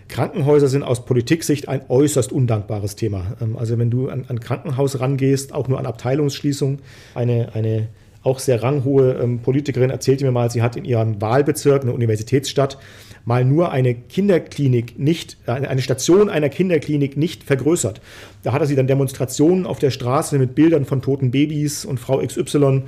Krankenhäuser 0.07 0.67
sind 0.67 0.83
aus 0.83 1.05
Politiksicht 1.05 1.67
ein 1.67 1.81
äußerst 1.87 2.31
undankbares 2.31 2.95
Thema. 2.95 3.35
Ähm, 3.41 3.57
also 3.57 3.77
wenn 3.77 3.89
du 3.89 4.09
an, 4.09 4.25
an 4.27 4.39
Krankenhaus 4.39 4.99
rangehst, 4.99 5.53
auch 5.53 5.67
nur 5.67 5.79
an 5.79 5.85
Abteilungsschließung, 5.85 6.79
eine, 7.13 7.53
eine 7.53 7.89
auch 8.25 8.39
sehr 8.39 8.63
ranghohe 8.63 9.19
ähm, 9.21 9.39
Politikerin 9.39 9.89
erzählte 9.89 10.25
mir 10.25 10.31
mal, 10.31 10.49
sie 10.49 10.61
hat 10.61 10.75
in 10.75 10.83
ihrem 10.83 11.21
Wahlbezirk, 11.21 11.83
eine 11.83 11.93
Universitätsstadt, 11.93 12.77
mal 13.23 13.45
nur 13.45 13.71
eine 13.71 13.93
Kinderklinik 13.93 14.97
nicht, 14.97 15.37
äh, 15.45 15.51
eine 15.51 15.81
Station 15.81 16.29
einer 16.29 16.49
Kinderklinik 16.49 17.17
nicht 17.17 17.43
vergrößert. 17.43 18.01
Da 18.43 18.51
hatte 18.51 18.65
sie 18.65 18.75
dann 18.75 18.87
Demonstrationen 18.87 19.65
auf 19.65 19.79
der 19.79 19.91
Straße 19.91 20.39
mit 20.39 20.55
Bildern 20.55 20.85
von 20.85 21.01
toten 21.01 21.31
Babys 21.31 21.85
und 21.85 21.99
Frau 21.99 22.17
XY 22.25 22.83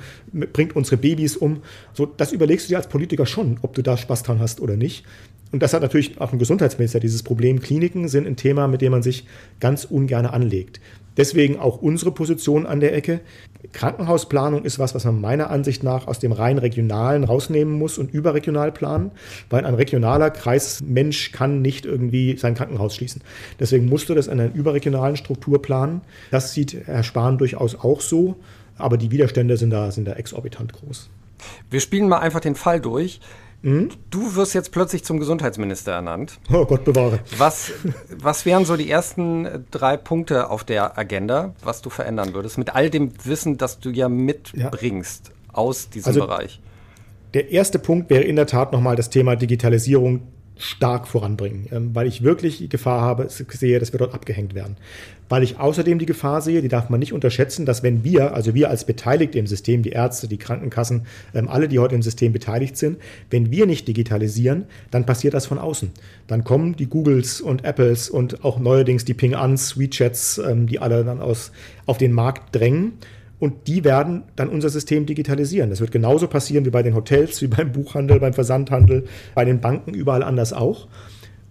bringt 0.52 0.74
unsere 0.74 0.96
Babys 0.96 1.36
um. 1.36 1.62
So, 1.92 2.06
das 2.06 2.32
überlegst 2.32 2.66
du 2.66 2.70
dir 2.70 2.78
als 2.78 2.88
Politiker 2.88 3.26
schon, 3.26 3.58
ob 3.62 3.74
du 3.74 3.82
da 3.82 3.96
Spaß 3.96 4.24
dran 4.24 4.40
hast 4.40 4.60
oder 4.60 4.76
nicht. 4.76 5.04
Und 5.50 5.62
das 5.62 5.72
hat 5.72 5.82
natürlich 5.82 6.20
auch 6.20 6.32
ein 6.32 6.38
Gesundheitsminister 6.38 7.00
dieses 7.00 7.22
Problem. 7.22 7.60
Kliniken 7.60 8.08
sind 8.08 8.26
ein 8.26 8.36
Thema, 8.36 8.68
mit 8.68 8.82
dem 8.82 8.92
man 8.92 9.02
sich 9.02 9.24
ganz 9.60 9.84
ungern 9.84 10.26
anlegt. 10.26 10.80
Deswegen 11.18 11.58
auch 11.58 11.82
unsere 11.82 12.12
Position 12.12 12.64
an 12.64 12.80
der 12.80 12.94
Ecke. 12.94 13.20
Krankenhausplanung 13.72 14.64
ist 14.64 14.78
was, 14.78 14.94
was 14.94 15.04
man 15.04 15.20
meiner 15.20 15.50
Ansicht 15.50 15.82
nach 15.82 16.06
aus 16.06 16.20
dem 16.20 16.32
rein 16.32 16.58
regionalen 16.58 17.24
rausnehmen 17.24 17.76
muss 17.76 17.98
und 17.98 18.14
überregional 18.14 18.72
planen, 18.72 19.10
weil 19.50 19.66
ein 19.66 19.74
regionaler 19.74 20.30
Kreismensch 20.30 21.32
kann 21.32 21.60
nicht 21.60 21.84
irgendwie 21.84 22.38
sein 22.38 22.54
Krankenhaus 22.54 22.94
schließen. 22.94 23.20
Deswegen 23.58 23.86
musst 23.86 24.08
du 24.08 24.14
das 24.14 24.28
in 24.28 24.40
einer 24.40 24.54
überregionalen 24.54 25.16
Struktur 25.16 25.60
planen. 25.60 26.00
Das 26.30 26.54
sieht 26.54 26.86
Herr 26.86 27.02
Spahn 27.02 27.36
durchaus 27.36 27.74
auch 27.74 28.00
so, 28.00 28.36
aber 28.78 28.96
die 28.96 29.10
Widerstände 29.10 29.56
sind 29.56 29.70
da, 29.70 29.90
sind 29.90 30.06
da 30.06 30.12
exorbitant 30.12 30.72
groß. 30.72 31.10
Wir 31.68 31.80
spielen 31.80 32.08
mal 32.08 32.18
einfach 32.18 32.40
den 32.40 32.54
Fall 32.54 32.80
durch. 32.80 33.20
Mhm. 33.62 33.90
Du 34.10 34.36
wirst 34.36 34.54
jetzt 34.54 34.70
plötzlich 34.70 35.04
zum 35.04 35.18
Gesundheitsminister 35.18 35.92
ernannt. 35.92 36.38
Oh 36.52 36.64
Gott 36.64 36.84
bewahre. 36.84 37.20
Was, 37.36 37.72
was 38.16 38.46
wären 38.46 38.64
so 38.64 38.76
die 38.76 38.90
ersten 38.90 39.66
drei 39.70 39.96
Punkte 39.96 40.50
auf 40.50 40.64
der 40.64 40.96
Agenda, 40.98 41.54
was 41.62 41.82
du 41.82 41.90
verändern 41.90 42.34
würdest, 42.34 42.58
mit 42.58 42.74
all 42.74 42.90
dem 42.90 43.12
Wissen, 43.24 43.58
das 43.58 43.80
du 43.80 43.90
ja 43.90 44.08
mitbringst 44.08 45.28
ja. 45.28 45.54
aus 45.54 45.90
diesem 45.90 46.08
also, 46.08 46.20
Bereich? 46.20 46.60
Der 47.34 47.50
erste 47.50 47.78
Punkt 47.78 48.10
wäre 48.10 48.22
in 48.22 48.36
der 48.36 48.46
Tat 48.46 48.72
nochmal 48.72 48.96
das 48.96 49.10
Thema 49.10 49.36
Digitalisierung 49.36 50.22
stark 50.58 51.06
voranbringen, 51.08 51.68
ähm, 51.72 51.90
weil 51.94 52.06
ich 52.06 52.22
wirklich 52.22 52.58
die 52.58 52.68
Gefahr 52.68 53.00
habe, 53.00 53.28
sehe, 53.28 53.78
dass 53.78 53.92
wir 53.92 53.98
dort 53.98 54.12
abgehängt 54.12 54.54
werden. 54.54 54.76
Weil 55.28 55.42
ich 55.42 55.58
außerdem 55.58 55.98
die 55.98 56.06
Gefahr 56.06 56.40
sehe, 56.40 56.62
die 56.62 56.68
darf 56.68 56.90
man 56.90 57.00
nicht 57.00 57.12
unterschätzen, 57.12 57.66
dass 57.66 57.82
wenn 57.82 58.02
wir, 58.02 58.34
also 58.34 58.54
wir 58.54 58.70
als 58.70 58.84
Beteiligte 58.84 59.38
im 59.38 59.46
System, 59.46 59.82
die 59.82 59.90
Ärzte, 59.90 60.26
die 60.26 60.38
Krankenkassen, 60.38 61.06
ähm, 61.34 61.48
alle, 61.48 61.68
die 61.68 61.78
heute 61.78 61.94
im 61.94 62.02
System 62.02 62.32
beteiligt 62.32 62.76
sind, 62.76 62.98
wenn 63.30 63.50
wir 63.50 63.66
nicht 63.66 63.86
digitalisieren, 63.86 64.64
dann 64.90 65.06
passiert 65.06 65.34
das 65.34 65.46
von 65.46 65.58
außen. 65.58 65.90
Dann 66.26 66.44
kommen 66.44 66.76
die 66.76 66.86
Googles 66.86 67.40
und 67.40 67.64
Apples 67.64 68.10
und 68.10 68.44
auch 68.44 68.58
neuerdings 68.58 69.04
die 69.04 69.14
Ping-Ans, 69.14 69.78
WeChats, 69.78 70.38
ähm, 70.38 70.66
die 70.66 70.78
alle 70.78 71.04
dann 71.04 71.20
aus, 71.20 71.52
auf 71.86 71.98
den 71.98 72.12
Markt 72.12 72.54
drängen 72.54 72.94
und 73.38 73.66
die 73.66 73.84
werden 73.84 74.24
dann 74.36 74.48
unser 74.48 74.68
System 74.68 75.06
digitalisieren. 75.06 75.70
Das 75.70 75.80
wird 75.80 75.92
genauso 75.92 76.26
passieren 76.26 76.64
wie 76.64 76.70
bei 76.70 76.82
den 76.82 76.94
Hotels, 76.94 77.40
wie 77.42 77.46
beim 77.46 77.72
Buchhandel, 77.72 78.20
beim 78.20 78.34
Versandhandel, 78.34 79.04
bei 79.34 79.44
den 79.44 79.60
Banken, 79.60 79.94
überall 79.94 80.22
anders 80.22 80.52
auch. 80.52 80.88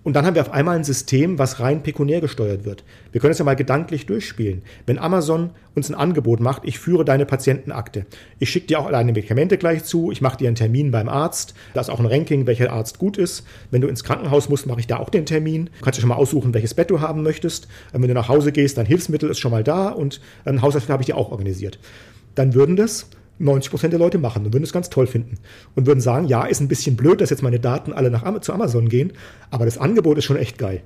Und 0.07 0.13
dann 0.13 0.25
haben 0.25 0.35
wir 0.35 0.41
auf 0.41 0.53
einmal 0.53 0.77
ein 0.77 0.85
System, 0.85 1.37
was 1.37 1.59
rein 1.59 1.83
pekuniär 1.83 2.21
gesteuert 2.21 2.63
wird. 2.63 2.85
Wir 3.11 3.19
können 3.19 3.33
es 3.33 3.39
ja 3.39 3.43
mal 3.43 3.57
gedanklich 3.57 4.05
durchspielen. 4.05 4.61
Wenn 4.85 4.99
Amazon 4.99 5.49
uns 5.75 5.89
ein 5.89 5.95
Angebot 5.95 6.39
macht, 6.39 6.61
ich 6.63 6.79
führe 6.79 7.03
deine 7.03 7.25
Patientenakte. 7.25 8.05
Ich 8.39 8.49
schicke 8.49 8.67
dir 8.67 8.79
auch 8.79 8.89
deine 8.89 9.11
Medikamente 9.11 9.57
gleich 9.57 9.83
zu, 9.83 10.09
ich 10.09 10.21
mache 10.21 10.37
dir 10.37 10.47
einen 10.47 10.55
Termin 10.55 10.91
beim 10.91 11.09
Arzt. 11.09 11.55
Da 11.73 11.81
ist 11.81 11.89
auch 11.89 11.99
ein 11.99 12.05
Ranking, 12.05 12.47
welcher 12.47 12.71
Arzt 12.71 12.99
gut 12.99 13.17
ist. 13.17 13.45
Wenn 13.69 13.81
du 13.81 13.89
ins 13.89 14.05
Krankenhaus 14.05 14.47
musst, 14.47 14.65
mache 14.65 14.79
ich 14.79 14.87
da 14.87 14.95
auch 14.95 15.09
den 15.09 15.25
Termin. 15.25 15.65
Du 15.77 15.83
kannst 15.83 15.97
dir 15.97 16.01
schon 16.03 16.07
mal 16.07 16.15
aussuchen, 16.15 16.53
welches 16.53 16.73
Bett 16.73 16.89
du 16.89 17.01
haben 17.01 17.21
möchtest. 17.21 17.67
Wenn 17.91 18.07
du 18.07 18.13
nach 18.13 18.29
Hause 18.29 18.53
gehst, 18.53 18.77
dein 18.77 18.85
Hilfsmittel 18.85 19.29
ist 19.29 19.39
schon 19.39 19.51
mal 19.51 19.65
da 19.65 19.89
und 19.89 20.21
ein 20.45 20.61
Hausarzt 20.61 20.87
habe 20.87 21.01
ich 21.01 21.07
dir 21.07 21.17
auch 21.17 21.31
organisiert. 21.31 21.79
Dann 22.33 22.53
würden 22.53 22.77
das 22.77 23.09
90 23.39 23.71
Prozent 23.71 23.93
der 23.93 23.99
Leute 23.99 24.17
machen 24.17 24.45
und 24.45 24.53
würden 24.53 24.63
es 24.63 24.73
ganz 24.73 24.89
toll 24.89 25.07
finden 25.07 25.37
und 25.75 25.85
würden 25.85 26.01
sagen, 26.01 26.27
ja, 26.27 26.45
ist 26.45 26.59
ein 26.59 26.67
bisschen 26.67 26.95
blöd, 26.95 27.21
dass 27.21 27.29
jetzt 27.29 27.43
meine 27.43 27.59
Daten 27.59 27.93
alle 27.93 28.09
nach 28.09 28.39
zu 28.41 28.53
Amazon 28.53 28.89
gehen, 28.89 29.13
aber 29.51 29.65
das 29.65 29.77
Angebot 29.77 30.17
ist 30.17 30.25
schon 30.25 30.37
echt 30.37 30.57
geil. 30.57 30.81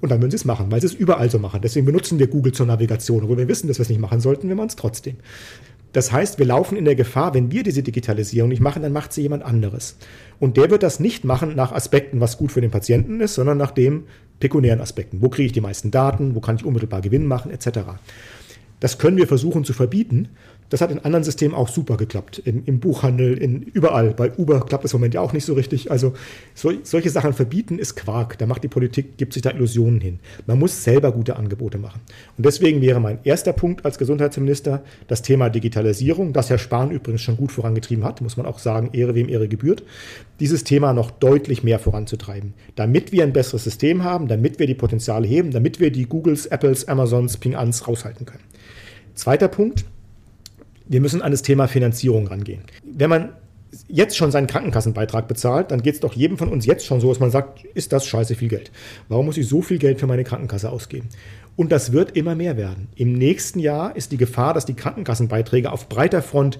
Und 0.00 0.10
dann 0.10 0.20
würden 0.20 0.32
sie 0.32 0.36
es 0.36 0.44
machen, 0.44 0.70
weil 0.70 0.80
sie 0.80 0.88
es 0.88 0.94
überall 0.94 1.30
so 1.30 1.38
machen. 1.38 1.60
Deswegen 1.62 1.86
benutzen 1.86 2.18
wir 2.18 2.26
Google 2.26 2.52
zur 2.52 2.66
Navigation, 2.66 3.22
obwohl 3.22 3.38
wir 3.38 3.48
wissen, 3.48 3.68
dass 3.68 3.78
wir 3.78 3.84
es 3.84 3.88
nicht 3.88 4.00
machen 4.00 4.20
sollten, 4.20 4.48
wir 4.48 4.56
machen 4.56 4.68
es 4.68 4.76
trotzdem. 4.76 5.16
Das 5.92 6.10
heißt, 6.10 6.38
wir 6.38 6.46
laufen 6.46 6.76
in 6.76 6.86
der 6.86 6.94
Gefahr, 6.94 7.34
wenn 7.34 7.52
wir 7.52 7.62
diese 7.62 7.82
Digitalisierung 7.82 8.48
nicht 8.48 8.62
machen, 8.62 8.82
dann 8.82 8.92
macht 8.92 9.12
sie 9.12 9.22
jemand 9.22 9.44
anderes. 9.44 9.96
Und 10.40 10.56
der 10.56 10.70
wird 10.70 10.82
das 10.82 11.00
nicht 11.00 11.24
machen 11.24 11.54
nach 11.54 11.72
Aspekten, 11.72 12.18
was 12.18 12.38
gut 12.38 12.50
für 12.50 12.62
den 12.62 12.70
Patienten 12.70 13.20
ist, 13.20 13.34
sondern 13.34 13.58
nach 13.58 13.70
dem 13.70 14.04
pekuniären 14.40 14.80
Aspekten. 14.80 15.20
Wo 15.20 15.28
kriege 15.28 15.46
ich 15.46 15.52
die 15.52 15.60
meisten 15.60 15.90
Daten? 15.90 16.34
Wo 16.34 16.40
kann 16.40 16.56
ich 16.56 16.64
unmittelbar 16.64 17.02
Gewinn 17.02 17.26
machen? 17.26 17.52
Etc. 17.52 17.68
Das 18.80 18.98
können 18.98 19.18
wir 19.18 19.28
versuchen 19.28 19.64
zu 19.64 19.72
verbieten. 19.74 20.30
Das 20.72 20.80
hat 20.80 20.90
in 20.90 21.00
anderen 21.00 21.22
Systemen 21.22 21.54
auch 21.54 21.68
super 21.68 21.98
geklappt. 21.98 22.40
Im, 22.46 22.62
im 22.64 22.80
Buchhandel, 22.80 23.36
in, 23.36 23.60
überall. 23.60 24.14
Bei 24.14 24.32
Uber 24.32 24.64
klappt 24.64 24.84
das 24.84 24.94
im 24.94 25.00
Moment 25.00 25.12
ja 25.12 25.20
auch 25.20 25.34
nicht 25.34 25.44
so 25.44 25.52
richtig. 25.52 25.90
Also 25.90 26.14
so, 26.54 26.72
solche 26.82 27.10
Sachen 27.10 27.34
verbieten 27.34 27.78
ist 27.78 27.94
Quark. 27.94 28.38
Da 28.38 28.46
macht 28.46 28.64
die 28.64 28.68
Politik, 28.68 29.18
gibt 29.18 29.34
sich 29.34 29.42
da 29.42 29.50
Illusionen 29.50 30.00
hin. 30.00 30.18
Man 30.46 30.58
muss 30.58 30.82
selber 30.82 31.12
gute 31.12 31.36
Angebote 31.36 31.76
machen. 31.76 32.00
Und 32.38 32.46
deswegen 32.46 32.80
wäre 32.80 33.00
mein 33.00 33.18
erster 33.22 33.52
Punkt 33.52 33.84
als 33.84 33.98
Gesundheitsminister 33.98 34.82
das 35.08 35.20
Thema 35.20 35.50
Digitalisierung, 35.50 36.32
das 36.32 36.48
Herr 36.48 36.56
Spahn 36.56 36.90
übrigens 36.90 37.20
schon 37.20 37.36
gut 37.36 37.52
vorangetrieben 37.52 38.02
hat, 38.02 38.22
muss 38.22 38.38
man 38.38 38.46
auch 38.46 38.58
sagen, 38.58 38.88
Ehre 38.94 39.14
wem 39.14 39.28
Ehre 39.28 39.48
gebührt, 39.48 39.82
dieses 40.40 40.64
Thema 40.64 40.94
noch 40.94 41.10
deutlich 41.10 41.62
mehr 41.62 41.80
voranzutreiben. 41.80 42.54
Damit 42.76 43.12
wir 43.12 43.24
ein 43.24 43.34
besseres 43.34 43.64
System 43.64 44.04
haben, 44.04 44.26
damit 44.26 44.58
wir 44.58 44.66
die 44.66 44.74
Potenziale 44.74 45.26
heben, 45.26 45.50
damit 45.50 45.80
wir 45.80 45.92
die 45.92 46.06
Googles, 46.06 46.46
Apples, 46.46 46.88
Amazons, 46.88 47.36
Ping-Ans 47.36 47.86
raushalten 47.86 48.24
können. 48.24 48.44
Zweiter 49.14 49.48
Punkt, 49.48 49.84
wir 50.86 51.00
müssen 51.00 51.22
an 51.22 51.32
das 51.32 51.42
Thema 51.42 51.68
Finanzierung 51.68 52.26
rangehen. 52.26 52.62
Wenn 52.84 53.10
man 53.10 53.30
jetzt 53.88 54.16
schon 54.16 54.30
seinen 54.30 54.46
Krankenkassenbeitrag 54.46 55.28
bezahlt, 55.28 55.70
dann 55.70 55.82
geht 55.82 55.94
es 55.94 56.00
doch 56.00 56.12
jedem 56.12 56.36
von 56.36 56.48
uns 56.48 56.66
jetzt 56.66 56.84
schon 56.84 57.00
so, 57.00 57.08
dass 57.08 57.20
man 57.20 57.30
sagt, 57.30 57.64
ist 57.64 57.92
das 57.92 58.06
scheiße 58.06 58.34
viel 58.34 58.48
Geld? 58.48 58.70
Warum 59.08 59.26
muss 59.26 59.38
ich 59.38 59.48
so 59.48 59.62
viel 59.62 59.78
Geld 59.78 59.98
für 59.98 60.06
meine 60.06 60.24
Krankenkasse 60.24 60.70
ausgeben? 60.70 61.08
Und 61.56 61.72
das 61.72 61.92
wird 61.92 62.16
immer 62.16 62.34
mehr 62.34 62.56
werden. 62.56 62.88
Im 62.96 63.12
nächsten 63.12 63.58
Jahr 63.58 63.94
ist 63.96 64.12
die 64.12 64.16
Gefahr, 64.16 64.54
dass 64.54 64.66
die 64.66 64.74
Krankenkassenbeiträge 64.74 65.70
auf 65.70 65.88
breiter 65.88 66.22
Front 66.22 66.58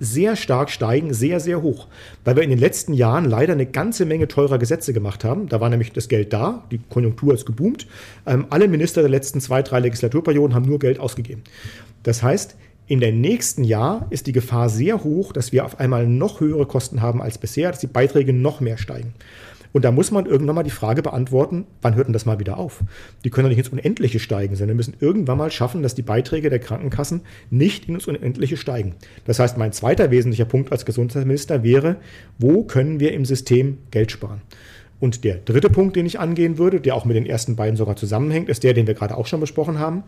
sehr 0.00 0.34
stark 0.34 0.70
steigen, 0.70 1.14
sehr, 1.14 1.38
sehr 1.38 1.62
hoch. 1.62 1.86
Weil 2.24 2.34
wir 2.34 2.42
in 2.42 2.50
den 2.50 2.58
letzten 2.58 2.92
Jahren 2.92 3.24
leider 3.24 3.52
eine 3.52 3.66
ganze 3.66 4.04
Menge 4.04 4.26
teurer 4.26 4.58
Gesetze 4.58 4.92
gemacht 4.92 5.22
haben. 5.22 5.48
Da 5.48 5.60
war 5.60 5.68
nämlich 5.68 5.92
das 5.92 6.08
Geld 6.08 6.32
da, 6.32 6.64
die 6.72 6.80
Konjunktur 6.90 7.34
ist 7.34 7.46
geboomt. 7.46 7.86
Ähm, 8.26 8.46
alle 8.50 8.66
Minister 8.66 9.00
der 9.02 9.10
letzten 9.10 9.40
zwei, 9.40 9.62
drei 9.62 9.78
Legislaturperioden 9.78 10.56
haben 10.56 10.66
nur 10.66 10.80
Geld 10.80 10.98
ausgegeben. 10.98 11.42
Das 12.02 12.22
heißt, 12.22 12.56
in 12.92 13.00
der 13.00 13.12
nächsten 13.12 13.64
Jahr 13.64 14.06
ist 14.10 14.26
die 14.26 14.32
Gefahr 14.32 14.68
sehr 14.68 15.02
hoch, 15.02 15.32
dass 15.32 15.50
wir 15.50 15.64
auf 15.64 15.80
einmal 15.80 16.06
noch 16.06 16.40
höhere 16.40 16.66
Kosten 16.66 17.00
haben 17.00 17.22
als 17.22 17.38
bisher, 17.38 17.70
dass 17.70 17.80
die 17.80 17.86
Beiträge 17.86 18.34
noch 18.34 18.60
mehr 18.60 18.76
steigen. 18.76 19.14
Und 19.72 19.86
da 19.86 19.90
muss 19.90 20.10
man 20.10 20.26
irgendwann 20.26 20.56
mal 20.56 20.62
die 20.62 20.68
Frage 20.68 21.00
beantworten, 21.00 21.64
wann 21.80 21.94
hört 21.94 22.08
denn 22.08 22.12
das 22.12 22.26
mal 22.26 22.38
wieder 22.38 22.58
auf? 22.58 22.80
Die 23.24 23.30
können 23.30 23.46
doch 23.46 23.48
nicht 23.48 23.60
ins 23.60 23.70
Unendliche 23.70 24.18
steigen, 24.18 24.56
sondern 24.56 24.76
wir 24.76 24.80
müssen 24.80 24.96
irgendwann 25.00 25.38
mal 25.38 25.50
schaffen, 25.50 25.82
dass 25.82 25.94
die 25.94 26.02
Beiträge 26.02 26.50
der 26.50 26.58
Krankenkassen 26.58 27.22
nicht 27.48 27.88
ins 27.88 28.06
Unendliche 28.06 28.58
steigen. 28.58 28.94
Das 29.24 29.38
heißt, 29.38 29.56
mein 29.56 29.72
zweiter 29.72 30.10
wesentlicher 30.10 30.44
Punkt 30.44 30.70
als 30.70 30.84
Gesundheitsminister 30.84 31.62
wäre, 31.62 31.96
wo 32.38 32.64
können 32.64 33.00
wir 33.00 33.14
im 33.14 33.24
System 33.24 33.78
Geld 33.90 34.12
sparen? 34.12 34.42
Und 35.00 35.24
der 35.24 35.36
dritte 35.36 35.70
Punkt, 35.70 35.96
den 35.96 36.04
ich 36.04 36.20
angehen 36.20 36.58
würde, 36.58 36.78
der 36.78 36.94
auch 36.94 37.06
mit 37.06 37.16
den 37.16 37.24
ersten 37.24 37.56
beiden 37.56 37.76
sogar 37.78 37.96
zusammenhängt, 37.96 38.50
ist 38.50 38.64
der, 38.64 38.74
den 38.74 38.86
wir 38.86 38.92
gerade 38.92 39.16
auch 39.16 39.26
schon 39.26 39.40
besprochen 39.40 39.78
haben. 39.78 40.04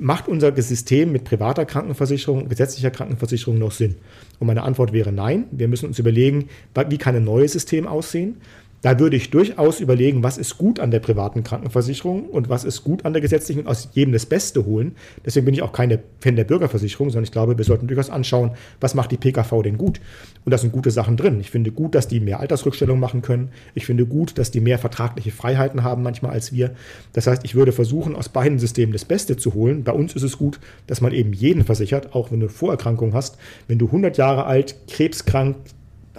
Macht 0.00 0.28
unser 0.28 0.54
System 0.60 1.10
mit 1.12 1.24
privater 1.24 1.64
Krankenversicherung 1.64 2.48
gesetzlicher 2.48 2.90
Krankenversicherung 2.90 3.58
noch 3.58 3.72
Sinn? 3.72 3.96
Und 4.38 4.46
meine 4.46 4.62
Antwort 4.62 4.92
wäre 4.92 5.10
nein. 5.12 5.44
Wir 5.50 5.66
müssen 5.66 5.86
uns 5.86 5.98
überlegen, 5.98 6.48
wie 6.88 6.98
kann 6.98 7.16
ein 7.16 7.24
neues 7.24 7.52
System 7.52 7.86
aussehen? 7.86 8.36
Da 8.80 9.00
würde 9.00 9.16
ich 9.16 9.30
durchaus 9.30 9.80
überlegen, 9.80 10.22
was 10.22 10.38
ist 10.38 10.56
gut 10.56 10.78
an 10.78 10.92
der 10.92 11.00
privaten 11.00 11.42
Krankenversicherung 11.42 12.26
und 12.26 12.48
was 12.48 12.62
ist 12.62 12.84
gut 12.84 13.04
an 13.04 13.12
der 13.12 13.20
gesetzlichen 13.20 13.62
und 13.62 13.66
aus 13.66 13.88
jedem 13.92 14.12
das 14.12 14.26
Beste 14.26 14.66
holen. 14.66 14.94
Deswegen 15.26 15.46
bin 15.46 15.54
ich 15.54 15.62
auch 15.62 15.72
keine 15.72 15.98
Fan 16.20 16.36
der 16.36 16.44
Bürgerversicherung, 16.44 17.10
sondern 17.10 17.24
ich 17.24 17.32
glaube, 17.32 17.58
wir 17.58 17.64
sollten 17.64 17.88
durchaus 17.88 18.08
anschauen, 18.08 18.52
was 18.80 18.94
macht 18.94 19.10
die 19.10 19.16
PKV 19.16 19.62
denn 19.62 19.78
gut. 19.78 20.00
Und 20.44 20.52
da 20.52 20.58
sind 20.58 20.72
gute 20.72 20.92
Sachen 20.92 21.16
drin. 21.16 21.40
Ich 21.40 21.50
finde 21.50 21.72
gut, 21.72 21.96
dass 21.96 22.06
die 22.06 22.20
mehr 22.20 22.38
Altersrückstellung 22.38 23.00
machen 23.00 23.20
können. 23.20 23.50
Ich 23.74 23.84
finde 23.84 24.06
gut, 24.06 24.38
dass 24.38 24.52
die 24.52 24.60
mehr 24.60 24.78
vertragliche 24.78 25.32
Freiheiten 25.32 25.82
haben 25.82 26.04
manchmal 26.04 26.32
als 26.32 26.52
wir. 26.52 26.70
Das 27.12 27.26
heißt, 27.26 27.44
ich 27.44 27.56
würde 27.56 27.72
versuchen, 27.72 28.14
aus 28.14 28.28
beiden 28.28 28.60
Systemen 28.60 28.92
das 28.92 29.04
Beste 29.04 29.36
zu 29.36 29.54
holen. 29.54 29.82
Bei 29.82 29.92
uns 29.92 30.14
ist 30.14 30.22
es 30.22 30.38
gut, 30.38 30.60
dass 30.86 31.00
man 31.00 31.12
eben 31.12 31.32
jeden 31.32 31.64
versichert, 31.64 32.14
auch 32.14 32.30
wenn 32.30 32.40
du 32.40 32.48
Vorerkrankungen 32.48 33.14
hast. 33.14 33.38
Wenn 33.66 33.78
du 33.78 33.86
100 33.86 34.16
Jahre 34.16 34.44
alt, 34.44 34.76
krebskrank, 34.88 35.56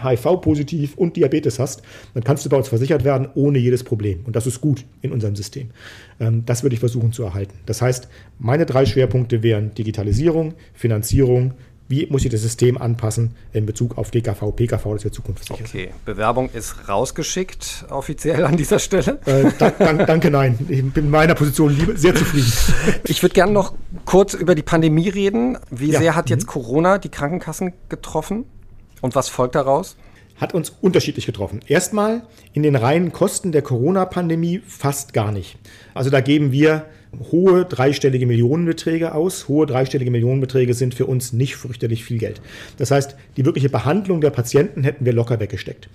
HIV-positiv 0.04 0.96
und 0.96 1.16
Diabetes 1.16 1.60
hast, 1.60 1.82
dann 2.14 2.24
kannst 2.24 2.46
du 2.46 2.50
bei 2.50 2.58
uns 2.58 2.68
versichert 2.68 3.04
werden 3.04 3.28
ohne 3.36 3.60
jedes 3.60 3.84
Problem. 3.84 4.22
Und 4.26 4.36
das 4.36 4.48
ist 4.48 4.62
gut 4.62 4.86
in 5.02 5.12
unserem 5.12 5.36
System. 5.36 5.70
Ähm, 6.20 6.44
das 6.46 6.64
würde 6.64 6.74
ich 6.74 6.80
versuchen 6.80 7.12
zu 7.12 7.24
erhalten. 7.24 7.54
Das 7.66 7.82
heißt, 7.82 8.08
meine 8.38 8.66
drei 8.66 8.86
Schwerpunkte 8.86 9.44
wären 9.44 9.74
Digitalisierung, 9.74 10.54
Finanzierung, 10.74 11.54
wie 11.90 12.06
muss 12.06 12.24
ich 12.24 12.30
das 12.30 12.42
System 12.42 12.78
anpassen 12.78 13.36
in 13.52 13.66
Bezug 13.66 13.98
auf 13.98 14.12
DKV, 14.12 14.56
PKV, 14.56 14.94
das 14.94 15.04
wir 15.04 15.12
zukunftssicher 15.12 15.56
Okay, 15.60 15.90
Bewerbung 16.06 16.50
ist 16.52 16.88
rausgeschickt 16.88 17.86
offiziell 17.90 18.46
an 18.46 18.56
dieser 18.58 18.78
Stelle. 18.78 19.20
Äh, 19.26 19.52
da, 19.58 19.72
danke, 19.72 20.06
danke, 20.06 20.30
nein. 20.30 20.58
Ich 20.70 20.86
bin 20.94 21.06
in 21.06 21.10
meiner 21.10 21.34
Position 21.34 21.76
sehr 21.96 22.16
zufrieden. 22.16 22.52
Ich 23.06 23.24
würde 23.24 23.34
gerne 23.34 23.52
noch 23.52 23.74
kurz 24.06 24.36
über 24.36 24.54
die 24.54 24.62
Pandemie 24.62 25.10
reden. 25.10 25.58
Wie 25.72 25.92
ja. 25.92 26.00
sehr 26.00 26.16
hat 26.16 26.30
jetzt 26.30 26.44
mhm. 26.44 26.50
Corona 26.50 26.98
die 27.00 27.10
Krankenkassen 27.10 27.74
getroffen? 27.90 28.46
Und 29.02 29.16
was 29.16 29.30
folgt 29.30 29.56
daraus? 29.56 29.96
Hat 30.38 30.54
uns 30.54 30.74
unterschiedlich 30.82 31.26
getroffen. 31.26 31.60
Erstmal 31.68 32.22
in 32.54 32.64
den 32.64 32.76
reinen 32.76 33.12
Kosten 33.12 33.52
der 33.52 33.62
Corona-Pandemie 33.62 34.62
fast 34.66 35.14
gar 35.14 35.32
nicht. 35.32 35.58
Also 35.94 36.10
da 36.10 36.22
geben 36.22 36.52
wir 36.52 36.86
hohe 37.32 37.66
dreistellige 37.66 38.26
Millionenbeträge 38.26 39.14
aus. 39.14 39.48
Hohe 39.48 39.66
dreistellige 39.66 40.12
Millionenbeträge 40.12 40.74
sind 40.74 40.94
für 40.94 41.08
uns 41.08 41.34
nicht 41.34 41.56
fürchterlich 41.56 42.04
viel 42.04 42.20
Geld. 42.20 42.42
Das 42.78 42.92
heißt, 42.92 43.16
die 43.36 43.46
wirkliche 43.46 43.70
Behandlung 43.70 44.22
der 44.22 44.30
Patienten 44.30 44.84
hätten 44.84 45.06
wir 45.06 45.14
locker 45.14 45.40
weggesteckt. 45.40 45.90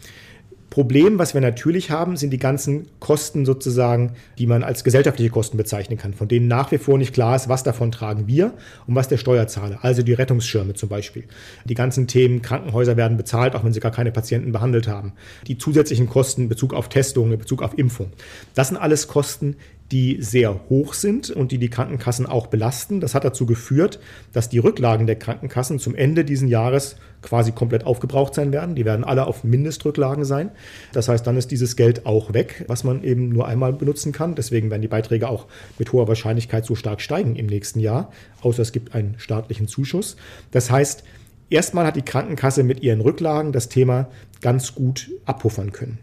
Problem, 0.74 1.20
was 1.20 1.34
wir 1.34 1.40
natürlich 1.40 1.92
haben, 1.92 2.16
sind 2.16 2.30
die 2.30 2.38
ganzen 2.40 2.88
Kosten 2.98 3.46
sozusagen, 3.46 4.14
die 4.38 4.48
man 4.48 4.64
als 4.64 4.82
gesellschaftliche 4.82 5.30
Kosten 5.30 5.56
bezeichnen 5.56 5.96
kann, 5.96 6.14
von 6.14 6.26
denen 6.26 6.48
nach 6.48 6.72
wie 6.72 6.78
vor 6.78 6.98
nicht 6.98 7.14
klar 7.14 7.36
ist, 7.36 7.48
was 7.48 7.62
davon 7.62 7.92
tragen 7.92 8.26
wir 8.26 8.54
und 8.88 8.96
was 8.96 9.06
der 9.06 9.16
Steuerzahler. 9.16 9.78
Also 9.82 10.02
die 10.02 10.14
Rettungsschirme 10.14 10.74
zum 10.74 10.88
Beispiel. 10.88 11.26
Die 11.64 11.76
ganzen 11.76 12.08
Themen, 12.08 12.42
Krankenhäuser 12.42 12.96
werden 12.96 13.16
bezahlt, 13.16 13.54
auch 13.54 13.62
wenn 13.62 13.72
sie 13.72 13.78
gar 13.78 13.92
keine 13.92 14.10
Patienten 14.10 14.50
behandelt 14.50 14.88
haben. 14.88 15.12
Die 15.46 15.58
zusätzlichen 15.58 16.08
Kosten 16.08 16.42
in 16.42 16.48
Bezug 16.48 16.74
auf 16.74 16.88
Testung, 16.88 17.30
in 17.30 17.38
Bezug 17.38 17.62
auf 17.62 17.78
Impfung. 17.78 18.10
Das 18.56 18.66
sind 18.66 18.76
alles 18.76 19.06
Kosten, 19.06 19.54
die 19.94 20.18
sehr 20.20 20.68
hoch 20.68 20.92
sind 20.92 21.30
und 21.30 21.52
die 21.52 21.58
die 21.58 21.70
Krankenkassen 21.70 22.26
auch 22.26 22.48
belasten. 22.48 23.00
Das 23.00 23.14
hat 23.14 23.22
dazu 23.22 23.46
geführt, 23.46 24.00
dass 24.32 24.48
die 24.48 24.58
Rücklagen 24.58 25.06
der 25.06 25.14
Krankenkassen 25.14 25.78
zum 25.78 25.94
Ende 25.94 26.24
dieses 26.24 26.50
Jahres 26.50 26.96
quasi 27.22 27.52
komplett 27.52 27.86
aufgebraucht 27.86 28.34
sein 28.34 28.50
werden. 28.50 28.74
Die 28.74 28.84
werden 28.84 29.04
alle 29.04 29.24
auf 29.24 29.44
Mindestrücklagen 29.44 30.24
sein. 30.24 30.50
Das 30.92 31.06
heißt, 31.06 31.24
dann 31.24 31.36
ist 31.36 31.52
dieses 31.52 31.76
Geld 31.76 32.06
auch 32.06 32.34
weg, 32.34 32.64
was 32.66 32.82
man 32.82 33.04
eben 33.04 33.28
nur 33.28 33.46
einmal 33.46 33.72
benutzen 33.72 34.10
kann. 34.10 34.34
Deswegen 34.34 34.68
werden 34.68 34.82
die 34.82 34.88
Beiträge 34.88 35.28
auch 35.28 35.46
mit 35.78 35.92
hoher 35.92 36.08
Wahrscheinlichkeit 36.08 36.66
so 36.66 36.74
stark 36.74 37.00
steigen 37.00 37.36
im 37.36 37.46
nächsten 37.46 37.78
Jahr, 37.78 38.10
außer 38.40 38.62
es 38.62 38.72
gibt 38.72 38.96
einen 38.96 39.14
staatlichen 39.18 39.68
Zuschuss. 39.68 40.16
Das 40.50 40.72
heißt, 40.72 41.04
erstmal 41.50 41.86
hat 41.86 41.94
die 41.94 42.02
Krankenkasse 42.02 42.64
mit 42.64 42.82
ihren 42.82 43.00
Rücklagen 43.00 43.52
das 43.52 43.68
Thema 43.68 44.08
ganz 44.40 44.74
gut 44.74 45.12
abpuffern 45.24 45.70
können. 45.70 45.98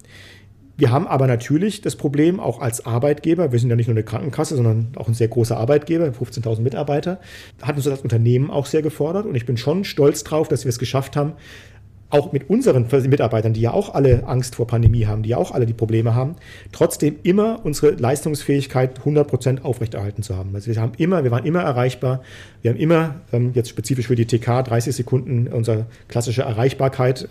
Wir 0.81 0.89
haben 0.89 1.05
aber 1.05 1.27
natürlich 1.27 1.81
das 1.81 1.95
Problem, 1.95 2.39
auch 2.39 2.59
als 2.59 2.87
Arbeitgeber, 2.87 3.51
wir 3.51 3.59
sind 3.59 3.69
ja 3.69 3.75
nicht 3.75 3.85
nur 3.85 3.93
eine 3.93 4.03
Krankenkasse, 4.03 4.55
sondern 4.55 4.87
auch 4.95 5.07
ein 5.07 5.13
sehr 5.13 5.27
großer 5.27 5.55
Arbeitgeber, 5.55 6.05
15.000 6.07 6.61
Mitarbeiter, 6.61 7.19
hat 7.61 7.75
uns 7.75 7.85
das 7.85 8.01
Unternehmen 8.01 8.49
auch 8.49 8.65
sehr 8.65 8.81
gefordert 8.81 9.27
und 9.27 9.35
ich 9.35 9.45
bin 9.45 9.57
schon 9.57 9.83
stolz 9.83 10.23
drauf, 10.23 10.47
dass 10.47 10.65
wir 10.65 10.69
es 10.69 10.79
geschafft 10.79 11.15
haben, 11.15 11.33
auch 12.09 12.31
mit 12.31 12.49
unseren 12.49 12.87
Mitarbeitern, 13.07 13.53
die 13.53 13.61
ja 13.61 13.71
auch 13.73 13.93
alle 13.93 14.27
Angst 14.27 14.55
vor 14.55 14.65
Pandemie 14.65 15.05
haben, 15.05 15.21
die 15.21 15.29
ja 15.29 15.37
auch 15.37 15.51
alle 15.51 15.67
die 15.67 15.73
Probleme 15.73 16.15
haben, 16.15 16.35
trotzdem 16.71 17.17
immer 17.21 17.61
unsere 17.63 17.91
Leistungsfähigkeit 17.91 18.97
100 18.97 19.27
Prozent 19.27 19.65
aufrechterhalten 19.65 20.23
zu 20.23 20.35
haben. 20.35 20.53
Also 20.55 20.73
wir 20.73 20.81
haben 20.81 20.93
immer, 20.97 21.23
wir 21.23 21.29
waren 21.29 21.45
immer 21.45 21.61
erreichbar. 21.61 22.21
Wir 22.63 22.71
haben 22.71 22.79
immer, 22.79 23.21
ähm, 23.31 23.51
jetzt 23.53 23.69
spezifisch 23.69 24.07
für 24.07 24.15
die 24.15 24.25
TK, 24.25 24.63
30 24.63 24.95
Sekunden 24.95 25.47
unsere 25.47 25.85
klassische 26.07 26.41
Erreichbarkeit. 26.41 27.29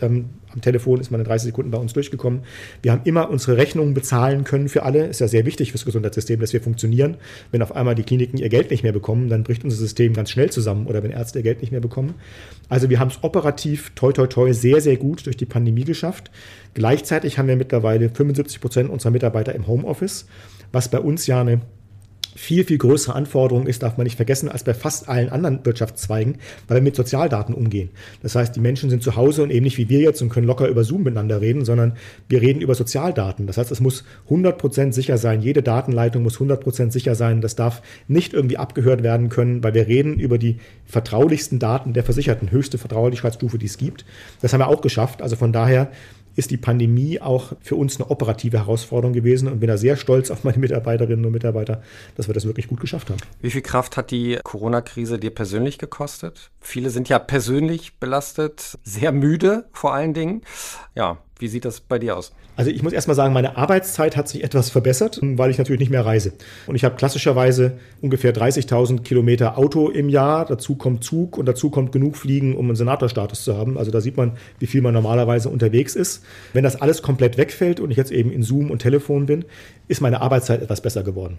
Am 0.52 0.60
Telefon 0.60 1.00
ist 1.00 1.10
man 1.10 1.20
in 1.20 1.26
30 1.26 1.46
Sekunden 1.48 1.70
bei 1.70 1.78
uns 1.78 1.92
durchgekommen. 1.92 2.40
Wir 2.82 2.92
haben 2.92 3.02
immer 3.04 3.30
unsere 3.30 3.56
Rechnungen 3.56 3.94
bezahlen 3.94 4.44
können 4.44 4.68
für 4.68 4.82
alle. 4.82 5.06
Ist 5.06 5.20
ja 5.20 5.28
sehr 5.28 5.46
wichtig 5.46 5.70
fürs 5.70 5.84
Gesundheitssystem, 5.84 6.40
dass 6.40 6.52
wir 6.52 6.60
funktionieren. 6.60 7.16
Wenn 7.50 7.62
auf 7.62 7.74
einmal 7.74 7.94
die 7.94 8.02
Kliniken 8.02 8.38
ihr 8.38 8.48
Geld 8.48 8.70
nicht 8.70 8.82
mehr 8.82 8.92
bekommen, 8.92 9.28
dann 9.28 9.44
bricht 9.44 9.64
unser 9.64 9.76
System 9.76 10.12
ganz 10.12 10.30
schnell 10.30 10.50
zusammen 10.50 10.86
oder 10.86 11.02
wenn 11.02 11.10
Ärzte 11.10 11.38
ihr 11.38 11.42
Geld 11.42 11.60
nicht 11.60 11.70
mehr 11.70 11.80
bekommen. 11.80 12.14
Also 12.68 12.90
wir 12.90 12.98
haben 12.98 13.08
es 13.08 13.22
operativ 13.22 13.92
toi 13.94 14.12
toi 14.12 14.26
toi 14.26 14.52
sehr, 14.52 14.80
sehr 14.80 14.96
gut 14.96 15.26
durch 15.26 15.36
die 15.36 15.46
Pandemie 15.46 15.84
geschafft. 15.84 16.30
Gleichzeitig 16.74 17.38
haben 17.38 17.48
wir 17.48 17.56
mittlerweile 17.56 18.08
75 18.08 18.60
Prozent 18.60 18.90
unserer 18.90 19.10
Mitarbeiter 19.12 19.54
im 19.54 19.66
Homeoffice, 19.66 20.26
was 20.72 20.88
bei 20.88 21.00
uns 21.00 21.26
ja 21.26 21.40
eine 21.40 21.60
viel, 22.40 22.64
viel 22.64 22.78
größere 22.78 23.14
Anforderung 23.14 23.66
ist, 23.66 23.82
darf 23.82 23.98
man 23.98 24.04
nicht 24.04 24.16
vergessen, 24.16 24.48
als 24.48 24.64
bei 24.64 24.72
fast 24.72 25.10
allen 25.10 25.28
anderen 25.28 25.62
Wirtschaftszweigen, 25.62 26.38
weil 26.68 26.78
wir 26.78 26.82
mit 26.82 26.96
Sozialdaten 26.96 27.52
umgehen. 27.52 27.90
Das 28.22 28.34
heißt, 28.34 28.56
die 28.56 28.60
Menschen 28.60 28.88
sind 28.88 29.02
zu 29.02 29.14
Hause 29.14 29.42
und 29.42 29.50
eben 29.50 29.64
nicht 29.64 29.76
wie 29.76 29.90
wir 29.90 30.00
jetzt 30.00 30.22
und 30.22 30.30
können 30.30 30.46
locker 30.46 30.66
über 30.66 30.82
Zoom 30.82 31.02
miteinander 31.02 31.42
reden, 31.42 31.66
sondern 31.66 31.92
wir 32.30 32.40
reden 32.40 32.62
über 32.62 32.74
Sozialdaten. 32.74 33.46
Das 33.46 33.58
heißt, 33.58 33.70
es 33.70 33.80
muss 33.80 34.04
100% 34.30 34.92
sicher 34.92 35.18
sein. 35.18 35.42
Jede 35.42 35.62
Datenleitung 35.62 36.22
muss 36.22 36.38
100% 36.38 36.90
sicher 36.90 37.14
sein. 37.14 37.42
Das 37.42 37.56
darf 37.56 37.82
nicht 38.08 38.32
irgendwie 38.32 38.56
abgehört 38.56 39.02
werden 39.02 39.28
können, 39.28 39.62
weil 39.62 39.74
wir 39.74 39.86
reden 39.86 40.18
über 40.18 40.38
die 40.38 40.56
vertraulichsten 40.86 41.58
Daten 41.58 41.92
der 41.92 42.04
Versicherten, 42.04 42.50
höchste 42.50 42.78
Vertraulichkeitsstufe, 42.78 43.58
die 43.58 43.66
es 43.66 43.76
gibt. 43.76 44.06
Das 44.40 44.54
haben 44.54 44.60
wir 44.60 44.68
auch 44.68 44.80
geschafft. 44.80 45.20
Also 45.20 45.36
von 45.36 45.52
daher 45.52 45.90
ist 46.40 46.50
die 46.50 46.56
Pandemie 46.56 47.20
auch 47.20 47.52
für 47.60 47.76
uns 47.76 48.00
eine 48.00 48.10
operative 48.10 48.58
Herausforderung 48.58 49.12
gewesen 49.12 49.46
und 49.46 49.60
bin 49.60 49.68
da 49.68 49.76
sehr 49.76 49.96
stolz 49.96 50.30
auf 50.30 50.42
meine 50.42 50.58
Mitarbeiterinnen 50.58 51.24
und 51.24 51.32
Mitarbeiter, 51.32 51.82
dass 52.16 52.28
wir 52.28 52.34
das 52.34 52.46
wirklich 52.46 52.66
gut 52.66 52.80
geschafft 52.80 53.10
haben. 53.10 53.20
Wie 53.40 53.50
viel 53.50 53.60
Kraft 53.60 53.96
hat 53.98 54.10
die 54.10 54.38
Corona-Krise 54.42 55.18
dir 55.18 55.30
persönlich 55.30 55.78
gekostet? 55.78 56.50
Viele 56.60 56.88
sind 56.88 57.10
ja 57.10 57.18
persönlich 57.18 57.98
belastet, 57.98 58.78
sehr 58.82 59.12
müde 59.12 59.66
vor 59.72 59.92
allen 59.92 60.14
Dingen. 60.14 60.40
Ja, 60.94 61.18
wie 61.38 61.48
sieht 61.48 61.66
das 61.66 61.80
bei 61.80 61.98
dir 61.98 62.16
aus? 62.16 62.32
Also 62.60 62.72
ich 62.72 62.82
muss 62.82 62.92
erstmal 62.92 63.14
sagen, 63.14 63.32
meine 63.32 63.56
Arbeitszeit 63.56 64.18
hat 64.18 64.28
sich 64.28 64.44
etwas 64.44 64.68
verbessert, 64.68 65.18
weil 65.22 65.50
ich 65.50 65.56
natürlich 65.56 65.80
nicht 65.80 65.88
mehr 65.88 66.04
reise. 66.04 66.34
Und 66.66 66.74
ich 66.74 66.84
habe 66.84 66.94
klassischerweise 66.94 67.78
ungefähr 68.02 68.34
30.000 68.34 69.00
Kilometer 69.00 69.56
Auto 69.56 69.88
im 69.88 70.10
Jahr. 70.10 70.44
Dazu 70.44 70.74
kommt 70.74 71.02
Zug 71.02 71.38
und 71.38 71.46
dazu 71.46 71.70
kommt 71.70 71.90
genug 71.90 72.18
Fliegen, 72.18 72.54
um 72.54 72.66
einen 72.66 72.76
Senatorstatus 72.76 73.44
zu 73.44 73.56
haben. 73.56 73.78
Also 73.78 73.90
da 73.90 74.02
sieht 74.02 74.18
man, 74.18 74.32
wie 74.58 74.66
viel 74.66 74.82
man 74.82 74.92
normalerweise 74.92 75.48
unterwegs 75.48 75.96
ist. 75.96 76.22
Wenn 76.52 76.62
das 76.62 76.76
alles 76.76 77.00
komplett 77.00 77.38
wegfällt 77.38 77.80
und 77.80 77.90
ich 77.90 77.96
jetzt 77.96 78.12
eben 78.12 78.30
in 78.30 78.42
Zoom 78.42 78.70
und 78.70 78.80
Telefon 78.82 79.24
bin, 79.24 79.46
ist 79.88 80.02
meine 80.02 80.20
Arbeitszeit 80.20 80.60
etwas 80.60 80.82
besser 80.82 81.02
geworden. 81.02 81.38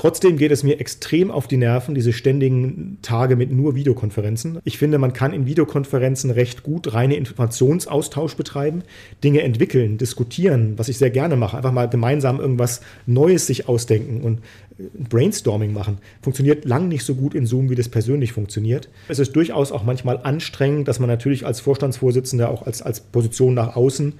Trotzdem 0.00 0.38
geht 0.38 0.50
es 0.50 0.62
mir 0.62 0.80
extrem 0.80 1.30
auf 1.30 1.46
die 1.46 1.58
Nerven, 1.58 1.94
diese 1.94 2.14
ständigen 2.14 2.96
Tage 3.02 3.36
mit 3.36 3.52
nur 3.52 3.74
Videokonferenzen. 3.74 4.58
Ich 4.64 4.78
finde, 4.78 4.96
man 4.96 5.12
kann 5.12 5.34
in 5.34 5.44
Videokonferenzen 5.44 6.30
recht 6.30 6.62
gut 6.62 6.94
reine 6.94 7.16
Informationsaustausch 7.16 8.34
betreiben, 8.34 8.82
Dinge 9.22 9.42
entwickeln, 9.42 9.98
diskutieren, 9.98 10.72
was 10.78 10.88
ich 10.88 10.96
sehr 10.96 11.10
gerne 11.10 11.36
mache. 11.36 11.58
Einfach 11.58 11.72
mal 11.72 11.86
gemeinsam 11.86 12.40
irgendwas 12.40 12.80
Neues 13.04 13.46
sich 13.46 13.68
ausdenken 13.68 14.22
und 14.22 14.38
äh, 14.78 14.84
Brainstorming 14.98 15.74
machen. 15.74 15.98
Funktioniert 16.22 16.64
lang 16.64 16.88
nicht 16.88 17.04
so 17.04 17.14
gut 17.14 17.34
in 17.34 17.44
Zoom, 17.44 17.68
wie 17.68 17.74
das 17.74 17.90
persönlich 17.90 18.32
funktioniert. 18.32 18.88
Es 19.08 19.18
ist 19.18 19.36
durchaus 19.36 19.70
auch 19.70 19.84
manchmal 19.84 20.20
anstrengend, 20.22 20.88
dass 20.88 20.98
man 20.98 21.10
natürlich 21.10 21.44
als 21.44 21.60
Vorstandsvorsitzender 21.60 22.50
auch 22.50 22.64
als, 22.64 22.80
als 22.80 23.00
Position 23.00 23.52
nach 23.52 23.76
außen 23.76 24.14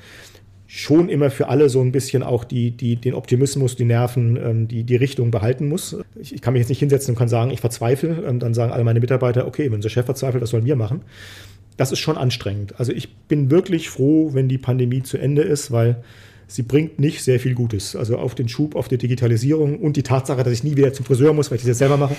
schon 0.72 1.08
immer 1.08 1.30
für 1.30 1.48
alle 1.48 1.68
so 1.68 1.80
ein 1.80 1.90
bisschen 1.90 2.22
auch 2.22 2.44
die, 2.44 2.70
die, 2.70 2.94
den 2.94 3.14
Optimismus, 3.14 3.74
die 3.74 3.84
Nerven, 3.84 4.36
ähm, 4.36 4.68
die, 4.68 4.84
die 4.84 4.94
Richtung 4.94 5.32
behalten 5.32 5.68
muss. 5.68 5.96
Ich, 6.14 6.32
ich, 6.32 6.40
kann 6.40 6.52
mich 6.52 6.60
jetzt 6.60 6.68
nicht 6.68 6.78
hinsetzen 6.78 7.14
und 7.14 7.18
kann 7.18 7.28
sagen, 7.28 7.50
ich 7.50 7.60
verzweifle. 7.60 8.22
Ähm, 8.24 8.38
dann 8.38 8.54
sagen 8.54 8.70
alle 8.70 8.84
meine 8.84 9.00
Mitarbeiter, 9.00 9.48
okay, 9.48 9.64
wenn 9.64 9.74
unser 9.74 9.90
Chef 9.90 10.06
verzweifelt, 10.06 10.40
das 10.40 10.50
sollen 10.50 10.64
wir 10.64 10.76
machen. 10.76 11.00
Das 11.76 11.90
ist 11.90 11.98
schon 11.98 12.16
anstrengend. 12.16 12.78
Also 12.78 12.92
ich 12.92 13.12
bin 13.12 13.50
wirklich 13.50 13.90
froh, 13.90 14.30
wenn 14.32 14.48
die 14.48 14.58
Pandemie 14.58 15.02
zu 15.02 15.18
Ende 15.18 15.42
ist, 15.42 15.72
weil 15.72 16.04
sie 16.46 16.62
bringt 16.62 17.00
nicht 17.00 17.24
sehr 17.24 17.40
viel 17.40 17.54
Gutes. 17.54 17.96
Also 17.96 18.18
auf 18.18 18.36
den 18.36 18.48
Schub, 18.48 18.76
auf 18.76 18.86
die 18.86 18.98
Digitalisierung 18.98 19.80
und 19.80 19.96
die 19.96 20.04
Tatsache, 20.04 20.44
dass 20.44 20.52
ich 20.52 20.62
nie 20.62 20.76
wieder 20.76 20.92
zum 20.92 21.04
Friseur 21.04 21.32
muss, 21.32 21.50
weil 21.50 21.56
ich 21.56 21.62
das 21.62 21.70
jetzt 21.70 21.78
selber 21.78 21.96
mache. 21.96 22.14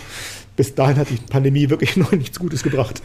Bis 0.58 0.76
dahin 0.76 0.98
hat 0.98 1.10
die 1.10 1.20
Pandemie 1.30 1.70
wirklich 1.70 1.96
noch 1.96 2.12
nichts 2.12 2.38
Gutes 2.38 2.64
gebracht. 2.64 3.02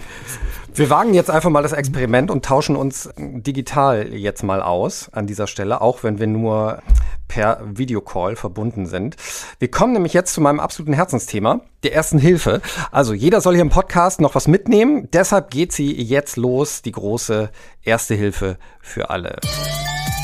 Wir 0.77 0.91
wagen 0.91 1.15
jetzt 1.15 1.31
einfach 1.31 1.49
mal 1.49 1.63
das 1.63 1.73
Experiment 1.73 2.31
und 2.31 2.45
tauschen 2.45 2.77
uns 2.77 3.09
digital 3.17 4.13
jetzt 4.13 4.43
mal 4.43 4.61
aus 4.61 5.09
an 5.11 5.27
dieser 5.27 5.47
Stelle, 5.47 5.81
auch 5.81 6.03
wenn 6.03 6.19
wir 6.19 6.27
nur 6.27 6.83
per 7.29 7.63
Videocall 7.65 8.37
verbunden 8.37 8.85
sind. 8.85 9.17
Wir 9.59 9.71
kommen 9.71 9.95
nämlich 9.95 10.13
jetzt 10.13 10.35
zu 10.35 10.43
meinem 10.43 10.61
absoluten 10.61 10.93
Herzensthema, 10.93 11.63
der 11.83 11.95
ersten 11.95 12.19
Hilfe. 12.19 12.61
Also 12.93 13.15
jeder 13.15 13.41
soll 13.41 13.55
hier 13.55 13.63
im 13.63 13.71
Podcast 13.71 14.21
noch 14.21 14.35
was 14.35 14.49
mitnehmen. 14.49 15.09
Deshalb 15.15 15.51
geht 15.51 15.73
sie 15.73 15.95
jetzt 15.95 16.37
los, 16.37 16.83
die 16.83 16.93
große 16.93 17.49
Erste 17.83 18.15
Hilfe 18.15 18.59
für 18.83 19.09
alle. 19.09 19.37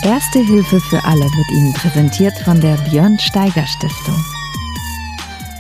Erste 0.05 0.41
Hilfe 0.41 0.81
für 0.81 1.03
alle 1.03 1.25
wird 1.25 1.51
Ihnen 1.51 1.73
präsentiert 1.73 2.35
von 2.45 2.61
der 2.61 2.77
Björn 2.91 3.19
Steiger 3.19 3.67
Stiftung. 3.67 4.42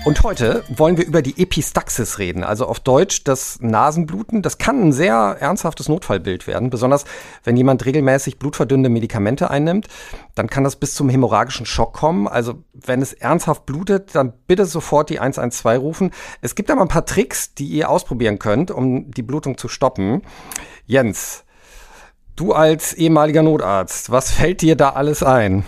Und 0.05 0.25
heute 0.25 0.65
wollen 0.69 0.97
wir 0.97 1.07
über 1.07 1.23
die 1.23 1.41
Epistaxis 1.41 2.19
reden, 2.19 2.43
also 2.43 2.67
auf 2.67 2.81
Deutsch 2.81 3.23
das 3.23 3.61
Nasenbluten. 3.61 4.43
Das 4.43 4.59
kann 4.59 4.83
ein 4.83 4.93
sehr 4.93 5.15
ernsthaftes 5.15 5.89
Notfallbild 5.89 6.49
werden, 6.49 6.71
besonders 6.71 7.05
wenn 7.45 7.57
jemand 7.57 7.85
regelmäßig 7.85 8.41
blutverdünnende 8.41 8.89
Medikamente 8.89 9.49
einnimmt, 9.49 9.87
dann 10.35 10.51
kann 10.51 10.65
das 10.65 10.75
bis 10.75 10.97
zum 10.97 11.09
hämorrhagischen 11.09 11.67
Schock 11.67 11.93
kommen. 11.93 12.27
Also 12.27 12.65
wenn 12.73 13.01
es 13.01 13.13
ernsthaft 13.13 13.65
blutet, 13.65 14.13
dann 14.17 14.33
bitte 14.49 14.67
sofort 14.67 15.09
die 15.09 15.21
112 15.21 15.81
rufen. 15.81 16.11
Es 16.41 16.57
gibt 16.57 16.73
aber 16.73 16.83
ein 16.83 16.89
paar 16.89 17.07
Tricks, 17.07 17.55
die 17.55 17.67
ihr 17.67 17.89
ausprobieren 17.89 18.41
könnt, 18.41 18.73
um 18.73 19.13
die 19.13 19.23
Blutung 19.23 19.57
zu 19.57 19.69
stoppen. 19.69 20.23
Jens, 20.85 21.45
du 22.35 22.53
als 22.53 22.93
ehemaliger 22.93 23.45
Notarzt, 23.45 24.11
was 24.11 24.33
fällt 24.33 24.63
dir 24.63 24.75
da 24.75 24.91
alles 24.91 25.23
ein? 25.23 25.65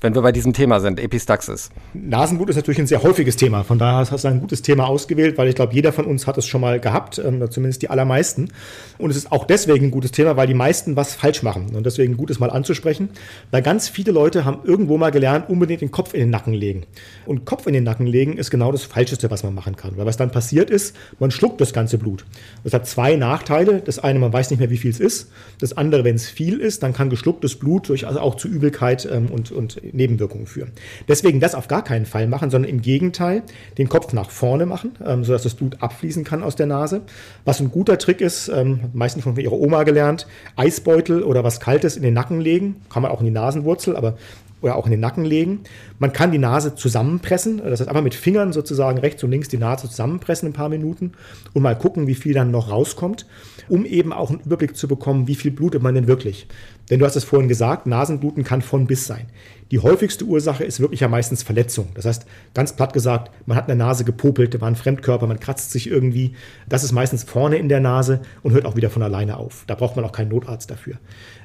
Wenn 0.00 0.14
wir 0.14 0.22
bei 0.22 0.30
diesem 0.30 0.52
Thema 0.52 0.78
sind, 0.78 1.00
Epistaxis? 1.00 1.70
Nasenblut 1.92 2.50
ist 2.50 2.56
natürlich 2.56 2.78
ein 2.78 2.86
sehr 2.86 3.02
häufiges 3.02 3.36
Thema. 3.36 3.64
Von 3.64 3.78
daher 3.78 4.08
hast 4.10 4.24
du 4.24 4.28
ein 4.28 4.40
gutes 4.40 4.62
Thema 4.62 4.86
ausgewählt, 4.86 5.36
weil 5.38 5.48
ich 5.48 5.56
glaube, 5.56 5.74
jeder 5.74 5.92
von 5.92 6.04
uns 6.04 6.26
hat 6.26 6.38
es 6.38 6.46
schon 6.46 6.60
mal 6.60 6.78
gehabt, 6.78 7.18
ähm, 7.18 7.50
zumindest 7.50 7.82
die 7.82 7.90
allermeisten. 7.90 8.50
Und 8.98 9.10
es 9.10 9.16
ist 9.16 9.32
auch 9.32 9.44
deswegen 9.44 9.86
ein 9.86 9.90
gutes 9.90 10.12
Thema, 10.12 10.36
weil 10.36 10.46
die 10.46 10.54
meisten 10.54 10.94
was 10.94 11.14
falsch 11.14 11.42
machen. 11.42 11.74
Und 11.74 11.84
deswegen 11.84 12.16
gut 12.16 12.30
ist 12.30 12.38
mal 12.38 12.50
anzusprechen, 12.50 13.08
weil 13.50 13.62
ganz 13.62 13.88
viele 13.88 14.12
Leute 14.12 14.44
haben 14.44 14.60
irgendwo 14.64 14.98
mal 14.98 15.10
gelernt, 15.10 15.48
unbedingt 15.48 15.80
den 15.80 15.90
Kopf 15.90 16.14
in 16.14 16.20
den 16.20 16.30
Nacken 16.30 16.54
legen. 16.54 16.84
Und 17.26 17.44
Kopf 17.44 17.66
in 17.66 17.72
den 17.72 17.84
Nacken 17.84 18.06
legen 18.06 18.36
ist 18.36 18.50
genau 18.50 18.70
das 18.70 18.84
Falscheste, 18.84 19.32
was 19.32 19.42
man 19.42 19.54
machen 19.54 19.74
kann. 19.74 19.96
Weil 19.96 20.06
was 20.06 20.16
dann 20.16 20.30
passiert 20.30 20.70
ist, 20.70 20.94
man 21.18 21.32
schluckt 21.32 21.60
das 21.60 21.72
ganze 21.72 21.98
Blut. 21.98 22.24
Das 22.62 22.72
hat 22.72 22.86
zwei 22.86 23.16
Nachteile. 23.16 23.82
Das 23.84 23.98
eine, 23.98 24.20
man 24.20 24.32
weiß 24.32 24.50
nicht 24.50 24.60
mehr, 24.60 24.70
wie 24.70 24.78
viel 24.78 24.92
es 24.92 25.00
ist. 25.00 25.32
Das 25.60 25.76
andere, 25.76 26.04
wenn 26.04 26.14
es 26.14 26.28
viel 26.28 26.60
ist, 26.60 26.84
dann 26.84 26.92
kann 26.92 27.10
geschlucktes 27.10 27.56
Blut 27.56 27.88
durch 27.88 28.06
also 28.06 28.20
auch 28.20 28.36
zu 28.36 28.46
Übelkeit 28.46 29.08
ähm, 29.10 29.26
und, 29.30 29.50
und 29.50 29.80
Nebenwirkungen 29.92 30.46
führen. 30.46 30.72
Deswegen 31.08 31.40
das 31.40 31.54
auf 31.54 31.68
gar 31.68 31.84
keinen 31.84 32.06
Fall 32.06 32.26
machen, 32.26 32.50
sondern 32.50 32.70
im 32.70 32.82
Gegenteil 32.82 33.42
den 33.76 33.88
Kopf 33.88 34.12
nach 34.12 34.30
vorne 34.30 34.66
machen, 34.66 34.92
ähm, 35.04 35.24
sodass 35.24 35.42
das 35.42 35.54
Blut 35.54 35.82
abfließen 35.82 36.24
kann 36.24 36.42
aus 36.42 36.56
der 36.56 36.66
Nase. 36.66 37.02
Was 37.44 37.60
ein 37.60 37.70
guter 37.70 37.98
Trick 37.98 38.20
ist, 38.20 38.48
ähm, 38.48 38.80
meistens 38.92 39.24
von 39.24 39.36
ihrer 39.36 39.52
Oma 39.52 39.84
gelernt, 39.84 40.26
Eisbeutel 40.56 41.22
oder 41.22 41.44
was 41.44 41.60
Kaltes 41.60 41.96
in 41.96 42.02
den 42.02 42.14
Nacken 42.14 42.40
legen, 42.40 42.76
kann 42.90 43.02
man 43.02 43.12
auch 43.12 43.20
in 43.20 43.26
die 43.26 43.32
Nasenwurzel, 43.32 43.96
aber 43.96 44.14
oder 44.60 44.76
auch 44.76 44.86
in 44.86 44.90
den 44.90 45.00
Nacken 45.00 45.24
legen. 45.24 45.60
Man 45.98 46.12
kann 46.12 46.32
die 46.32 46.38
Nase 46.38 46.74
zusammenpressen, 46.74 47.58
das 47.58 47.80
heißt 47.80 47.88
einfach 47.88 48.02
mit 48.02 48.14
Fingern 48.14 48.52
sozusagen 48.52 48.98
rechts 48.98 49.22
und 49.22 49.30
links 49.30 49.48
die 49.48 49.58
Nase 49.58 49.88
zusammenpressen 49.88 50.48
ein 50.48 50.52
paar 50.52 50.68
Minuten 50.68 51.12
und 51.52 51.62
mal 51.62 51.76
gucken, 51.76 52.06
wie 52.06 52.14
viel 52.14 52.34
dann 52.34 52.50
noch 52.50 52.70
rauskommt, 52.70 53.26
um 53.68 53.84
eben 53.84 54.12
auch 54.12 54.30
einen 54.30 54.40
Überblick 54.40 54.76
zu 54.76 54.88
bekommen, 54.88 55.28
wie 55.28 55.34
viel 55.34 55.50
blutet 55.50 55.82
man 55.82 55.94
denn 55.94 56.06
wirklich. 56.06 56.46
Denn 56.90 56.98
du 56.98 57.06
hast 57.06 57.16
es 57.16 57.24
vorhin 57.24 57.48
gesagt, 57.48 57.86
Nasenbluten 57.86 58.44
kann 58.44 58.62
von 58.62 58.86
bis 58.86 59.06
sein. 59.06 59.26
Die 59.70 59.80
häufigste 59.80 60.24
Ursache 60.24 60.64
ist 60.64 60.80
wirklich 60.80 61.00
ja 61.00 61.08
meistens 61.08 61.42
Verletzung. 61.42 61.88
Das 61.94 62.06
heißt, 62.06 62.24
ganz 62.54 62.74
platt 62.74 62.94
gesagt, 62.94 63.30
man 63.44 63.56
hat 63.56 63.68
eine 63.68 63.76
Nase 63.76 64.04
gepopelt, 64.04 64.54
da 64.54 64.60
war 64.62 64.68
ein 64.68 64.76
Fremdkörper, 64.76 65.26
man 65.26 65.40
kratzt 65.40 65.72
sich 65.72 65.90
irgendwie. 65.90 66.32
Das 66.68 66.84
ist 66.84 66.92
meistens 66.92 67.24
vorne 67.24 67.56
in 67.56 67.68
der 67.68 67.80
Nase 67.80 68.20
und 68.42 68.52
hört 68.52 68.64
auch 68.64 68.76
wieder 68.76 68.88
von 68.88 69.02
alleine 69.02 69.36
auf. 69.36 69.64
Da 69.66 69.74
braucht 69.74 69.96
man 69.96 70.04
auch 70.06 70.12
keinen 70.12 70.30
Notarzt 70.30 70.70
dafür. 70.70 70.94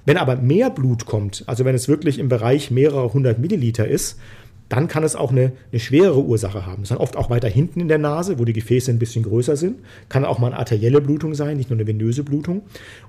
Wenn 0.05 0.17
aber 0.17 0.37
mehr 0.37 0.69
Blut 0.69 1.05
kommt, 1.05 1.43
also 1.47 1.65
wenn 1.65 1.75
es 1.75 1.89
wirklich 1.89 2.19
im 2.19 2.29
Bereich 2.29 2.71
mehrerer 2.71 3.13
hundert 3.13 3.39
Milliliter 3.39 3.87
ist, 3.87 4.17
dann 4.74 4.88
kann 4.88 5.03
es 5.03 5.15
auch 5.15 5.30
eine, 5.30 5.51
eine 5.71 5.80
schwerere 5.80 6.24
Ursache 6.24 6.65
haben. 6.65 6.82
Es 6.82 6.89
ist 6.89 6.91
dann 6.91 6.97
oft 6.97 7.15
auch 7.15 7.30
weiter 7.30 7.47
hinten 7.47 7.80
in 7.80 7.88
der 7.89 7.99
Nase, 7.99 8.39
wo 8.39 8.45
die 8.45 8.53
Gefäße 8.53 8.89
ein 8.89 8.97
bisschen 8.97 9.21
größer 9.21 9.55
sind. 9.55 9.78
Kann 10.09 10.26
auch 10.26 10.39
mal 10.39 10.47
eine 10.47 10.57
arterielle 10.57 10.99
Blutung 10.99 11.36
sein, 11.36 11.57
nicht 11.57 11.69
nur 11.69 11.78
eine 11.78 11.86
venöse 11.86 12.24
Blutung. 12.24 12.63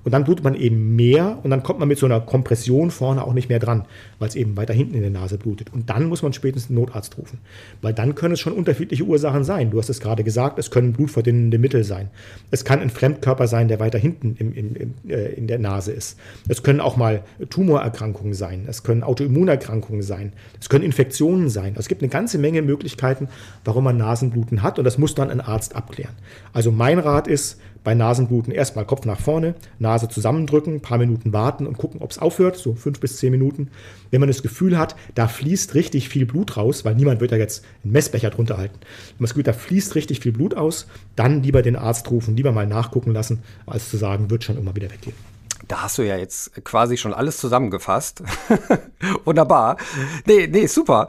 Und 0.05 0.13
dann 0.13 0.25
blutet 0.25 0.45
man 0.45 0.57
eben 0.57 0.95
mehr 0.95 1.39
und 1.43 1.49
dann 1.49 1.63
kommt 1.63 1.79
man 1.79 1.89
mit 1.89 1.99
so 1.99 2.05
einer 2.05 2.21
Kompression 2.21 2.91
vorne 2.91 3.25
auch 3.25 3.33
nicht 3.33 3.49
mehr 3.49 3.61
dran, 3.61 3.87
weil 4.19 4.29
es 4.29 4.35
eben 4.35 4.59
weiter 4.59 4.75
hinten 4.75 4.95
in 4.95 5.01
der 5.01 5.11
Nase 5.11 5.39
blutet. 5.39 5.73
Und 5.73 5.89
dann 5.89 6.05
muss 6.05 6.23
man 6.23 6.35
spätestens 6.35 6.69
einen 6.69 6.81
Notarzt 6.81 7.17
rufen. 7.17 7.39
Weil 7.81 7.95
dann 7.95 8.15
können 8.15 8.35
es 8.35 8.41
schon 8.41 8.53
unterschiedliche 8.53 9.05
Ursachen 9.05 9.43
sein. 9.43 9.71
Du 9.71 9.79
hast 9.79 9.89
es 9.89 10.01
gerade 10.01 10.23
gesagt, 10.23 10.59
es 10.59 10.71
können 10.71 10.93
blutverdünnende 10.93 11.57
Mittel 11.57 11.83
sein. 11.83 12.11
Es 12.51 12.67
kann 12.67 12.81
ein 12.81 12.91
Fremdkörper 12.91 13.49
sein, 13.49 13.69
der 13.69 13.81
weiter 13.81 13.99
hinten 13.99 14.37
im, 14.39 14.53
im, 14.53 14.77
im, 14.77 14.95
äh, 15.09 15.33
in 15.33 15.47
der 15.47 15.59
Nase 15.59 15.93
ist. 15.93 16.19
Es 16.47 16.63
können 16.63 16.81
auch 16.81 16.99
mal 16.99 17.23
Tumorerkrankungen 17.49 18.35
sein. 18.35 18.67
Es 18.69 18.83
können 18.83 19.03
Autoimmunerkrankungen 19.03 20.03
sein. 20.03 20.35
Es 20.61 20.69
können 20.69 20.85
Infektionen 20.85 21.49
sein. 21.49 21.54
Also 21.63 21.81
es 21.81 21.89
gibt 21.89 22.03
eine 22.03 22.11
ganze 22.11 22.39
Menge 22.39 22.63
Möglichkeiten, 22.63 23.29
warum 23.65 23.85
man 23.85 23.97
Nasenbluten 23.97 24.63
hat 24.63 24.79
und 24.79 24.85
das 24.85 24.99
muss 24.99 25.15
dann 25.15 25.31
ein 25.31 25.41
Arzt 25.41 25.77
abklären. 25.77 26.15
Also 26.53 26.71
mein 26.73 26.99
Rat 26.99 27.29
ist, 27.29 27.59
bei 27.85 27.95
Nasenbluten 27.95 28.53
erstmal 28.53 28.87
Kopf 28.87 29.05
nach 29.05 29.21
vorne, 29.21 29.55
Nase 29.79 30.09
zusammendrücken, 30.09 30.77
ein 30.77 30.81
paar 30.81 30.99
Minuten 30.99 31.33
warten 31.35 31.67
und 31.67 31.77
gucken, 31.77 32.01
ob 32.01 32.11
es 32.11 32.19
aufhört, 32.19 32.57
so 32.57 32.75
fünf 32.75 32.99
bis 32.99 33.19
zehn 33.19 33.31
Minuten. 33.31 33.69
Wenn 34.11 34.21
man 34.21 34.29
das 34.29 34.43
Gefühl 34.43 34.79
hat, 34.79 34.97
da 35.15 35.29
fließt 35.29 35.75
richtig 35.75 36.09
viel 36.09 36.25
Blut 36.25 36.57
raus, 36.57 36.85
weil 36.85 36.95
niemand 36.95 37.21
wird 37.21 37.31
ja 37.33 37.37
jetzt 37.37 37.65
einen 37.85 37.93
Messbecher 37.93 38.31
drunter 38.31 38.57
halten. 38.57 38.79
Wenn 38.81 39.19
man 39.19 39.25
das 39.27 39.35
Gefühl 39.35 39.45
hat, 39.45 39.55
da 39.55 39.59
fließt 39.59 39.95
richtig 39.95 40.21
viel 40.21 40.33
Blut 40.33 40.57
aus, 40.57 40.87
dann 41.15 41.43
lieber 41.43 41.61
den 41.61 41.77
Arzt 41.77 42.11
rufen, 42.11 42.37
lieber 42.37 42.53
mal 42.53 42.67
nachgucken 42.67 43.13
lassen, 43.13 43.43
als 43.67 43.91
zu 43.91 43.99
sagen, 43.99 44.31
wird 44.31 44.45
schon 44.45 44.57
immer 44.57 44.75
wieder 44.75 44.91
weggehen. 44.91 45.34
Da 45.69 45.83
hast 45.83 45.99
du 45.99 46.03
ja 46.03 46.17
jetzt 46.17 46.65
quasi 46.65 46.97
schon 46.97 47.15
alles 47.15 47.39
zusammengefasst. 47.39 48.23
Wunderbar. 49.25 49.77
Nee, 50.27 50.47
nee, 50.47 50.67
super. 50.67 51.09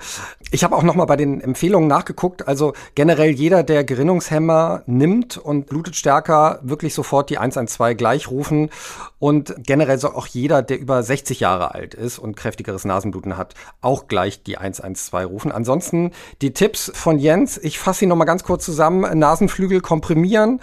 Ich 0.52 0.64
habe 0.64 0.76
auch 0.76 0.84
noch 0.84 0.96
mal 0.96 1.06
bei 1.06 1.16
den 1.16 1.42
Empfehlungen 1.42 1.88
nachgeguckt. 1.88 2.48
Also 2.48 2.74
generell 2.94 3.32
jeder, 3.32 3.64
der 3.64 3.84
Gerinnungshemmer 3.84 4.84
nimmt 4.86 5.38
und 5.38 5.68
blutet 5.68 5.96
stärker, 5.96 6.60
wirklich 6.62 6.94
sofort 6.94 7.30
die 7.30 7.38
112 7.38 7.98
gleich 7.98 8.30
rufen. 8.30 8.70
Und 9.20 9.56
generell 9.58 9.98
soll 9.98 10.12
auch 10.12 10.28
jeder, 10.28 10.62
der 10.62 10.80
über 10.80 11.02
60 11.02 11.40
Jahre 11.40 11.74
alt 11.74 11.94
ist 11.94 12.20
und 12.20 12.36
kräftigeres 12.36 12.86
Nasenbluten 12.86 13.38
hat, 13.38 13.56
auch 13.82 14.08
gleich 14.08 14.44
die 14.44 14.58
112 14.58 15.30
rufen. 15.30 15.52
Ansonsten 15.52 16.12
die 16.42 16.54
Tipps 16.54 16.92
von 16.94 17.20
Jens. 17.20 17.58
Ich 17.58 17.80
fasse 17.80 18.00
sie 18.00 18.06
noch 18.06 18.16
mal 18.16 18.26
ganz 18.26 18.44
kurz 18.44 18.64
zusammen. 18.66 19.18
Nasenflügel 19.18 19.82
komprimieren 19.82 20.60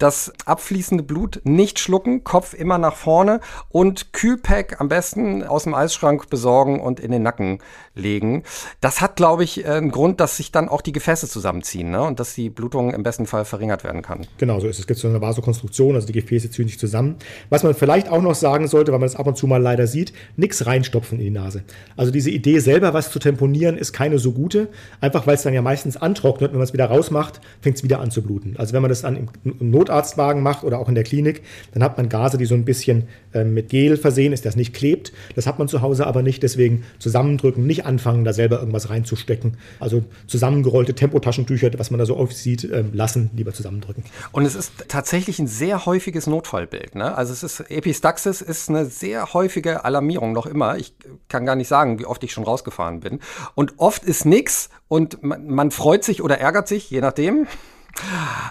das 0.00 0.32
abfließende 0.46 1.04
Blut 1.04 1.40
nicht 1.44 1.78
schlucken, 1.78 2.24
Kopf 2.24 2.54
immer 2.54 2.78
nach 2.78 2.96
vorne 2.96 3.40
und 3.68 4.12
Kühlpack 4.12 4.80
am 4.80 4.88
besten 4.88 5.44
aus 5.44 5.64
dem 5.64 5.74
Eisschrank 5.74 6.28
besorgen 6.30 6.80
und 6.80 7.00
in 7.00 7.12
den 7.12 7.22
Nacken 7.22 7.58
legen. 7.94 8.42
Das 8.80 9.00
hat, 9.00 9.16
glaube 9.16 9.44
ich, 9.44 9.64
äh, 9.64 9.68
einen 9.68 9.90
Grund, 9.90 10.20
dass 10.20 10.36
sich 10.36 10.52
dann 10.52 10.68
auch 10.68 10.80
die 10.80 10.92
Gefäße 10.92 11.28
zusammenziehen 11.28 11.90
ne? 11.90 12.02
und 12.02 12.18
dass 12.18 12.34
die 12.34 12.50
Blutung 12.50 12.92
im 12.92 13.02
besten 13.02 13.26
Fall 13.26 13.44
verringert 13.44 13.84
werden 13.84 14.02
kann. 14.02 14.26
Genau 14.38 14.58
so 14.58 14.66
ist 14.66 14.76
es. 14.76 14.80
Es 14.80 14.86
gibt 14.86 14.98
so 14.98 15.08
eine 15.08 15.20
Vasokonstruktion, 15.20 15.94
also 15.94 16.06
die 16.06 16.14
Gefäße 16.14 16.50
ziehen 16.50 16.66
sich 16.66 16.78
zusammen. 16.78 17.16
Was 17.50 17.62
man 17.62 17.74
vielleicht 17.74 18.08
auch 18.08 18.22
noch 18.22 18.34
sagen 18.34 18.68
sollte, 18.68 18.92
weil 18.92 18.98
man 18.98 19.08
das 19.08 19.16
ab 19.16 19.26
und 19.26 19.36
zu 19.36 19.46
mal 19.46 19.60
leider 19.60 19.86
sieht, 19.86 20.12
nichts 20.36 20.64
reinstopfen 20.66 21.18
in 21.18 21.24
die 21.24 21.30
Nase. 21.30 21.62
Also 21.96 22.10
diese 22.10 22.30
Idee 22.30 22.58
selber 22.60 22.94
was 22.94 23.10
zu 23.10 23.18
temponieren 23.18 23.76
ist 23.76 23.92
keine 23.92 24.18
so 24.18 24.32
gute, 24.32 24.68
einfach 25.00 25.26
weil 25.26 25.34
es 25.34 25.42
dann 25.42 25.52
ja 25.52 25.62
meistens 25.62 25.96
antrocknet. 25.98 26.52
Wenn 26.52 26.58
man 26.58 26.64
es 26.64 26.72
wieder 26.72 26.86
rausmacht, 26.86 27.40
fängt 27.60 27.76
es 27.76 27.82
wieder 27.82 28.00
an 28.00 28.10
zu 28.10 28.22
bluten. 28.22 28.56
Also 28.56 28.72
wenn 28.72 28.82
man 28.82 28.88
das 28.88 29.02
dann 29.02 29.28
im 29.44 29.70
Not 29.70 29.89
Notarztwagen 29.90 30.42
macht 30.42 30.64
oder 30.64 30.78
auch 30.78 30.88
in 30.88 30.94
der 30.94 31.04
Klinik, 31.04 31.42
dann 31.74 31.82
hat 31.82 31.96
man 31.96 32.08
Gase, 32.08 32.38
die 32.38 32.46
so 32.46 32.54
ein 32.54 32.64
bisschen 32.64 33.08
äh, 33.34 33.44
mit 33.44 33.68
Gel 33.68 33.96
versehen 33.96 34.32
ist, 34.32 34.46
das 34.46 34.56
nicht 34.56 34.72
klebt. 34.72 35.12
Das 35.34 35.46
hat 35.46 35.58
man 35.58 35.68
zu 35.68 35.82
Hause 35.82 36.06
aber 36.06 36.22
nicht, 36.22 36.42
deswegen 36.42 36.84
zusammendrücken, 36.98 37.66
nicht 37.66 37.84
anfangen, 37.84 38.24
da 38.24 38.32
selber 38.32 38.60
irgendwas 38.60 38.90
reinzustecken. 38.90 39.56
Also 39.80 40.04
zusammengerollte 40.26 40.94
Tempotaschentücher, 40.94 41.70
was 41.76 41.90
man 41.90 41.98
da 41.98 42.06
so 42.06 42.16
oft 42.16 42.36
sieht, 42.36 42.64
äh, 42.64 42.84
lassen, 42.92 43.30
lieber 43.34 43.52
zusammendrücken. 43.52 44.04
Und 44.32 44.44
es 44.44 44.54
ist 44.54 44.72
tatsächlich 44.88 45.38
ein 45.38 45.48
sehr 45.48 45.86
häufiges 45.86 46.26
Notfallbild. 46.26 46.94
Ne? 46.94 47.16
Also 47.16 47.32
es 47.32 47.42
ist 47.42 47.60
Epistaxis 47.70 48.40
ist 48.40 48.68
eine 48.68 48.86
sehr 48.86 49.34
häufige 49.34 49.84
Alarmierung 49.84 50.32
noch 50.32 50.46
immer. 50.46 50.76
Ich 50.76 50.94
kann 51.28 51.46
gar 51.46 51.56
nicht 51.56 51.68
sagen, 51.68 51.98
wie 51.98 52.06
oft 52.06 52.22
ich 52.24 52.32
schon 52.32 52.44
rausgefahren 52.44 53.00
bin. 53.00 53.20
Und 53.54 53.74
oft 53.78 54.04
ist 54.04 54.24
nichts 54.24 54.70
und 54.88 55.22
man, 55.22 55.48
man 55.48 55.70
freut 55.70 56.04
sich 56.04 56.22
oder 56.22 56.38
ärgert 56.38 56.68
sich, 56.68 56.90
je 56.90 57.00
nachdem. 57.00 57.46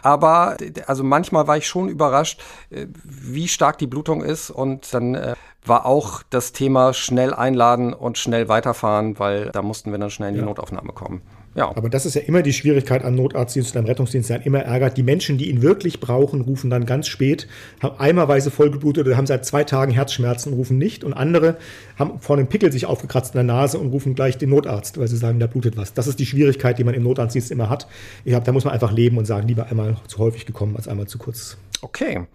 Aber 0.03 0.57
also 0.87 1.03
manchmal 1.03 1.47
war 1.47 1.57
ich 1.57 1.67
schon 1.67 1.89
überrascht, 1.89 2.41
äh, 2.69 2.87
wie 3.03 3.47
stark 3.47 3.77
die 3.77 3.87
Blutung 3.87 4.21
ist 4.21 4.49
und 4.49 4.93
dann 4.93 5.15
äh, 5.15 5.35
war 5.65 5.85
auch 5.85 6.23
das 6.29 6.51
Thema 6.51 6.93
schnell 6.93 7.33
einladen 7.33 7.93
und 7.93 8.17
schnell 8.17 8.47
weiterfahren, 8.47 9.19
weil 9.19 9.49
da 9.51 9.61
mussten 9.61 9.91
wir 9.91 9.99
dann 9.99 10.09
schnell 10.09 10.29
in 10.29 10.35
die 10.35 10.41
ja. 10.41 10.45
Notaufnahme 10.45 10.93
kommen. 10.93 11.21
Ja. 11.55 11.75
Aber 11.75 11.89
das 11.89 12.05
ist 12.05 12.13
ja 12.13 12.21
immer 12.21 12.41
die 12.41 12.53
Schwierigkeit 12.53 13.03
am 13.03 13.15
Notarztdienst 13.15 13.75
und 13.75 13.79
am 13.79 13.85
Rettungsdienst, 13.85 14.29
der 14.29 14.45
immer 14.45 14.59
ärgert. 14.59 14.97
Die 14.97 15.03
Menschen, 15.03 15.37
die 15.37 15.49
ihn 15.49 15.61
wirklich 15.61 15.99
brauchen, 15.99 16.41
rufen 16.41 16.69
dann 16.69 16.85
ganz 16.85 17.07
spät, 17.07 17.47
haben 17.81 17.99
eimerweise 17.99 18.51
vollgeblutet 18.51 19.07
oder 19.07 19.17
haben 19.17 19.25
seit 19.25 19.45
zwei 19.45 19.63
Tagen 19.63 19.91
Herzschmerzen, 19.91 20.53
rufen 20.53 20.77
nicht. 20.77 21.03
Und 21.03 21.13
andere 21.13 21.57
haben 21.97 22.19
vor 22.19 22.37
einem 22.37 22.47
Pickel 22.47 22.71
sich 22.71 22.85
aufgekratzt 22.85 23.33
in 23.33 23.37
der 23.37 23.55
Nase 23.55 23.79
und 23.79 23.87
rufen 23.87 24.15
gleich 24.15 24.37
den 24.37 24.49
Notarzt, 24.49 24.99
weil 24.99 25.07
sie 25.07 25.17
sagen, 25.17 25.39
da 25.39 25.47
blutet 25.47 25.75
was. 25.75 25.93
Das 25.93 26.07
ist 26.07 26.19
die 26.19 26.25
Schwierigkeit, 26.25 26.77
die 26.77 26.83
man 26.83 26.93
im 26.93 27.03
Notarztdienst 27.03 27.51
immer 27.51 27.69
hat. 27.69 27.87
Ich 28.25 28.33
hab, 28.33 28.43
da 28.43 28.51
muss 28.51 28.65
man 28.65 28.73
einfach 28.73 28.91
leben 28.91 29.17
und 29.17 29.25
sagen, 29.25 29.47
lieber 29.47 29.67
einmal 29.67 29.97
zu 30.07 30.19
häufig 30.19 30.45
gekommen 30.45 30.75
als 30.75 30.87
einmal 30.87 31.07
zu 31.07 31.17
kurz. 31.17 31.57
Okay. 31.81 32.25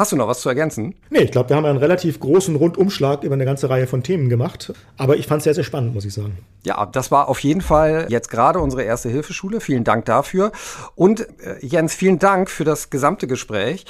Hast 0.00 0.12
du 0.12 0.16
noch 0.16 0.28
was 0.28 0.40
zu 0.40 0.48
ergänzen? 0.48 0.94
Nee, 1.10 1.24
ich 1.24 1.30
glaube, 1.30 1.50
wir 1.50 1.56
haben 1.56 1.66
einen 1.66 1.76
relativ 1.76 2.20
großen 2.20 2.56
Rundumschlag 2.56 3.22
über 3.22 3.34
eine 3.34 3.44
ganze 3.44 3.68
Reihe 3.68 3.86
von 3.86 4.02
Themen 4.02 4.30
gemacht. 4.30 4.72
Aber 4.96 5.18
ich 5.18 5.26
fand 5.26 5.40
es 5.40 5.44
sehr, 5.44 5.52
sehr 5.52 5.62
spannend, 5.62 5.92
muss 5.92 6.06
ich 6.06 6.14
sagen. 6.14 6.38
Ja, 6.62 6.86
das 6.86 7.10
war 7.10 7.28
auf 7.28 7.38
jeden 7.40 7.60
Fall 7.60 8.06
jetzt 8.08 8.30
gerade 8.30 8.60
unsere 8.60 8.82
erste 8.82 9.10
Hilfeschule. 9.10 9.60
Vielen 9.60 9.84
Dank 9.84 10.06
dafür. 10.06 10.52
Und 10.94 11.28
äh, 11.40 11.58
Jens, 11.60 11.92
vielen 11.92 12.18
Dank 12.18 12.48
für 12.48 12.64
das 12.64 12.88
gesamte 12.88 13.26
Gespräch. 13.26 13.84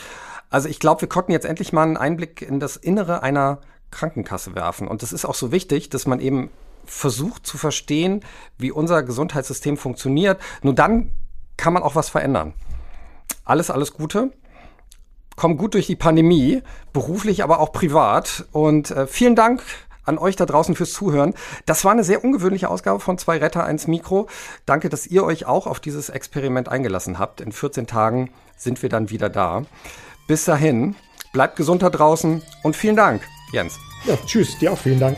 Also 0.51 0.69
ich 0.69 0.81
glaube, 0.81 1.03
wir 1.03 1.09
konnten 1.09 1.31
jetzt 1.31 1.47
endlich 1.47 1.73
mal 1.73 1.85
einen 1.85 1.97
Einblick 1.97 2.43
in 2.43 2.59
das 2.59 2.77
Innere 2.77 3.23
einer 3.23 3.61
Krankenkasse 3.93 4.57
werfen. 4.57 4.89
Und 4.89 5.03
das 5.03 5.13
ist 5.13 5.25
auch 5.25 5.37
so 5.37 5.53
wichtig, 5.53 5.91
dass 5.91 6.09
man 6.09 6.19
eben 6.19 6.51
versucht 6.87 7.47
zu 7.47 7.57
verstehen, 7.57 8.25
wie 8.59 8.73
unser 8.73 9.05
Gesundheitssystem 9.05 9.77
funktioniert. 9.77 10.41
Nur 10.63 10.75
dann 10.75 11.13
kann 11.57 11.73
man 11.73 11.85
auch 11.85 11.95
was 11.95 12.09
verändern. 12.09 12.55
Alles, 13.45 13.71
alles 13.71 13.93
Gute 13.93 14.33
kommen 15.41 15.57
gut 15.57 15.73
durch 15.73 15.87
die 15.87 15.97
Pandemie, 15.97 16.63
beruflich, 16.93 17.43
aber 17.43 17.61
auch 17.61 17.73
privat. 17.73 18.45
Und 18.53 18.91
äh, 18.91 19.07
vielen 19.07 19.35
Dank 19.35 19.63
an 20.05 20.19
euch 20.19 20.37
da 20.37 20.45
draußen 20.45 20.77
fürs 20.77 20.93
Zuhören. 20.93 21.33
Das 21.65 21.83
war 21.83 21.93
eine 21.93 22.05
sehr 22.05 22.23
ungewöhnliche 22.23 22.69
Ausgabe 22.69 23.01
von 23.01 23.17
Zwei 23.17 23.39
Retter, 23.39 23.65
eins 23.65 23.87
Mikro. 23.87 24.29
Danke, 24.67 24.91
dass 24.91 25.07
ihr 25.07 25.25
euch 25.25 25.47
auch 25.47 25.67
auf 25.67 25.81
dieses 25.81 26.11
Experiment 26.11 26.69
eingelassen 26.69 27.19
habt. 27.19 27.41
In 27.41 27.53
14 27.53 27.87
Tagen 27.87 28.31
sind 28.59 28.83
wir 28.83 28.91
dann 28.91 29.09
wieder 29.09 29.31
da. 29.31 29.63
Bis 30.27 30.45
dahin, 30.45 30.95
bleibt 31.33 31.57
gesund 31.57 31.81
da 31.81 31.89
draußen 31.89 32.43
und 32.63 32.77
vielen 32.77 32.97
Dank, 32.97 33.23
Jens. 33.51 33.79
Ja, 34.05 34.19
tschüss, 34.27 34.59
dir 34.59 34.75
auch 34.75 34.79
vielen 34.79 35.01
Dank. 35.01 35.17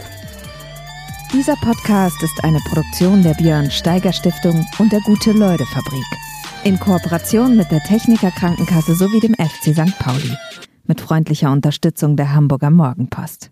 Dieser 1.33 1.57
Podcast 1.57 2.23
ist 2.23 2.45
eine 2.45 2.61
Produktion 2.69 3.25
der 3.25 3.35
Björn 3.35 3.73
Steiger 3.73 4.13
Stiftung 4.13 4.65
und 4.79 4.93
der 4.93 5.01
Gute-Leute 5.01 5.67
Fabrik. 5.67 6.32
In 6.65 6.79
Kooperation 6.79 7.57
mit 7.57 7.73
der 7.73 7.81
Techniker 7.81 8.31
Krankenkasse 8.31 8.95
sowie 8.95 9.19
dem 9.19 9.35
FC 9.35 9.75
St. 9.75 9.99
Pauli. 9.99 10.37
Mit 10.85 11.01
freundlicher 11.01 11.51
Unterstützung 11.51 12.17
der 12.17 12.35
Hamburger 12.35 12.71
Morgenpost. 12.71 13.51